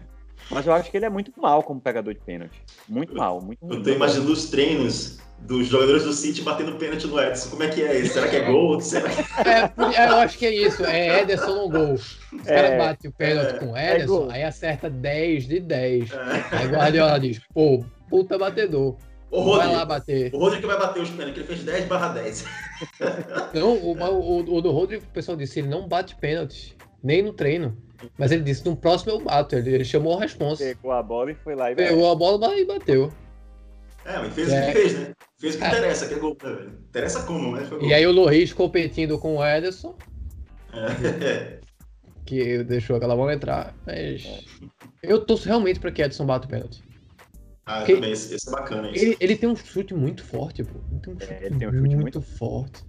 Mas 0.51 0.67
eu 0.67 0.73
acho 0.73 0.91
que 0.91 0.97
ele 0.97 1.07
é 1.07 1.11
muito 1.11 1.33
mal 1.37 1.63
como 1.63 1.81
pegador 1.81 2.15
de 2.15 2.21
pênalti. 2.21 2.63
Muito 2.89 3.15
mal, 3.15 3.41
muito 3.41 3.59
Eu 3.69 3.83
tô 3.83 3.91
imaginando 3.91 4.33
os 4.33 4.49
treinos 4.49 5.19
dos 5.41 5.67
jogadores 5.67 6.05
do 6.05 6.13
City 6.13 6.43
batendo 6.43 6.77
pênalti 6.77 7.07
no 7.07 7.21
Edson. 7.21 7.51
Como 7.51 7.63
é 7.63 7.69
que 7.69 7.83
é 7.83 7.99
isso? 7.99 8.15
Será 8.15 8.29
que 8.29 8.37
é 8.37 8.45
gol? 8.45 8.81
Será 8.81 9.09
que... 9.09 9.21
É, 9.99 10.09
eu 10.09 10.17
acho 10.17 10.39
que 10.39 10.47
é 10.47 10.55
isso. 10.55 10.85
É 10.85 11.23
Ederson 11.23 11.55
no 11.55 11.69
gol. 11.69 11.95
Os 11.95 12.19
é, 12.47 12.55
caras 12.55 12.79
batem 12.79 13.11
o 13.11 13.13
pênalti 13.13 13.55
é, 13.55 13.59
com 13.59 13.77
é 13.77 13.95
Ederson, 13.97 14.29
aí 14.31 14.43
acerta 14.45 14.89
10 14.89 15.47
de 15.47 15.61
10. 15.61 16.13
É. 16.13 16.17
Aí 16.53 16.69
Guardiola 16.69 17.21
diz, 17.21 17.41
pô, 17.53 17.85
puta 18.09 18.39
batedor. 18.39 18.97
O 19.31 19.41
Rodrigo, 19.41 19.67
vai 19.67 19.77
lá 19.77 19.85
bater. 19.85 20.35
O 20.35 20.39
Rodrigo 20.39 20.62
que 20.62 20.69
vai 20.69 20.79
bater 20.79 21.03
os 21.03 21.11
pênaltis, 21.11 21.37
ele 21.37 21.47
fez 21.47 21.65
10 21.65 21.87
barra 21.87 22.09
10. 22.09 22.45
Não, 23.55 23.75
o, 23.75 23.93
o, 23.93 24.57
o 24.57 24.62
do 24.62 24.71
Rodrigo, 24.71 25.05
o 25.05 25.12
pessoal 25.12 25.37
disse, 25.37 25.59
ele 25.59 25.69
não 25.69 25.89
bate 25.89 26.15
pênalti, 26.17 26.77
nem 27.03 27.23
no 27.23 27.33
treino. 27.33 27.77
Mas 28.19 28.31
ele 28.31 28.43
disse, 28.43 28.65
no 28.65 28.77
próximo 28.77 29.12
eu 29.12 29.21
bato. 29.21 29.57
Ele, 29.57 29.75
ele 29.75 29.85
chamou 29.85 30.17
a 30.17 30.21
responsa. 30.21 30.65
Pegou 30.65 30.93
a 30.93 31.03
bola 31.03 31.33
e 31.33 31.35
foi 31.35 31.55
lá 31.55 31.71
e 31.71 31.75
bateu. 31.75 31.89
Pegou 31.89 32.11
a 32.11 32.15
bola 32.15 32.55
e 32.57 32.65
bateu. 32.65 33.12
É, 34.05 34.19
mas 34.19 34.35
fez 34.35 34.53
é. 34.53 34.62
o 34.62 34.67
que 34.67 34.73
fez, 34.73 34.99
né? 34.99 35.12
Fez 35.39 35.55
o 35.55 35.59
que 35.59 35.65
é. 35.65 35.69
interessa, 35.69 36.07
que 36.07 36.15
é 36.15 36.19
gol. 36.19 36.37
Né, 36.43 36.69
interessa 36.89 37.23
como, 37.25 37.51
mas 37.51 37.69
foi 37.69 37.79
gol. 37.79 37.89
E 37.89 37.95
aí 37.95 38.07
o 38.07 38.12
Loris 38.12 38.53
competindo 38.53 39.19
com 39.19 39.37
o 39.37 39.45
Ederson. 39.45 39.97
É. 40.73 41.59
Que 42.25 42.62
deixou 42.65 42.97
aquela 42.97 43.17
bola 43.17 43.35
entrar. 43.35 43.75
Mas. 43.85 44.25
É. 44.25 44.67
Eu 45.03 45.25
torço 45.25 45.47
realmente 45.47 45.81
pra 45.81 45.91
que 45.91 46.03
Ederson 46.03 46.27
bata 46.27 46.47
o 46.47 46.51
pênalti. 46.51 46.83
Ah, 47.67 47.79
Porque 47.79 47.95
também, 47.95 48.13
esse, 48.13 48.33
esse 48.33 48.49
é 48.49 48.53
bacana. 48.53 48.91
Isso. 48.91 49.05
Ele, 49.05 49.17
ele 49.19 49.37
tem 49.37 49.49
um 49.49 49.57
chute 49.57 49.93
muito 49.93 50.25
forte, 50.25 50.63
pô. 50.63 50.79
Ele 50.91 51.01
tem 51.01 51.15
um 51.15 51.19
chute, 51.19 51.33
é, 51.33 51.51
tem 51.51 51.57
um 51.57 51.73
chute 51.73 51.81
muito, 51.81 52.01
muito, 52.01 52.23
forte. 52.23 52.85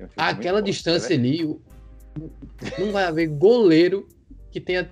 Um 0.00 0.04
chute 0.04 0.14
Aquela 0.16 0.60
muito 0.60 0.66
distância 0.66 1.08
forte, 1.08 1.20
ali, 1.20 1.44
o, 1.44 1.60
não 2.78 2.90
vai 2.90 3.04
haver 3.04 3.28
goleiro 3.28 4.08
que 4.50 4.60
tenha. 4.60 4.90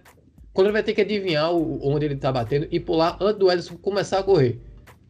Quando 0.52 0.66
ele 0.66 0.72
vai 0.74 0.82
ter 0.82 0.92
que 0.92 1.00
adivinhar 1.00 1.50
onde 1.50 2.04
ele 2.04 2.16
tá 2.16 2.30
batendo 2.30 2.68
e 2.70 2.78
pular 2.78 3.16
antes 3.20 3.38
do 3.38 3.50
Ederson 3.50 3.76
começar 3.76 4.18
a 4.18 4.22
correr. 4.22 4.60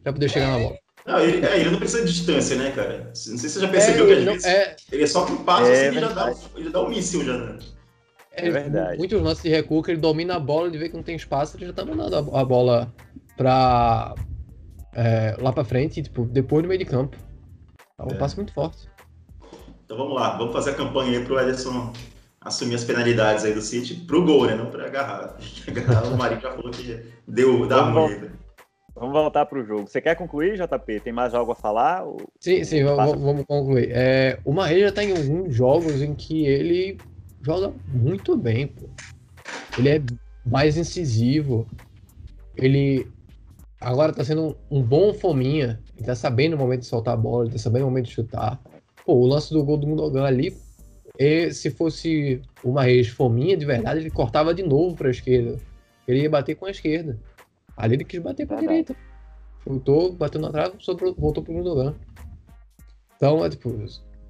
Pra 0.01 0.13
poder 0.13 0.29
chegar 0.29 0.51
na 0.51 0.59
bola. 0.59 0.77
Não, 1.05 1.19
ele, 1.19 1.45
é, 1.45 1.59
ele 1.59 1.71
não 1.71 1.79
precisa 1.79 2.05
de 2.05 2.13
distância, 2.13 2.55
né, 2.55 2.71
cara? 2.71 3.05
Não 3.07 3.15
sei 3.15 3.37
se 3.37 3.49
você 3.49 3.59
já 3.59 3.67
percebeu 3.67 4.05
é, 4.05 4.07
que 4.07 4.13
às 4.13 4.25
vezes 4.25 4.45
é... 4.45 4.75
ele 4.91 5.03
é 5.03 5.07
só 5.07 5.25
com 5.25 5.37
passo 5.37 5.67
é, 5.67 5.87
assim, 5.87 5.97
ele, 5.97 5.99
já 5.99 6.13
dá, 6.13 6.35
ele 6.55 6.69
dá 6.69 6.81
um 6.81 6.89
míssil 6.89 7.25
já, 7.25 7.37
né? 7.37 7.59
É, 8.33 8.47
é 8.47 8.51
verdade. 8.51 8.97
Muitos 8.97 9.21
lances 9.21 9.43
de 9.43 9.49
recuo 9.49 9.83
que 9.83 9.91
ele 9.91 9.99
domina 9.99 10.35
a 10.35 10.39
bola, 10.39 10.67
ele 10.67 10.77
vê 10.77 10.89
que 10.89 10.95
não 10.95 11.03
tem 11.03 11.15
espaço, 11.15 11.57
ele 11.57 11.65
já 11.65 11.73
tá 11.73 11.83
mandando 11.83 12.15
a, 12.15 12.41
a 12.41 12.45
bola 12.45 12.93
pra. 13.37 14.15
É, 14.93 15.37
lá 15.39 15.53
pra 15.53 15.63
frente, 15.63 16.01
tipo, 16.01 16.25
depois 16.25 16.63
do 16.63 16.67
meio 16.67 16.79
de 16.79 16.85
campo. 16.85 17.17
É 17.97 18.03
um 18.03 18.11
é. 18.11 18.13
passo 18.15 18.35
muito 18.35 18.53
forte. 18.53 18.89
Então 19.85 19.97
vamos 19.97 20.15
lá, 20.15 20.37
vamos 20.37 20.53
fazer 20.53 20.71
a 20.71 20.73
campanha 20.73 21.19
aí 21.19 21.25
pro 21.25 21.39
Ederson 21.39 21.93
assumir 22.41 22.75
as 22.75 22.83
penalidades 22.83 23.45
aí 23.45 23.53
do 23.53 23.61
City 23.61 23.93
pro 23.93 24.25
gol, 24.25 24.45
né? 24.45 24.55
Não 24.55 24.65
pra 24.67 24.87
agarrar. 24.87 25.37
agarrar 25.67 26.07
o 26.07 26.17
Marinho 26.17 26.41
já 26.41 26.51
falou 26.51 26.71
que 26.71 27.05
deu 27.27 27.67
da 27.67 27.83
ruim. 27.83 28.31
Vamos 28.95 29.13
voltar 29.13 29.45
pro 29.45 29.65
jogo. 29.65 29.87
Você 29.87 30.01
quer 30.01 30.15
concluir, 30.15 30.57
JP? 30.57 30.99
Tem 30.99 31.13
mais 31.13 31.33
algo 31.33 31.51
a 31.51 31.55
falar? 31.55 32.03
Ou... 32.03 32.17
Sim, 32.39 32.63
sim, 32.63 32.83
vamos, 32.83 33.21
vamos, 33.21 33.45
concluir. 33.45 33.89
É, 33.91 34.37
o 34.43 34.51
Marinho 34.51 34.81
já 34.81 34.91
tá 34.91 35.03
em 35.03 35.11
alguns 35.11 35.55
jogos 35.55 36.01
em 36.01 36.13
que 36.13 36.45
ele 36.45 36.97
joga 37.41 37.73
muito 37.87 38.35
bem, 38.35 38.67
pô. 38.67 38.89
Ele 39.77 39.89
é 39.89 40.01
mais 40.45 40.77
incisivo. 40.77 41.67
Ele 42.55 43.07
agora 43.81 44.13
tá 44.13 44.23
sendo 44.23 44.55
um, 44.69 44.77
um 44.77 44.83
bom 44.83 45.13
fominha. 45.13 45.81
Ele 45.97 46.05
tá 46.05 46.15
sabendo 46.15 46.55
o 46.55 46.59
momento 46.59 46.81
de 46.81 46.85
soltar 46.85 47.15
a 47.15 47.17
bola, 47.17 47.45
ele 47.45 47.53
tá 47.53 47.59
sabendo 47.59 47.83
o 47.83 47.85
momento 47.85 48.05
de 48.05 48.11
chutar. 48.11 48.61
Pô, 49.05 49.15
o 49.15 49.25
lance 49.25 49.51
do 49.51 49.63
gol 49.65 49.77
do 49.77 49.87
Gundogan 49.87 50.23
ali, 50.23 50.55
e 51.17 51.51
se 51.51 51.69
fosse 51.71 52.41
uma 52.63 52.89
ex 52.89 53.07
fominha 53.09 53.57
de 53.57 53.65
verdade, 53.65 53.99
ele 53.99 54.11
cortava 54.11 54.53
de 54.53 54.63
novo 54.63 54.95
para 54.95 55.07
a 55.07 55.11
esquerda. 55.11 55.57
Ele 56.07 56.21
ia 56.21 56.29
bater 56.29 56.55
com 56.55 56.65
a 56.65 56.71
esquerda. 56.71 57.19
Ali 57.75 57.95
ele 57.95 58.05
quis 58.05 58.21
bater 58.21 58.45
para 58.45 58.57
a 58.57 58.61
direita. 58.61 58.95
Voltou, 59.65 60.13
bateu 60.13 60.39
na 60.39 60.51
trave, 60.51 60.77
voltou 61.17 61.43
pro 61.43 61.53
Gundogan. 61.53 61.95
Então, 63.15 63.43
é 63.45 63.49
tipo, 63.49 63.69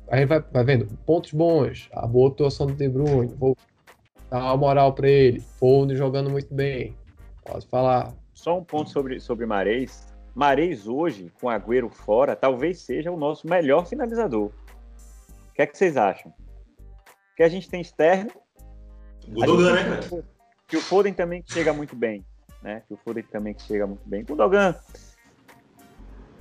a 0.09 0.17
gente 0.17 0.27
vai, 0.27 0.41
vai 0.41 0.63
vendo 0.63 0.85
pontos 1.05 1.31
bons, 1.31 1.89
a 1.93 2.05
boa 2.05 2.29
atuação 2.29 2.67
do 2.67 2.73
De 2.73 2.89
Bruyne, 2.89 3.33
vou 3.35 3.55
dar 4.29 4.43
uma 4.43 4.57
moral 4.57 4.93
para 4.93 5.07
ele, 5.07 5.39
Foden 5.39 5.95
jogando 5.95 6.29
muito 6.29 6.53
bem, 6.53 6.95
posso 7.45 7.67
falar. 7.69 8.13
Só 8.41 8.57
um 8.57 8.63
ponto 8.63 8.89
sobre, 8.89 9.19
sobre 9.19 9.45
Mares. 9.45 10.11
Mares 10.33 10.87
hoje, 10.87 11.31
com 11.39 11.47
Agüero 11.47 11.91
fora, 11.91 12.35
talvez 12.35 12.79
seja 12.79 13.11
o 13.11 13.15
nosso 13.15 13.47
melhor 13.47 13.85
finalizador. 13.85 14.47
O 14.47 15.53
que 15.53 15.61
é 15.61 15.67
que 15.67 15.77
vocês 15.77 15.95
acham? 15.95 16.33
Que 17.37 17.43
a 17.43 17.47
gente 17.47 17.69
tem 17.69 17.81
externo. 17.81 18.31
Gudogan, 19.27 19.73
né, 19.75 19.83
cara? 19.83 20.23
Que 20.67 20.75
o 20.75 20.81
Foden 20.81 21.13
também 21.13 21.43
chega 21.45 21.71
muito 21.71 21.95
bem. 21.95 22.25
Né? 22.63 22.81
Que 22.87 22.95
o 22.95 22.97
Foden 22.97 23.23
também 23.25 23.55
chega 23.59 23.85
muito 23.85 24.09
bem. 24.09 24.25
Gudogan. 24.25 24.73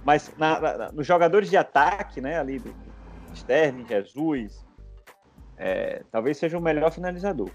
Mas 0.02 0.32
na, 0.38 0.58
na, 0.58 0.92
nos 0.92 1.06
jogadores 1.06 1.50
de 1.50 1.58
ataque, 1.58 2.18
né? 2.18 2.40
Ali 2.40 2.60
do 2.60 2.74
Sterling, 3.34 3.86
Jesus, 3.86 4.66
é, 5.58 6.02
talvez 6.10 6.38
seja 6.38 6.56
o 6.56 6.62
melhor 6.62 6.90
finalizador. 6.90 7.50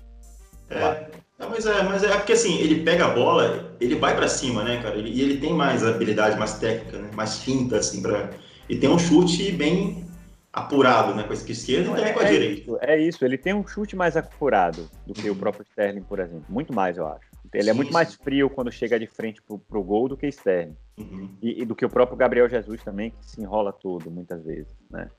É, 0.69 1.07
mas 1.49 1.65
é, 1.65 1.83
mas 1.83 2.03
é 2.03 2.15
porque 2.17 2.33
assim, 2.33 2.59
ele 2.59 2.83
pega 2.83 3.05
a 3.05 3.09
bola, 3.09 3.75
ele 3.79 3.95
vai 3.95 4.15
para 4.15 4.27
cima, 4.27 4.63
né, 4.63 4.81
cara? 4.81 4.95
E 4.97 5.21
ele 5.21 5.37
tem 5.37 5.53
mais 5.53 5.85
habilidade, 5.85 6.37
mais 6.37 6.57
técnica, 6.59 6.97
né? 6.97 7.09
mais 7.13 7.39
finta, 7.39 7.77
assim, 7.77 8.01
para 8.01 8.29
e 8.69 8.75
tem 8.77 8.89
um 8.89 8.97
chute 8.97 9.51
bem 9.51 10.05
apurado, 10.51 11.13
né, 11.13 11.23
com 11.23 11.31
a 11.31 11.35
esquerda 11.35 11.91
e 11.91 11.95
também 11.95 12.13
com 12.13 12.19
a 12.19 12.23
é 12.23 12.31
direita. 12.31 12.61
Isso, 12.61 12.77
é 12.81 12.97
isso, 12.97 13.25
ele 13.25 13.37
tem 13.37 13.53
um 13.53 13.67
chute 13.67 13.95
mais 13.95 14.15
apurado 14.15 14.89
do 15.05 15.13
que 15.13 15.29
uhum. 15.29 15.35
o 15.35 15.37
próprio 15.37 15.65
Sterling, 15.69 16.01
por 16.01 16.19
exemplo. 16.19 16.45
Muito 16.47 16.73
mais, 16.73 16.97
eu 16.97 17.05
acho. 17.07 17.25
Ele 17.53 17.69
é 17.69 17.73
muito 17.73 17.93
mais 17.93 18.15
frio 18.15 18.49
quando 18.49 18.71
chega 18.71 18.99
de 18.99 19.05
frente 19.05 19.41
pro, 19.41 19.59
pro 19.59 19.83
gol 19.83 20.09
do 20.09 20.17
que 20.17 20.27
Sterling. 20.27 20.75
Uhum. 20.97 21.29
E, 21.41 21.61
e, 21.61 21.65
do 21.65 21.75
que 21.75 21.85
o 21.85 21.89
próprio 21.89 22.17
Gabriel 22.17 22.49
Jesus 22.49 22.81
também, 22.83 23.11
que 23.11 23.25
se 23.25 23.41
enrola 23.41 23.71
todo, 23.71 24.09
muitas 24.09 24.43
vezes, 24.43 24.73
né? 24.89 25.09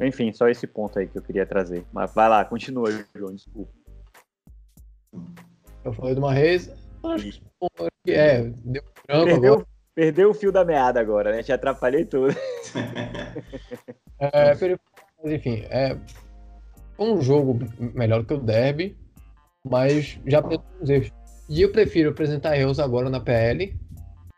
Enfim, 0.00 0.32
só 0.32 0.48
esse 0.48 0.66
ponto 0.66 0.98
aí 0.98 1.06
que 1.06 1.16
eu 1.16 1.22
queria 1.22 1.46
trazer. 1.46 1.84
Mas 1.92 2.12
vai 2.14 2.28
lá, 2.28 2.44
continua, 2.44 2.90
João, 3.14 3.34
desculpa. 3.34 3.70
Eu 5.84 5.92
falei 5.92 6.14
de 6.14 6.20
uma 6.20 6.32
Reis. 6.32 6.70
Acho 7.04 7.40
que 8.04 8.12
é, 8.12 8.42
deu 8.64 8.82
branco 9.06 9.24
perdeu, 9.26 9.52
agora. 9.52 9.66
Perdeu 9.94 10.30
o 10.30 10.34
fio 10.34 10.52
da 10.52 10.64
meada 10.64 11.00
agora, 11.00 11.32
né? 11.32 11.42
Te 11.42 11.52
atrapalhei 11.52 12.04
tudo. 12.04 12.34
é, 14.18 14.54
mas 15.22 15.32
enfim, 15.32 15.64
é 15.68 15.96
um 16.98 17.20
jogo 17.20 17.58
melhor 17.78 18.24
que 18.24 18.34
o 18.34 18.38
Derby, 18.38 18.96
mas 19.64 20.18
já 20.26 20.38
apresentou 20.38 20.68
erros. 20.88 21.12
E 21.48 21.60
eu 21.60 21.72
prefiro 21.72 22.10
apresentar 22.10 22.56
erros 22.56 22.78
agora 22.78 23.10
na 23.10 23.20
PL 23.20 23.76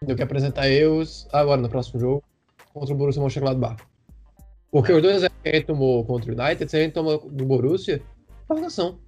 do 0.02 0.16
que 0.16 0.22
apresentar 0.22 0.68
erros 0.68 1.28
agora 1.32 1.60
no 1.60 1.68
próximo 1.68 2.00
jogo 2.00 2.24
contra 2.72 2.94
o 2.94 2.96
Borussia 2.96 3.22
Mönchengladbach. 3.22 3.82
Porque 4.70 4.92
os 4.92 5.00
dois 5.00 5.22
que 5.42 5.48
a 5.48 5.54
gente 5.54 5.66
tomou 5.66 6.04
contra 6.04 6.32
o 6.32 6.34
United, 6.36 6.68
se 6.68 6.76
a 6.76 6.80
gente 6.80 6.92
toma 6.92 7.16
do 7.18 7.44
Borussia, 7.44 8.02
prorrogação. 8.46 8.98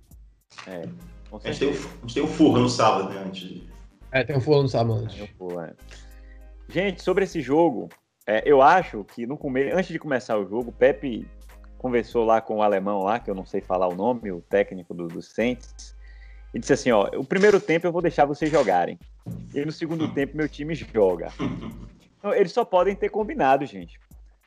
É. 0.69 0.89
A 1.33 1.51
gente, 1.51 1.59
tem 1.59 1.69
o, 1.69 1.73
a 1.73 2.01
gente 2.01 2.15
tem 2.15 2.23
o 2.23 2.27
Furra 2.27 2.61
no 2.61 2.69
sábado, 2.69 3.09
né? 3.09 3.23
Antes 3.27 3.49
de... 3.49 3.69
É, 4.13 4.25
tem 4.25 4.37
o 4.37 4.41
Furra 4.41 4.63
no 4.63 4.69
sábado 4.69 5.01
antes. 5.01 5.21
É. 5.21 5.75
Gente, 6.69 7.03
sobre 7.03 7.25
esse 7.25 7.41
jogo, 7.41 7.89
é, 8.27 8.43
eu 8.45 8.63
acho 8.63 9.05
que 9.05 9.27
no 9.27 9.37
começo, 9.37 9.77
antes 9.77 9.89
de 9.89 9.99
começar 9.99 10.39
o 10.39 10.47
jogo, 10.47 10.71
o 10.71 10.73
Pepe 10.73 11.29
conversou 11.79 12.25
lá 12.25 12.41
com 12.41 12.57
o 12.57 12.63
alemão 12.63 13.03
lá, 13.03 13.19
que 13.19 13.31
eu 13.31 13.35
não 13.35 13.45
sei 13.45 13.61
falar 13.61 13.87
o 13.87 13.95
nome, 13.95 14.33
o 14.33 14.41
técnico 14.41 14.95
do, 14.95 15.07
do 15.07 15.23
Saints, 15.23 15.95
e 16.53 16.59
disse 16.59 16.73
assim, 16.73 16.91
ó, 16.91 17.09
o 17.17 17.25
primeiro 17.25 17.61
tempo 17.61 17.87
eu 17.87 17.93
vou 17.93 18.03
deixar 18.03 18.25
vocês 18.25 18.51
jogarem. 18.51 18.99
E 19.55 19.65
no 19.65 19.73
segundo 19.73 20.13
tempo 20.13 20.37
meu 20.37 20.49
time 20.49 20.75
joga. 20.75 21.29
Então, 22.19 22.33
eles 22.35 22.53
só 22.53 22.65
podem 22.65 22.97
ter 22.97 23.11
combinado, 23.11 23.65
gente. 23.67 24.01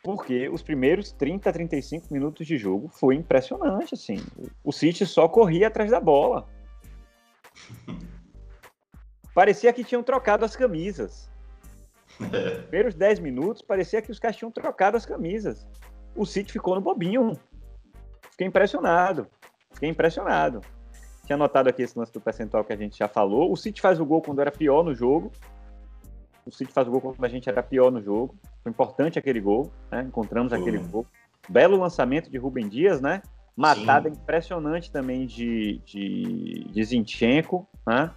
Porque 0.03 0.49
os 0.49 0.61
primeiros 0.61 1.11
30, 1.11 1.51
35 1.51 2.07
minutos 2.11 2.47
de 2.47 2.57
jogo 2.57 2.87
foi 2.87 3.15
impressionante, 3.15 3.93
assim. 3.93 4.17
O 4.63 4.71
City 4.71 5.05
só 5.05 5.27
corria 5.27 5.67
atrás 5.67 5.91
da 5.91 5.99
bola. 5.99 6.47
Parecia 9.33 9.71
que 9.71 9.83
tinham 9.83 10.03
trocado 10.03 10.43
as 10.43 10.55
camisas. 10.55 11.29
Primeiros 12.63 12.95
10 12.95 13.19
minutos, 13.19 13.61
parecia 13.61 14.01
que 14.01 14.11
os 14.11 14.19
caras 14.19 14.35
tinham 14.35 14.51
trocado 14.51 14.97
as 14.97 15.05
camisas. 15.05 15.65
O 16.15 16.25
City 16.25 16.51
ficou 16.51 16.75
no 16.75 16.81
bobinho. 16.81 17.39
Fiquei 18.31 18.47
impressionado. 18.47 19.27
Fiquei 19.71 19.89
impressionado. 19.89 20.61
Tinha 21.25 21.35
anotado 21.35 21.69
aqui 21.69 21.83
esse 21.83 21.97
lance 21.97 22.11
do 22.11 22.19
percentual 22.19 22.63
que 22.65 22.73
a 22.73 22.75
gente 22.75 22.97
já 22.97 23.07
falou. 23.07 23.51
O 23.51 23.55
City 23.55 23.79
faz 23.79 23.99
o 23.99 24.05
gol 24.05 24.21
quando 24.21 24.41
era 24.41 24.51
pior 24.51 24.83
no 24.83 24.93
jogo. 24.93 25.31
O 26.45 26.51
City 26.51 26.73
faz 26.73 26.87
o 26.87 26.91
gol 26.91 26.99
quando 26.99 27.23
a 27.23 27.29
gente 27.29 27.47
era 27.47 27.63
pior 27.63 27.91
no 27.91 28.01
jogo. 28.01 28.35
Foi 28.63 28.71
importante 28.71 29.19
aquele 29.19 29.39
gol, 29.39 29.71
né? 29.91 30.01
Encontramos 30.01 30.51
aquele 30.51 30.79
gol. 30.79 31.05
Belo 31.47 31.77
lançamento 31.77 32.29
de 32.29 32.37
Rubem 32.37 32.67
Dias, 32.67 32.99
né? 32.99 33.21
Matada 33.59 34.09
Sim. 34.09 34.15
impressionante 34.15 34.89
também 34.89 35.25
de, 35.25 35.81
de, 35.85 36.65
de 36.71 36.83
Zinchenko, 36.85 37.67
né? 37.85 38.09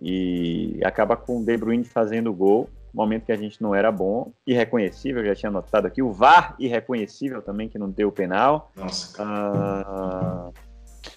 E 0.00 0.80
acaba 0.82 1.14
com 1.14 1.40
o 1.40 1.44
De 1.44 1.54
Bruyne 1.58 1.84
fazendo 1.84 2.30
o 2.30 2.32
gol, 2.32 2.70
momento 2.92 3.26
que 3.26 3.32
a 3.32 3.36
gente 3.36 3.60
não 3.60 3.74
era 3.74 3.92
bom, 3.92 4.32
irreconhecível, 4.46 5.22
já 5.26 5.34
tinha 5.34 5.52
notado 5.52 5.84
aqui. 5.84 6.00
O 6.00 6.10
VAR 6.10 6.56
irreconhecível 6.58 7.42
também, 7.42 7.68
que 7.68 7.78
não 7.78 7.90
deu 7.90 8.08
o 8.08 8.12
penal. 8.12 8.72
Nossa, 8.74 9.22
ah, 9.22 10.50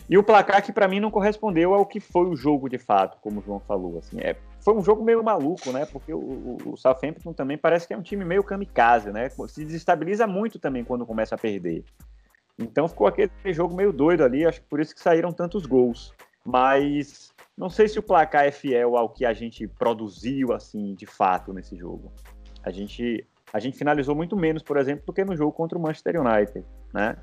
e 0.09 0.17
o 0.17 0.23
placar 0.23 0.61
que 0.61 0.73
para 0.73 0.89
mim 0.89 0.99
não 0.99 1.09
correspondeu 1.09 1.73
ao 1.73 1.85
que 1.85 2.01
foi 2.01 2.25
o 2.25 2.35
jogo 2.35 2.67
de 2.67 2.77
fato, 2.77 3.17
como 3.21 3.39
o 3.39 3.41
João 3.41 3.61
falou. 3.61 3.99
Assim, 3.99 4.17
é, 4.19 4.35
foi 4.59 4.75
um 4.75 4.83
jogo 4.83 5.01
meio 5.01 5.23
maluco, 5.23 5.71
né? 5.71 5.85
Porque 5.85 6.13
o, 6.13 6.19
o, 6.19 6.57
o, 6.73 6.77
Southampton 6.77 7.31
também 7.31 7.57
parece 7.57 7.87
que 7.87 7.93
é 7.93 7.97
um 7.97 8.01
time 8.01 8.25
meio 8.25 8.43
kamikaze, 8.43 9.13
né? 9.13 9.29
Se 9.47 9.63
desestabiliza 9.63 10.27
muito 10.27 10.59
também 10.59 10.83
quando 10.83 11.05
começa 11.05 11.35
a 11.35 11.37
perder. 11.37 11.85
Então 12.57 12.87
ficou 12.87 13.07
aquele 13.07 13.31
jogo 13.47 13.75
meio 13.75 13.91
doido 13.91 14.23
ali, 14.23 14.45
acho 14.45 14.61
que 14.61 14.67
por 14.67 14.79
isso 14.79 14.95
que 14.95 15.01
saíram 15.01 15.31
tantos 15.31 15.65
gols. 15.65 16.13
Mas 16.45 17.33
não 17.57 17.69
sei 17.69 17.87
se 17.87 17.97
o 17.97 18.03
placar 18.03 18.45
é 18.45 18.51
fiel 18.51 18.95
ao 18.95 19.09
que 19.09 19.25
a 19.25 19.33
gente 19.33 19.67
produziu, 19.67 20.53
assim, 20.53 20.93
de 20.93 21.05
fato, 21.05 21.53
nesse 21.53 21.75
jogo. 21.75 22.11
A 22.63 22.71
gente, 22.71 23.25
a 23.53 23.59
gente 23.59 23.77
finalizou 23.77 24.15
muito 24.15 24.35
menos, 24.35 24.61
por 24.61 24.77
exemplo, 24.77 25.05
do 25.05 25.13
que 25.13 25.25
no 25.25 25.35
jogo 25.35 25.51
contra 25.51 25.77
o 25.77 25.81
Manchester 25.81 26.21
United, 26.21 26.65
né? 26.93 27.17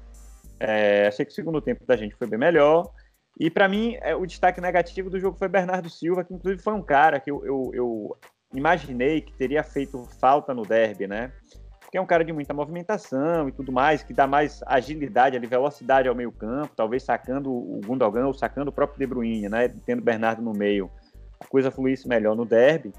É, 0.59 1.07
achei 1.09 1.25
que 1.25 1.33
o 1.33 1.35
segundo 1.35 1.61
tempo 1.61 1.85
da 1.87 1.97
gente 1.97 2.15
foi 2.15 2.27
bem 2.27 2.39
melhor. 2.39 2.91
E 3.39 3.51
para 3.51 3.69
mim, 3.69 3.97
é, 4.01 4.15
o 4.15 4.27
destaque 4.27 4.61
negativo 4.61 5.11
do 5.11 5.19
jogo 5.19 5.37
foi 5.37 5.49
Bernardo 5.49 5.89
Silva, 5.89 6.25
que 6.25 6.35
inclusive 6.35 6.63
foi 6.63 6.75
um 6.75 6.83
cara 6.83 7.19
que 7.19 7.31
eu, 7.31 7.45
eu, 7.45 7.71
eu 7.75 8.17
imaginei 8.55 9.21
que 9.21 9.33
teria 9.33 9.63
feito 9.63 10.05
falta 10.21 10.55
no 10.55 10.63
derby, 10.63 11.07
né? 11.07 11.33
Que 11.93 11.99
é 11.99 12.01
um 12.01 12.07
cara 12.07 12.25
de 12.25 12.33
muita 12.33 12.55
movimentação 12.55 13.51
e 13.51 13.53
tudo 13.53 13.71
mais, 13.71 14.03
que 14.03 14.15
dá 14.15 14.27
mais 14.27 14.63
agilidade 14.65 15.37
ali, 15.37 15.47
velocidade 15.47 16.09
ao 16.09 16.15
meio 16.15 16.33
campo, 16.33 16.73
talvez 16.75 17.03
sacando 17.03 17.53
o 17.53 17.83
Gundogan 17.85 18.27
ou 18.27 18.33
sacando 18.33 18.71
o 18.71 18.73
próprio 18.73 18.99
De 18.99 19.07
Bruyne, 19.07 19.47
né, 19.47 19.69
tendo 19.85 20.01
Bernardo 20.01 20.41
no 20.41 20.55
meio, 20.55 20.91
a 21.39 21.45
coisa 21.45 21.71
fluísse 21.71 22.09
melhor 22.09 22.35
no 22.35 22.47
derby, 22.47 22.95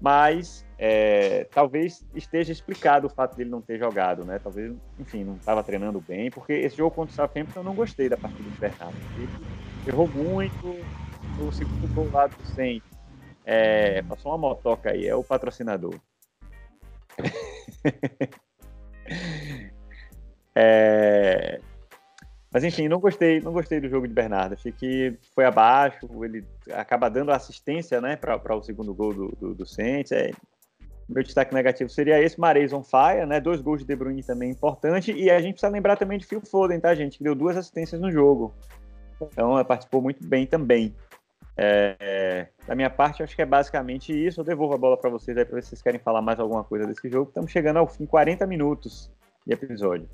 mas 0.00 0.64
é, 0.78 1.46
talvez 1.52 2.02
esteja 2.14 2.50
explicado 2.50 3.08
o 3.08 3.10
fato 3.10 3.36
dele 3.36 3.50
não 3.50 3.60
ter 3.60 3.78
jogado, 3.78 4.24
né, 4.24 4.40
talvez, 4.42 4.74
enfim, 4.98 5.22
não 5.22 5.34
estava 5.34 5.62
treinando 5.62 6.00
bem, 6.00 6.30
porque 6.30 6.54
esse 6.54 6.78
jogo 6.78 6.94
contra 6.94 7.12
o 7.12 7.14
Southampton 7.14 7.60
eu 7.60 7.64
não 7.64 7.74
gostei 7.74 8.08
da 8.08 8.16
partida 8.16 8.48
do 8.48 8.58
Bernardo, 8.58 8.96
errou 9.86 10.08
muito, 10.08 10.78
o 11.46 11.52
segundo 11.52 11.94
gol 11.94 12.08
lá 12.10 12.26
do 12.26 12.42
Saints, 12.54 12.88
é, 13.44 14.00
passou 14.00 14.32
uma 14.32 14.38
motoca 14.38 14.92
aí, 14.92 15.06
é 15.06 15.14
o 15.14 15.22
patrocinador. 15.22 15.94
é... 20.54 21.60
Mas 22.52 22.64
enfim, 22.64 22.88
não 22.88 22.98
gostei, 22.98 23.40
não 23.40 23.52
gostei 23.52 23.80
do 23.80 23.88
jogo 23.88 24.08
de 24.08 24.14
Bernardo. 24.14 24.54
Achei 24.54 24.72
que 24.72 25.16
foi 25.34 25.44
abaixo. 25.44 26.08
Ele 26.24 26.44
acaba 26.72 27.08
dando 27.08 27.30
assistência, 27.30 28.00
né, 28.00 28.16
para 28.16 28.56
o 28.56 28.62
segundo 28.62 28.92
gol 28.92 29.14
do, 29.14 29.28
do, 29.40 29.54
do 29.54 29.66
Saints. 29.66 30.10
É, 30.10 30.32
meu 31.08 31.22
destaque 31.22 31.52
negativo 31.52 31.90
seria 31.90 32.20
esse, 32.20 32.38
Mares 32.38 32.72
on 32.72 32.84
fire, 32.84 33.26
né? 33.26 33.40
Dois 33.40 33.60
gols 33.60 33.80
de 33.80 33.86
De 33.86 33.96
Bruyne 33.96 34.22
também 34.22 34.50
importante. 34.50 35.12
E 35.12 35.30
a 35.30 35.40
gente 35.40 35.54
precisa 35.54 35.72
lembrar 35.72 35.96
também 35.96 36.18
de 36.18 36.26
Phil 36.26 36.40
Foden, 36.40 36.78
tá, 36.78 36.94
gente? 36.94 37.18
Que 37.18 37.24
deu 37.24 37.34
duas 37.34 37.56
assistências 37.56 38.00
no 38.00 38.10
jogo. 38.10 38.54
Então, 39.20 39.62
participou 39.64 40.00
muito 40.00 40.26
bem 40.26 40.46
também. 40.46 40.94
É, 41.56 42.46
da 42.66 42.74
minha 42.74 42.90
parte, 42.90 43.22
acho 43.22 43.34
que 43.34 43.42
é 43.42 43.46
basicamente 43.46 44.12
isso. 44.12 44.40
Eu 44.40 44.44
devolvo 44.44 44.74
a 44.74 44.78
bola 44.78 44.96
para 44.96 45.10
vocês 45.10 45.36
aí 45.36 45.44
para 45.44 45.56
ver 45.56 45.62
se 45.62 45.70
vocês 45.70 45.82
querem 45.82 46.00
falar 46.00 46.22
mais 46.22 46.38
alguma 46.40 46.64
coisa 46.64 46.86
desse 46.86 47.08
jogo. 47.08 47.28
Estamos 47.28 47.50
chegando 47.50 47.78
ao 47.78 47.86
fim, 47.86 48.06
40 48.06 48.46
minutos 48.46 49.10
de 49.46 49.52
episódio. 49.52 50.08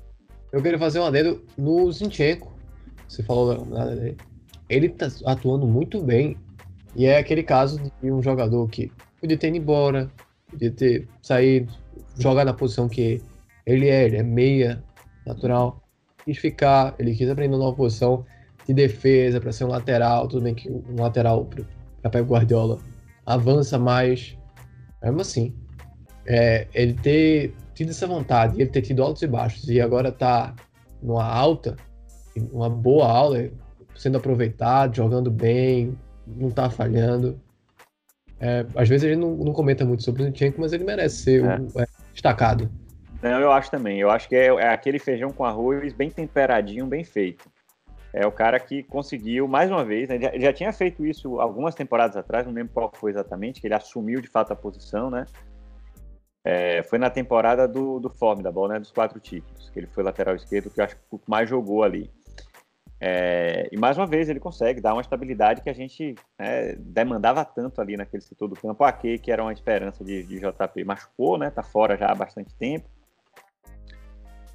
Eu 0.51 0.61
queria 0.61 0.79
fazer 0.79 0.99
um 0.99 1.05
adendo 1.05 1.45
no 1.57 1.91
Zinchenko. 1.91 2.51
Você 3.07 3.23
falou 3.23 3.65
nada 3.65 3.95
dele. 3.95 4.17
Ele 4.69 4.89
tá 4.89 5.07
atuando 5.25 5.67
muito 5.67 6.01
bem. 6.01 6.37
E 6.95 7.05
é 7.05 7.17
aquele 7.17 7.43
caso 7.43 7.79
de 8.01 8.11
um 8.11 8.21
jogador 8.21 8.67
que 8.69 8.91
podia 9.19 9.37
ter 9.37 9.49
ido 9.49 9.57
embora, 9.57 10.09
podia 10.49 10.71
ter 10.71 11.07
saído, 11.21 11.71
jogar 12.17 12.43
na 12.43 12.53
posição 12.53 12.89
que 12.89 13.21
ele 13.65 13.87
é, 13.87 14.05
ele 14.05 14.17
é 14.17 14.23
meia 14.23 14.83
natural. 15.25 15.83
Quis 16.25 16.37
ficar, 16.37 16.95
ele 16.97 17.15
quis 17.15 17.29
aprender 17.29 17.53
uma 17.53 17.59
nova 17.59 17.77
posição 17.77 18.25
de 18.67 18.73
defesa 18.73 19.39
para 19.39 19.51
ser 19.51 19.63
um 19.63 19.69
lateral. 19.69 20.27
Tudo 20.27 20.43
bem 20.43 20.53
que 20.53 20.69
um 20.69 21.01
lateral 21.01 21.45
para 22.01 22.09
Pep 22.09 22.27
Guardiola 22.27 22.77
avança 23.25 23.79
mais. 23.79 24.37
Mesmo 25.01 25.21
assim, 25.21 25.55
é, 26.25 26.67
ele 26.73 26.93
ter 26.93 27.53
tido 27.73 27.91
essa 27.91 28.05
vontade, 28.05 28.59
ele 28.59 28.69
ter 28.69 28.81
tido 28.81 29.03
altos 29.03 29.21
e 29.21 29.27
baixos 29.27 29.69
e 29.69 29.79
agora 29.79 30.11
tá 30.11 30.53
numa 31.01 31.25
alta, 31.25 31.75
uma 32.51 32.69
boa 32.69 33.07
aula, 33.07 33.49
sendo 33.95 34.17
aproveitado, 34.17 34.95
jogando 34.95 35.31
bem, 35.31 35.97
não 36.25 36.49
tá 36.49 36.69
falhando. 36.69 37.39
É, 38.39 38.65
às 38.75 38.87
vezes 38.89 39.05
a 39.05 39.09
gente 39.09 39.19
não, 39.19 39.35
não 39.35 39.53
comenta 39.53 39.85
muito 39.85 40.03
sobre 40.03 40.21
o 40.21 40.25
Zinchenko, 40.25 40.61
mas 40.61 40.73
ele 40.73 40.83
merece 40.83 41.17
ser 41.23 41.43
é. 41.43 41.59
Um, 41.59 41.67
é, 41.81 41.87
destacado. 42.13 42.69
Não, 43.21 43.39
eu 43.39 43.51
acho 43.51 43.71
também. 43.71 43.99
Eu 43.99 44.11
acho 44.11 44.27
que 44.27 44.35
é, 44.35 44.47
é, 44.47 44.69
aquele 44.69 44.99
feijão 44.99 45.31
com 45.31 45.43
arroz 45.43 45.93
bem 45.93 46.09
temperadinho, 46.09 46.85
bem 46.85 47.03
feito. 47.03 47.49
É 48.19 48.25
o 48.25 48.31
cara 48.31 48.59
que 48.59 48.81
conseguiu, 48.81 49.47
mais 49.47 49.69
uma 49.69 49.85
vez, 49.85 50.09
né, 50.09 50.15
ele, 50.15 50.23
já, 50.23 50.33
ele 50.33 50.43
já 50.43 50.51
tinha 50.51 50.73
feito 50.73 51.05
isso 51.05 51.39
algumas 51.39 51.75
temporadas 51.75 52.17
atrás, 52.17 52.47
não 52.47 52.53
lembro 52.53 52.73
qual 52.73 52.91
foi 52.91 53.11
exatamente, 53.11 53.61
que 53.61 53.67
ele 53.67 53.75
assumiu 53.75 54.19
de 54.19 54.27
fato 54.27 54.51
a 54.51 54.55
posição, 54.55 55.11
né? 55.11 55.25
É, 56.43 56.81
foi 56.81 56.97
na 56.97 57.11
temporada 57.11 57.67
do, 57.67 57.99
do 57.99 58.09
Formidable, 58.09 58.69
né? 58.69 58.79
Dos 58.79 58.89
quatro 58.89 59.19
títulos, 59.19 59.69
que 59.69 59.79
ele 59.79 59.85
foi 59.85 60.03
lateral 60.03 60.35
esquerdo, 60.35 60.71
que 60.71 60.81
eu 60.81 60.85
acho 60.85 60.95
que 60.95 61.01
mais 61.27 61.47
jogou 61.47 61.83
ali. 61.83 62.09
É, 62.99 63.69
e 63.71 63.77
mais 63.77 63.95
uma 63.99 64.07
vez 64.07 64.29
ele 64.29 64.39
consegue 64.39 64.81
dar 64.81 64.93
uma 64.93 65.01
estabilidade 65.01 65.61
que 65.61 65.69
a 65.69 65.73
gente 65.73 66.15
né, 66.39 66.73
demandava 66.79 67.45
tanto 67.45 67.79
ali 67.79 67.95
naquele 67.95 68.23
setor 68.23 68.47
do 68.47 68.55
campo. 68.55 68.83
A 68.83 68.91
que 68.91 69.21
era 69.27 69.43
uma 69.43 69.53
esperança 69.53 70.03
de, 70.03 70.23
de 70.23 70.39
JP, 70.39 70.83
machucou, 70.83 71.37
né? 71.37 71.51
Tá 71.51 71.61
fora 71.61 71.95
já 71.95 72.07
há 72.07 72.15
bastante 72.15 72.51
tempo. 72.55 72.89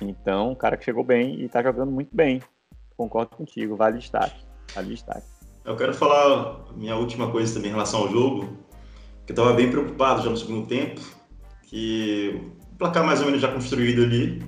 Então, 0.01 0.51
um 0.51 0.55
cara 0.57 0.77
que 0.77 0.85
chegou 0.85 1.05
bem 1.05 1.41
e 1.41 1.49
tá 1.49 1.63
jogando 1.63 1.93
muito 1.93 2.11
bem. 2.13 2.43
Concordo 3.03 3.37
contigo, 3.37 3.75
vale 3.75 3.99
destaque. 3.99 4.45
Vale 4.77 4.91
destaque. 4.91 5.27
Eu 5.65 5.77
quero 5.77 5.93
falar 5.93 6.73
minha 6.77 6.95
última 6.95 7.33
coisa 7.33 7.53
também 7.53 7.71
em 7.71 7.75
relação 7.75 8.03
ao 8.03 8.09
jogo, 8.09 8.57
que 9.27 9.33
eu 9.33 9.37
tava 9.37 9.53
bem 9.55 9.69
preocupado 9.69 10.23
já 10.23 10.31
no 10.31 10.37
segundo 10.37 10.69
tempo, 10.69 11.01
que 11.65 12.41
o 12.73 12.77
placar 12.77 13.05
mais 13.05 13.19
ou 13.19 13.27
menos 13.27 13.41
já 13.41 13.53
construído 13.53 14.05
ali, 14.05 14.41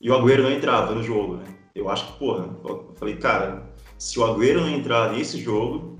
e 0.00 0.10
o 0.10 0.14
Agüero 0.14 0.44
não 0.44 0.50
entrava 0.50 0.94
no 0.94 1.02
jogo, 1.02 1.36
né? 1.36 1.44
Eu 1.74 1.90
acho 1.90 2.06
que, 2.06 2.18
porra, 2.18 2.48
eu 2.64 2.94
falei, 2.96 3.16
cara, 3.16 3.70
se 3.98 4.18
o 4.18 4.24
Agüero 4.24 4.62
não 4.62 4.70
entrar 4.70 5.12
nesse 5.12 5.38
jogo, 5.38 5.98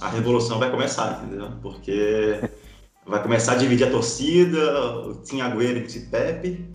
a 0.00 0.08
revolução 0.08 0.58
vai 0.58 0.70
começar, 0.70 1.22
entendeu? 1.22 1.50
Porque 1.60 2.40
vai 3.06 3.22
começar 3.22 3.52
a 3.52 3.56
dividir 3.56 3.88
a 3.88 3.90
torcida, 3.90 5.14
tem 5.28 5.42
Agüero 5.42 5.78
e 5.80 6.00
Pepe, 6.00 6.66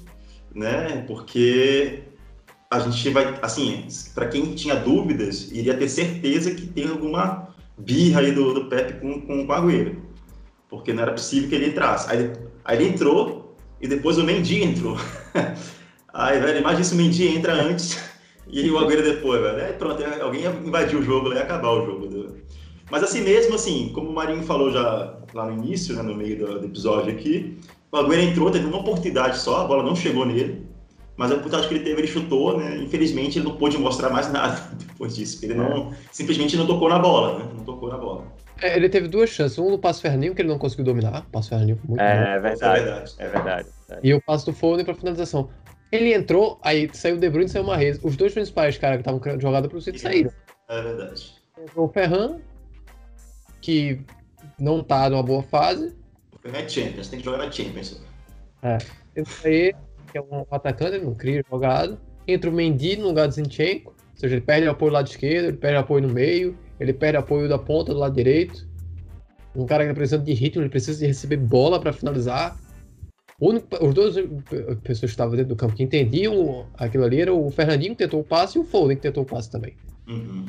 né? 0.53 1.03
Porque 1.07 2.08
a 2.71 2.79
gente 2.79 3.09
vai, 3.09 3.39
assim, 3.41 3.87
para 4.13 4.27
quem 4.27 4.53
tinha 4.53 4.75
dúvidas, 4.75 5.51
iria 5.51 5.75
ter 5.75 5.89
certeza 5.89 6.53
que 6.53 6.67
tem 6.67 6.87
alguma 6.87 7.47
birra 7.75 8.21
aí 8.21 8.31
do, 8.31 8.53
do 8.53 8.65
Pepe 8.65 9.01
com, 9.01 9.21
com, 9.21 9.43
o 9.43 9.51
Agüero. 9.51 9.97
Porque 10.69 10.93
não 10.93 11.01
era 11.01 11.13
possível 11.13 11.49
que 11.49 11.55
ele 11.55 11.69
entrasse. 11.69 12.11
Aí, 12.11 12.31
aí 12.63 12.77
ele 12.77 12.89
entrou 12.89 13.57
e 13.81 13.87
depois 13.87 14.19
o 14.19 14.23
Mendy 14.23 14.61
entrou. 14.61 14.97
aí, 16.13 16.39
velho, 16.39 16.59
imagina 16.59 16.83
se 16.83 16.93
o 16.93 16.97
Mendy 16.97 17.27
entra 17.27 17.53
antes 17.53 17.97
e 18.47 18.69
o 18.69 18.77
Agüero 18.77 19.01
depois, 19.01 19.41
velho. 19.41 19.65
Aí 19.65 19.73
pronto, 19.73 20.03
alguém 20.21 20.41
ia 20.41 20.51
invadir 20.51 20.99
o 20.99 21.03
jogo, 21.03 21.33
ia 21.33 21.41
acabar 21.41 21.71
o 21.71 21.87
jogo. 21.87 22.05
Né? 22.05 22.39
Mas 22.91 23.01
assim 23.01 23.21
mesmo, 23.21 23.55
assim, 23.55 23.89
como 23.95 24.11
o 24.11 24.13
Marinho 24.13 24.43
falou 24.43 24.71
já 24.71 25.17
lá 25.33 25.47
no 25.47 25.53
início, 25.53 25.95
né, 25.95 26.03
no 26.03 26.13
meio 26.13 26.37
do, 26.37 26.59
do 26.59 26.65
episódio 26.67 27.11
aqui, 27.11 27.57
o 27.91 27.97
Agüero 27.97 28.21
entrou, 28.21 28.51
teve 28.51 28.67
uma 28.67 28.77
oportunidade 28.77 29.39
só, 29.39 29.61
a 29.61 29.65
bola 29.65 29.81
não 29.81 29.95
chegou 29.95 30.23
nele, 30.23 30.68
mas 31.19 31.31
a 31.31 31.35
oportunidade 31.35 31.67
que 31.67 31.73
ele 31.73 31.83
teve, 31.83 31.99
ele 31.99 32.07
chutou, 32.07 32.57
né? 32.57 32.77
Infelizmente, 32.77 33.37
ele 33.37 33.45
não 33.45 33.57
pôde 33.57 33.77
mostrar 33.77 34.09
mais 34.09 34.31
nada 34.31 34.57
depois 34.87 35.17
disso, 35.17 35.43
ele 35.43 35.53
não, 35.53 35.93
simplesmente 36.13 36.55
não 36.55 36.65
tocou 36.65 36.87
na 36.87 36.97
bola, 36.97 37.39
né? 37.39 37.51
Não 37.57 37.65
tocou 37.65 37.89
na 37.89 37.97
bola. 37.97 38.23
É, 38.61 38.77
ele 38.77 38.87
teve 38.87 39.09
duas 39.09 39.29
chances, 39.29 39.59
um 39.59 39.69
no 39.69 39.77
passo 39.77 40.01
Ferninho, 40.01 40.33
que 40.33 40.41
ele 40.41 40.47
não 40.47 40.57
conseguiu 40.57 40.85
dominar, 40.85 41.25
o 41.27 41.31
passo 41.31 41.49
Ferninho 41.49 41.75
foi 41.75 41.89
muito 41.89 42.01
é, 42.01 42.15
bom. 42.15 42.21
É 42.21 42.39
verdade, 42.39 42.79
é 42.79 42.83
verdade, 42.83 43.15
é 43.17 43.27
verdade. 43.27 43.69
E 44.01 44.13
o 44.13 44.21
passo 44.21 44.45
do 44.45 44.53
Foden 44.53 44.85
para 44.85 44.95
finalização. 44.95 45.49
Ele 45.91 46.13
entrou, 46.13 46.57
aí 46.63 46.89
saiu 46.93 47.17
o 47.17 47.19
De 47.19 47.29
Bruyne 47.29 47.49
e 47.49 47.51
saiu 47.51 47.65
o 47.65 47.67
Marrez. 47.67 47.99
Os 48.01 48.15
dois 48.15 48.33
principais 48.33 48.77
caras 48.77 48.95
que 48.95 49.01
estavam 49.01 49.39
jogada 49.41 49.67
pro 49.67 49.81
City 49.81 49.99
saíram. 49.99 50.31
É 50.69 50.81
verdade. 50.81 51.33
Entrou 51.61 51.87
o 51.87 51.89
Ferran, 51.89 52.39
que 53.59 53.99
não 54.57 54.81
tá 54.81 55.09
numa 55.09 55.23
boa 55.23 55.43
fase. 55.43 55.93
O 56.33 56.39
Ferran 56.39 56.59
é 56.59 56.69
Champions, 56.69 57.09
tem 57.09 57.19
que 57.19 57.25
jogar 57.25 57.39
na 57.39 57.51
Champions. 57.51 58.01
É. 58.63 58.77
Esse 59.15 59.47
aí, 59.47 59.73
que 60.11 60.17
é 60.17 60.21
um 60.21 60.45
atacante, 60.51 60.95
ele 60.95 61.05
não 61.05 61.15
cria 61.15 61.43
jogada. 61.49 61.99
Entra 62.27 62.49
o 62.49 62.53
Mendy 62.53 62.97
no 62.97 63.07
lugar 63.07 63.27
do 63.27 63.33
Zinchenko. 63.33 63.91
Ou 63.91 64.19
seja, 64.19 64.35
ele 64.35 64.45
perde 64.45 64.67
apoio 64.67 64.91
do 64.91 64.95
lado 64.95 65.07
esquerdo, 65.07 65.45
ele 65.45 65.57
perde 65.57 65.77
apoio 65.77 66.07
no 66.07 66.13
meio, 66.13 66.57
ele 66.79 66.93
perde 66.93 67.17
apoio 67.17 67.47
da 67.47 67.57
ponta 67.57 67.93
do 67.93 67.99
lado 67.99 68.13
direito. 68.13 68.67
Um 69.55 69.65
cara 69.65 69.83
que 69.83 69.89
tá 69.89 69.95
precisando 69.95 70.25
de 70.25 70.33
ritmo, 70.33 70.61
ele 70.61 70.69
precisa 70.69 70.99
de 70.99 71.07
receber 71.07 71.37
bola 71.37 71.79
para 71.79 71.93
finalizar 71.93 72.57
os 73.41 73.93
dois 73.93 74.15
pessoas 74.83 74.99
que 74.99 75.05
estavam 75.05 75.35
dentro 75.35 75.49
do 75.49 75.55
campo 75.55 75.73
que 75.73 75.83
entendiam 75.83 76.67
aquilo 76.73 77.05
ali 77.05 77.21
era 77.21 77.33
o 77.33 77.49
Fernandinho 77.49 77.93
que 77.95 78.03
tentou 78.03 78.19
o 78.19 78.23
passe 78.23 78.57
e 78.57 78.61
o 78.61 78.65
Foden 78.65 78.97
que 78.97 79.03
tentou 79.03 79.23
o 79.23 79.25
passe 79.25 79.49
também. 79.49 79.75
Uhum. 80.07 80.45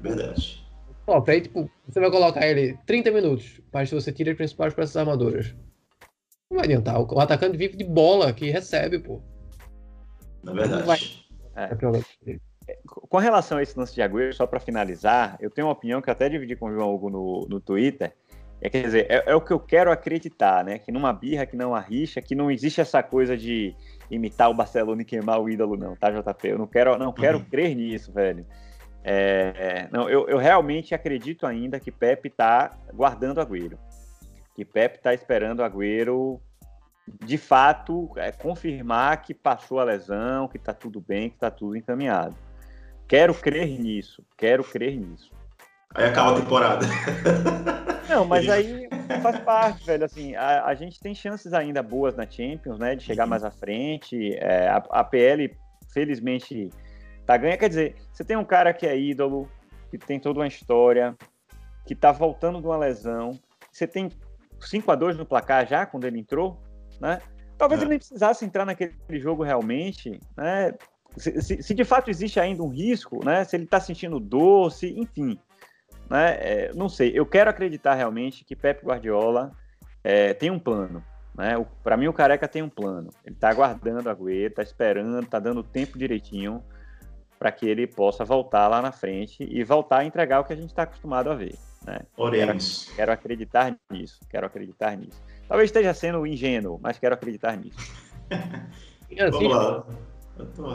Verdade. 0.00 0.64
Ó, 1.06 1.22
aí, 1.26 1.40
tipo, 1.42 1.70
você 1.86 2.00
vai 2.00 2.10
colocar 2.10 2.46
ele 2.46 2.78
30 2.86 3.10
minutos, 3.10 3.60
mas 3.72 3.88
se 3.88 3.94
você 3.94 4.10
tira 4.10 4.30
as 4.30 4.36
principais 4.36 4.72
peças 4.72 4.96
armadoras. 4.96 5.54
Não 6.52 6.58
vai 6.58 6.66
adiantar. 6.66 7.00
O 7.00 7.18
atacante 7.18 7.56
vive 7.56 7.78
de 7.78 7.84
bola 7.84 8.30
que 8.30 8.50
recebe, 8.50 8.98
pô. 8.98 9.22
Na 10.44 10.52
verdade. 10.52 10.82
Vai... 10.84 10.98
É. 11.56 12.78
Com 12.84 13.16
relação 13.16 13.56
a 13.56 13.62
esse 13.62 13.76
lance 13.78 13.94
de 13.94 14.02
Agüero, 14.02 14.34
só 14.34 14.46
para 14.46 14.60
finalizar, 14.60 15.38
eu 15.40 15.50
tenho 15.50 15.66
uma 15.66 15.72
opinião 15.72 16.02
que 16.02 16.10
eu 16.10 16.12
até 16.12 16.28
dividi 16.28 16.54
com 16.54 16.66
o 16.66 16.72
João 16.72 16.94
Hugo 16.94 17.10
no, 17.10 17.46
no 17.48 17.58
Twitter, 17.58 18.14
é, 18.60 18.68
quer 18.68 18.82
dizer, 18.82 19.06
é, 19.10 19.24
é, 19.26 19.34
o 19.34 19.40
que 19.40 19.52
eu 19.52 19.58
quero 19.58 19.90
acreditar, 19.90 20.62
né? 20.62 20.78
Que 20.78 20.92
numa 20.92 21.12
birra, 21.12 21.46
que 21.46 21.56
não 21.56 21.74
há 21.74 21.80
rixa, 21.80 22.20
que 22.20 22.34
não 22.34 22.50
existe 22.50 22.80
essa 22.80 23.02
coisa 23.02 23.36
de 23.36 23.74
imitar 24.10 24.50
o 24.50 24.54
Barcelona 24.54 25.02
e 25.02 25.04
queimar 25.06 25.40
o 25.40 25.48
ídolo, 25.48 25.76
não, 25.76 25.96
tá, 25.96 26.10
JP? 26.10 26.48
Eu 26.48 26.58
não 26.58 26.66
quero, 26.66 26.96
não 26.98 27.12
quero 27.12 27.38
uhum. 27.38 27.44
crer 27.44 27.74
nisso, 27.74 28.12
velho. 28.12 28.46
É, 29.02 29.88
não, 29.90 30.08
eu, 30.08 30.28
eu, 30.28 30.38
realmente 30.38 30.94
acredito 30.94 31.44
ainda 31.44 31.80
que 31.80 31.90
Pepe 31.90 32.30
tá 32.30 32.70
guardando 32.94 33.40
Agüero. 33.40 33.76
Que 34.54 34.64
Pepe 34.64 34.98
tá 34.98 35.14
esperando 35.14 35.62
Agüero, 35.62 36.40
de 37.24 37.38
fato, 37.38 38.10
é, 38.16 38.30
confirmar 38.30 39.22
que 39.22 39.34
passou 39.34 39.80
a 39.80 39.84
lesão, 39.84 40.48
que 40.48 40.58
tá 40.58 40.72
tudo 40.72 41.00
bem, 41.00 41.30
que 41.30 41.38
tá 41.38 41.50
tudo 41.50 41.76
encaminhado. 41.76 42.36
Quero 43.08 43.34
crer 43.34 43.78
nisso, 43.78 44.24
quero 44.36 44.62
crer 44.64 44.98
nisso. 44.98 45.30
Aí 45.94 46.06
acaba 46.06 46.32
a 46.32 46.40
temporada. 46.40 46.86
Não, 48.08 48.24
mas 48.24 48.48
aí 48.50 48.88
faz 49.22 49.38
parte, 49.40 49.84
velho. 49.84 50.04
Assim, 50.04 50.34
a, 50.34 50.64
a, 50.64 50.74
gente 50.74 50.98
tem 51.00 51.14
chances 51.14 51.52
ainda 51.52 51.82
boas 51.82 52.16
na 52.16 52.28
Champions, 52.28 52.78
né? 52.78 52.96
De 52.96 53.02
chegar 53.02 53.24
uhum. 53.24 53.30
mais 53.30 53.44
à 53.44 53.50
frente. 53.50 54.34
É, 54.36 54.68
a, 54.68 54.76
a, 54.76 55.04
PL, 55.04 55.54
felizmente, 55.92 56.70
tá 57.26 57.36
ganha. 57.36 57.58
Quer 57.58 57.68
dizer, 57.68 57.96
você 58.12 58.24
tem 58.24 58.36
um 58.36 58.44
cara 58.44 58.72
que 58.72 58.86
é 58.86 58.98
ídolo, 58.98 59.48
que 59.90 59.98
tem 59.98 60.18
toda 60.18 60.40
uma 60.40 60.46
história, 60.46 61.14
que 61.84 61.94
tá 61.94 62.12
voltando 62.12 62.60
de 62.60 62.66
uma 62.66 62.78
lesão. 62.78 63.38
Você 63.70 63.86
tem 63.86 64.10
5 64.68 64.90
a 64.90 64.94
2 64.94 65.16
no 65.16 65.26
placar 65.26 65.66
já, 65.66 65.86
quando 65.86 66.04
ele 66.04 66.18
entrou, 66.18 66.60
né? 67.00 67.18
Talvez 67.58 67.80
é. 67.80 67.84
ele 67.84 67.90
nem 67.90 67.98
precisasse 67.98 68.44
entrar 68.44 68.64
naquele 68.64 68.94
jogo 69.20 69.42
realmente, 69.42 70.20
né? 70.36 70.74
Se, 71.16 71.42
se, 71.42 71.62
se, 71.62 71.74
de 71.74 71.84
fato 71.84 72.10
existe 72.10 72.40
ainda 72.40 72.62
um 72.62 72.68
risco, 72.68 73.24
né? 73.24 73.44
Se 73.44 73.56
ele 73.56 73.66
tá 73.66 73.78
sentindo 73.78 74.18
doce, 74.18 74.88
enfim 74.98 75.38
né? 76.12 76.36
É, 76.40 76.72
não 76.74 76.90
sei, 76.90 77.10
eu 77.14 77.24
quero 77.24 77.48
acreditar 77.48 77.94
realmente 77.94 78.44
que 78.44 78.54
Pep 78.54 78.84
Guardiola 78.84 79.50
é, 80.04 80.34
tem 80.34 80.50
um 80.50 80.58
plano. 80.58 81.02
Né? 81.34 81.54
Para 81.82 81.96
mim, 81.96 82.06
o 82.06 82.12
Careca 82.12 82.46
tem 82.46 82.62
um 82.62 82.68
plano. 82.68 83.08
Ele 83.24 83.34
está 83.34 83.48
aguardando 83.48 84.10
a 84.10 84.12
Agüero, 84.12 84.48
está 84.48 84.62
esperando, 84.62 85.20
está 85.20 85.38
dando 85.38 85.62
tempo 85.62 85.98
direitinho 85.98 86.62
para 87.42 87.50
que 87.50 87.66
ele 87.66 87.88
possa 87.88 88.24
voltar 88.24 88.68
lá 88.68 88.80
na 88.80 88.92
frente 88.92 89.44
e 89.50 89.64
voltar 89.64 89.98
a 89.98 90.04
entregar 90.04 90.38
o 90.38 90.44
que 90.44 90.52
a 90.52 90.56
gente 90.56 90.68
está 90.68 90.84
acostumado 90.84 91.28
a 91.28 91.34
ver. 91.34 91.58
Né? 91.84 91.98
Quero, 92.14 92.58
quero 92.94 93.12
acreditar 93.12 93.76
nisso, 93.90 94.20
quero 94.30 94.46
acreditar 94.46 94.96
nisso. 94.96 95.20
Talvez 95.48 95.66
esteja 95.68 95.92
sendo 95.92 96.24
ingênuo, 96.24 96.78
mas 96.80 97.00
quero 97.00 97.16
acreditar 97.16 97.56
nisso. 97.56 97.76
Vamos 99.32 99.50
lá. 99.50 99.84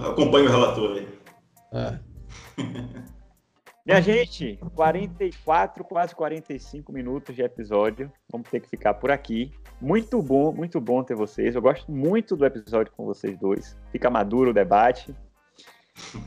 Acompanhe 0.09 0.45
o 0.45 0.51
relator 0.51 0.97
aí. 0.97 1.07
É. 1.71 1.99
Minha 3.85 4.01
gente, 4.01 4.59
44, 4.75 5.85
quase 5.85 6.13
45 6.13 6.91
minutos 6.91 7.33
de 7.33 7.43
episódio. 7.43 8.11
Vamos 8.29 8.49
ter 8.49 8.59
que 8.59 8.67
ficar 8.67 8.95
por 8.95 9.09
aqui. 9.09 9.53
Muito 9.79 10.21
bom, 10.21 10.51
muito 10.51 10.81
bom 10.81 11.01
ter 11.01 11.15
vocês. 11.15 11.55
Eu 11.55 11.61
gosto 11.61 11.89
muito 11.89 12.35
do 12.35 12.45
episódio 12.45 12.91
com 12.91 13.05
vocês 13.05 13.37
dois. 13.39 13.77
Fica 13.89 14.09
maduro 14.09 14.49
o 14.49 14.53
debate. 14.53 15.15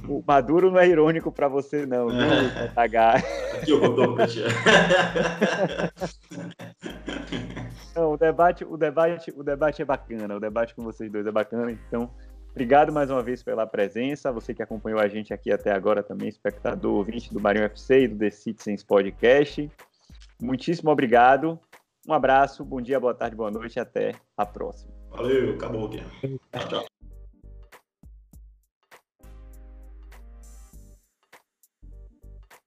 O 0.08 0.22
maduro 0.26 0.70
não 0.70 0.78
é 0.78 0.88
irônico 0.88 1.30
para 1.30 1.48
você, 1.48 1.86
não, 1.86 2.08
viu, 2.08 2.18
H? 2.74 3.14
Aqui 3.54 3.70
eu 3.70 3.80
vou 3.80 4.16
Não, 7.94 8.12
o 8.12 8.16
debate, 8.16 8.64
o 8.64 8.76
debate, 8.76 9.32
o 9.36 9.42
debate 9.42 9.82
é 9.82 9.84
bacana. 9.84 10.36
O 10.36 10.40
debate 10.40 10.74
com 10.74 10.82
vocês 10.82 11.10
dois 11.10 11.26
é 11.26 11.32
bacana. 11.32 11.70
Então, 11.70 12.10
Obrigado 12.50 12.92
mais 12.92 13.10
uma 13.10 13.22
vez 13.22 13.42
pela 13.42 13.66
presença, 13.66 14.32
você 14.32 14.52
que 14.52 14.62
acompanhou 14.62 14.98
a 14.98 15.06
gente 15.08 15.32
aqui 15.32 15.52
até 15.52 15.70
agora 15.72 16.02
também, 16.02 16.28
espectador, 16.28 16.96
ouvinte 16.96 17.32
do 17.32 17.40
Marinho 17.40 17.64
FC 17.66 18.02
e 18.02 18.08
do 18.08 18.18
The 18.18 18.30
Citizens 18.30 18.82
Podcast. 18.82 19.70
Muitíssimo 20.42 20.90
obrigado, 20.90 21.58
um 22.08 22.12
abraço, 22.12 22.64
bom 22.64 22.80
dia, 22.80 22.98
boa 22.98 23.14
tarde, 23.14 23.36
boa 23.36 23.50
noite 23.50 23.76
e 23.76 23.80
até 23.80 24.14
a 24.36 24.44
próxima. 24.44 24.92
Valeu, 25.10 25.54
acabou 25.54 25.86
aqui. 25.86 26.02
Tchau, 26.52 26.68
tchau. 26.68 26.99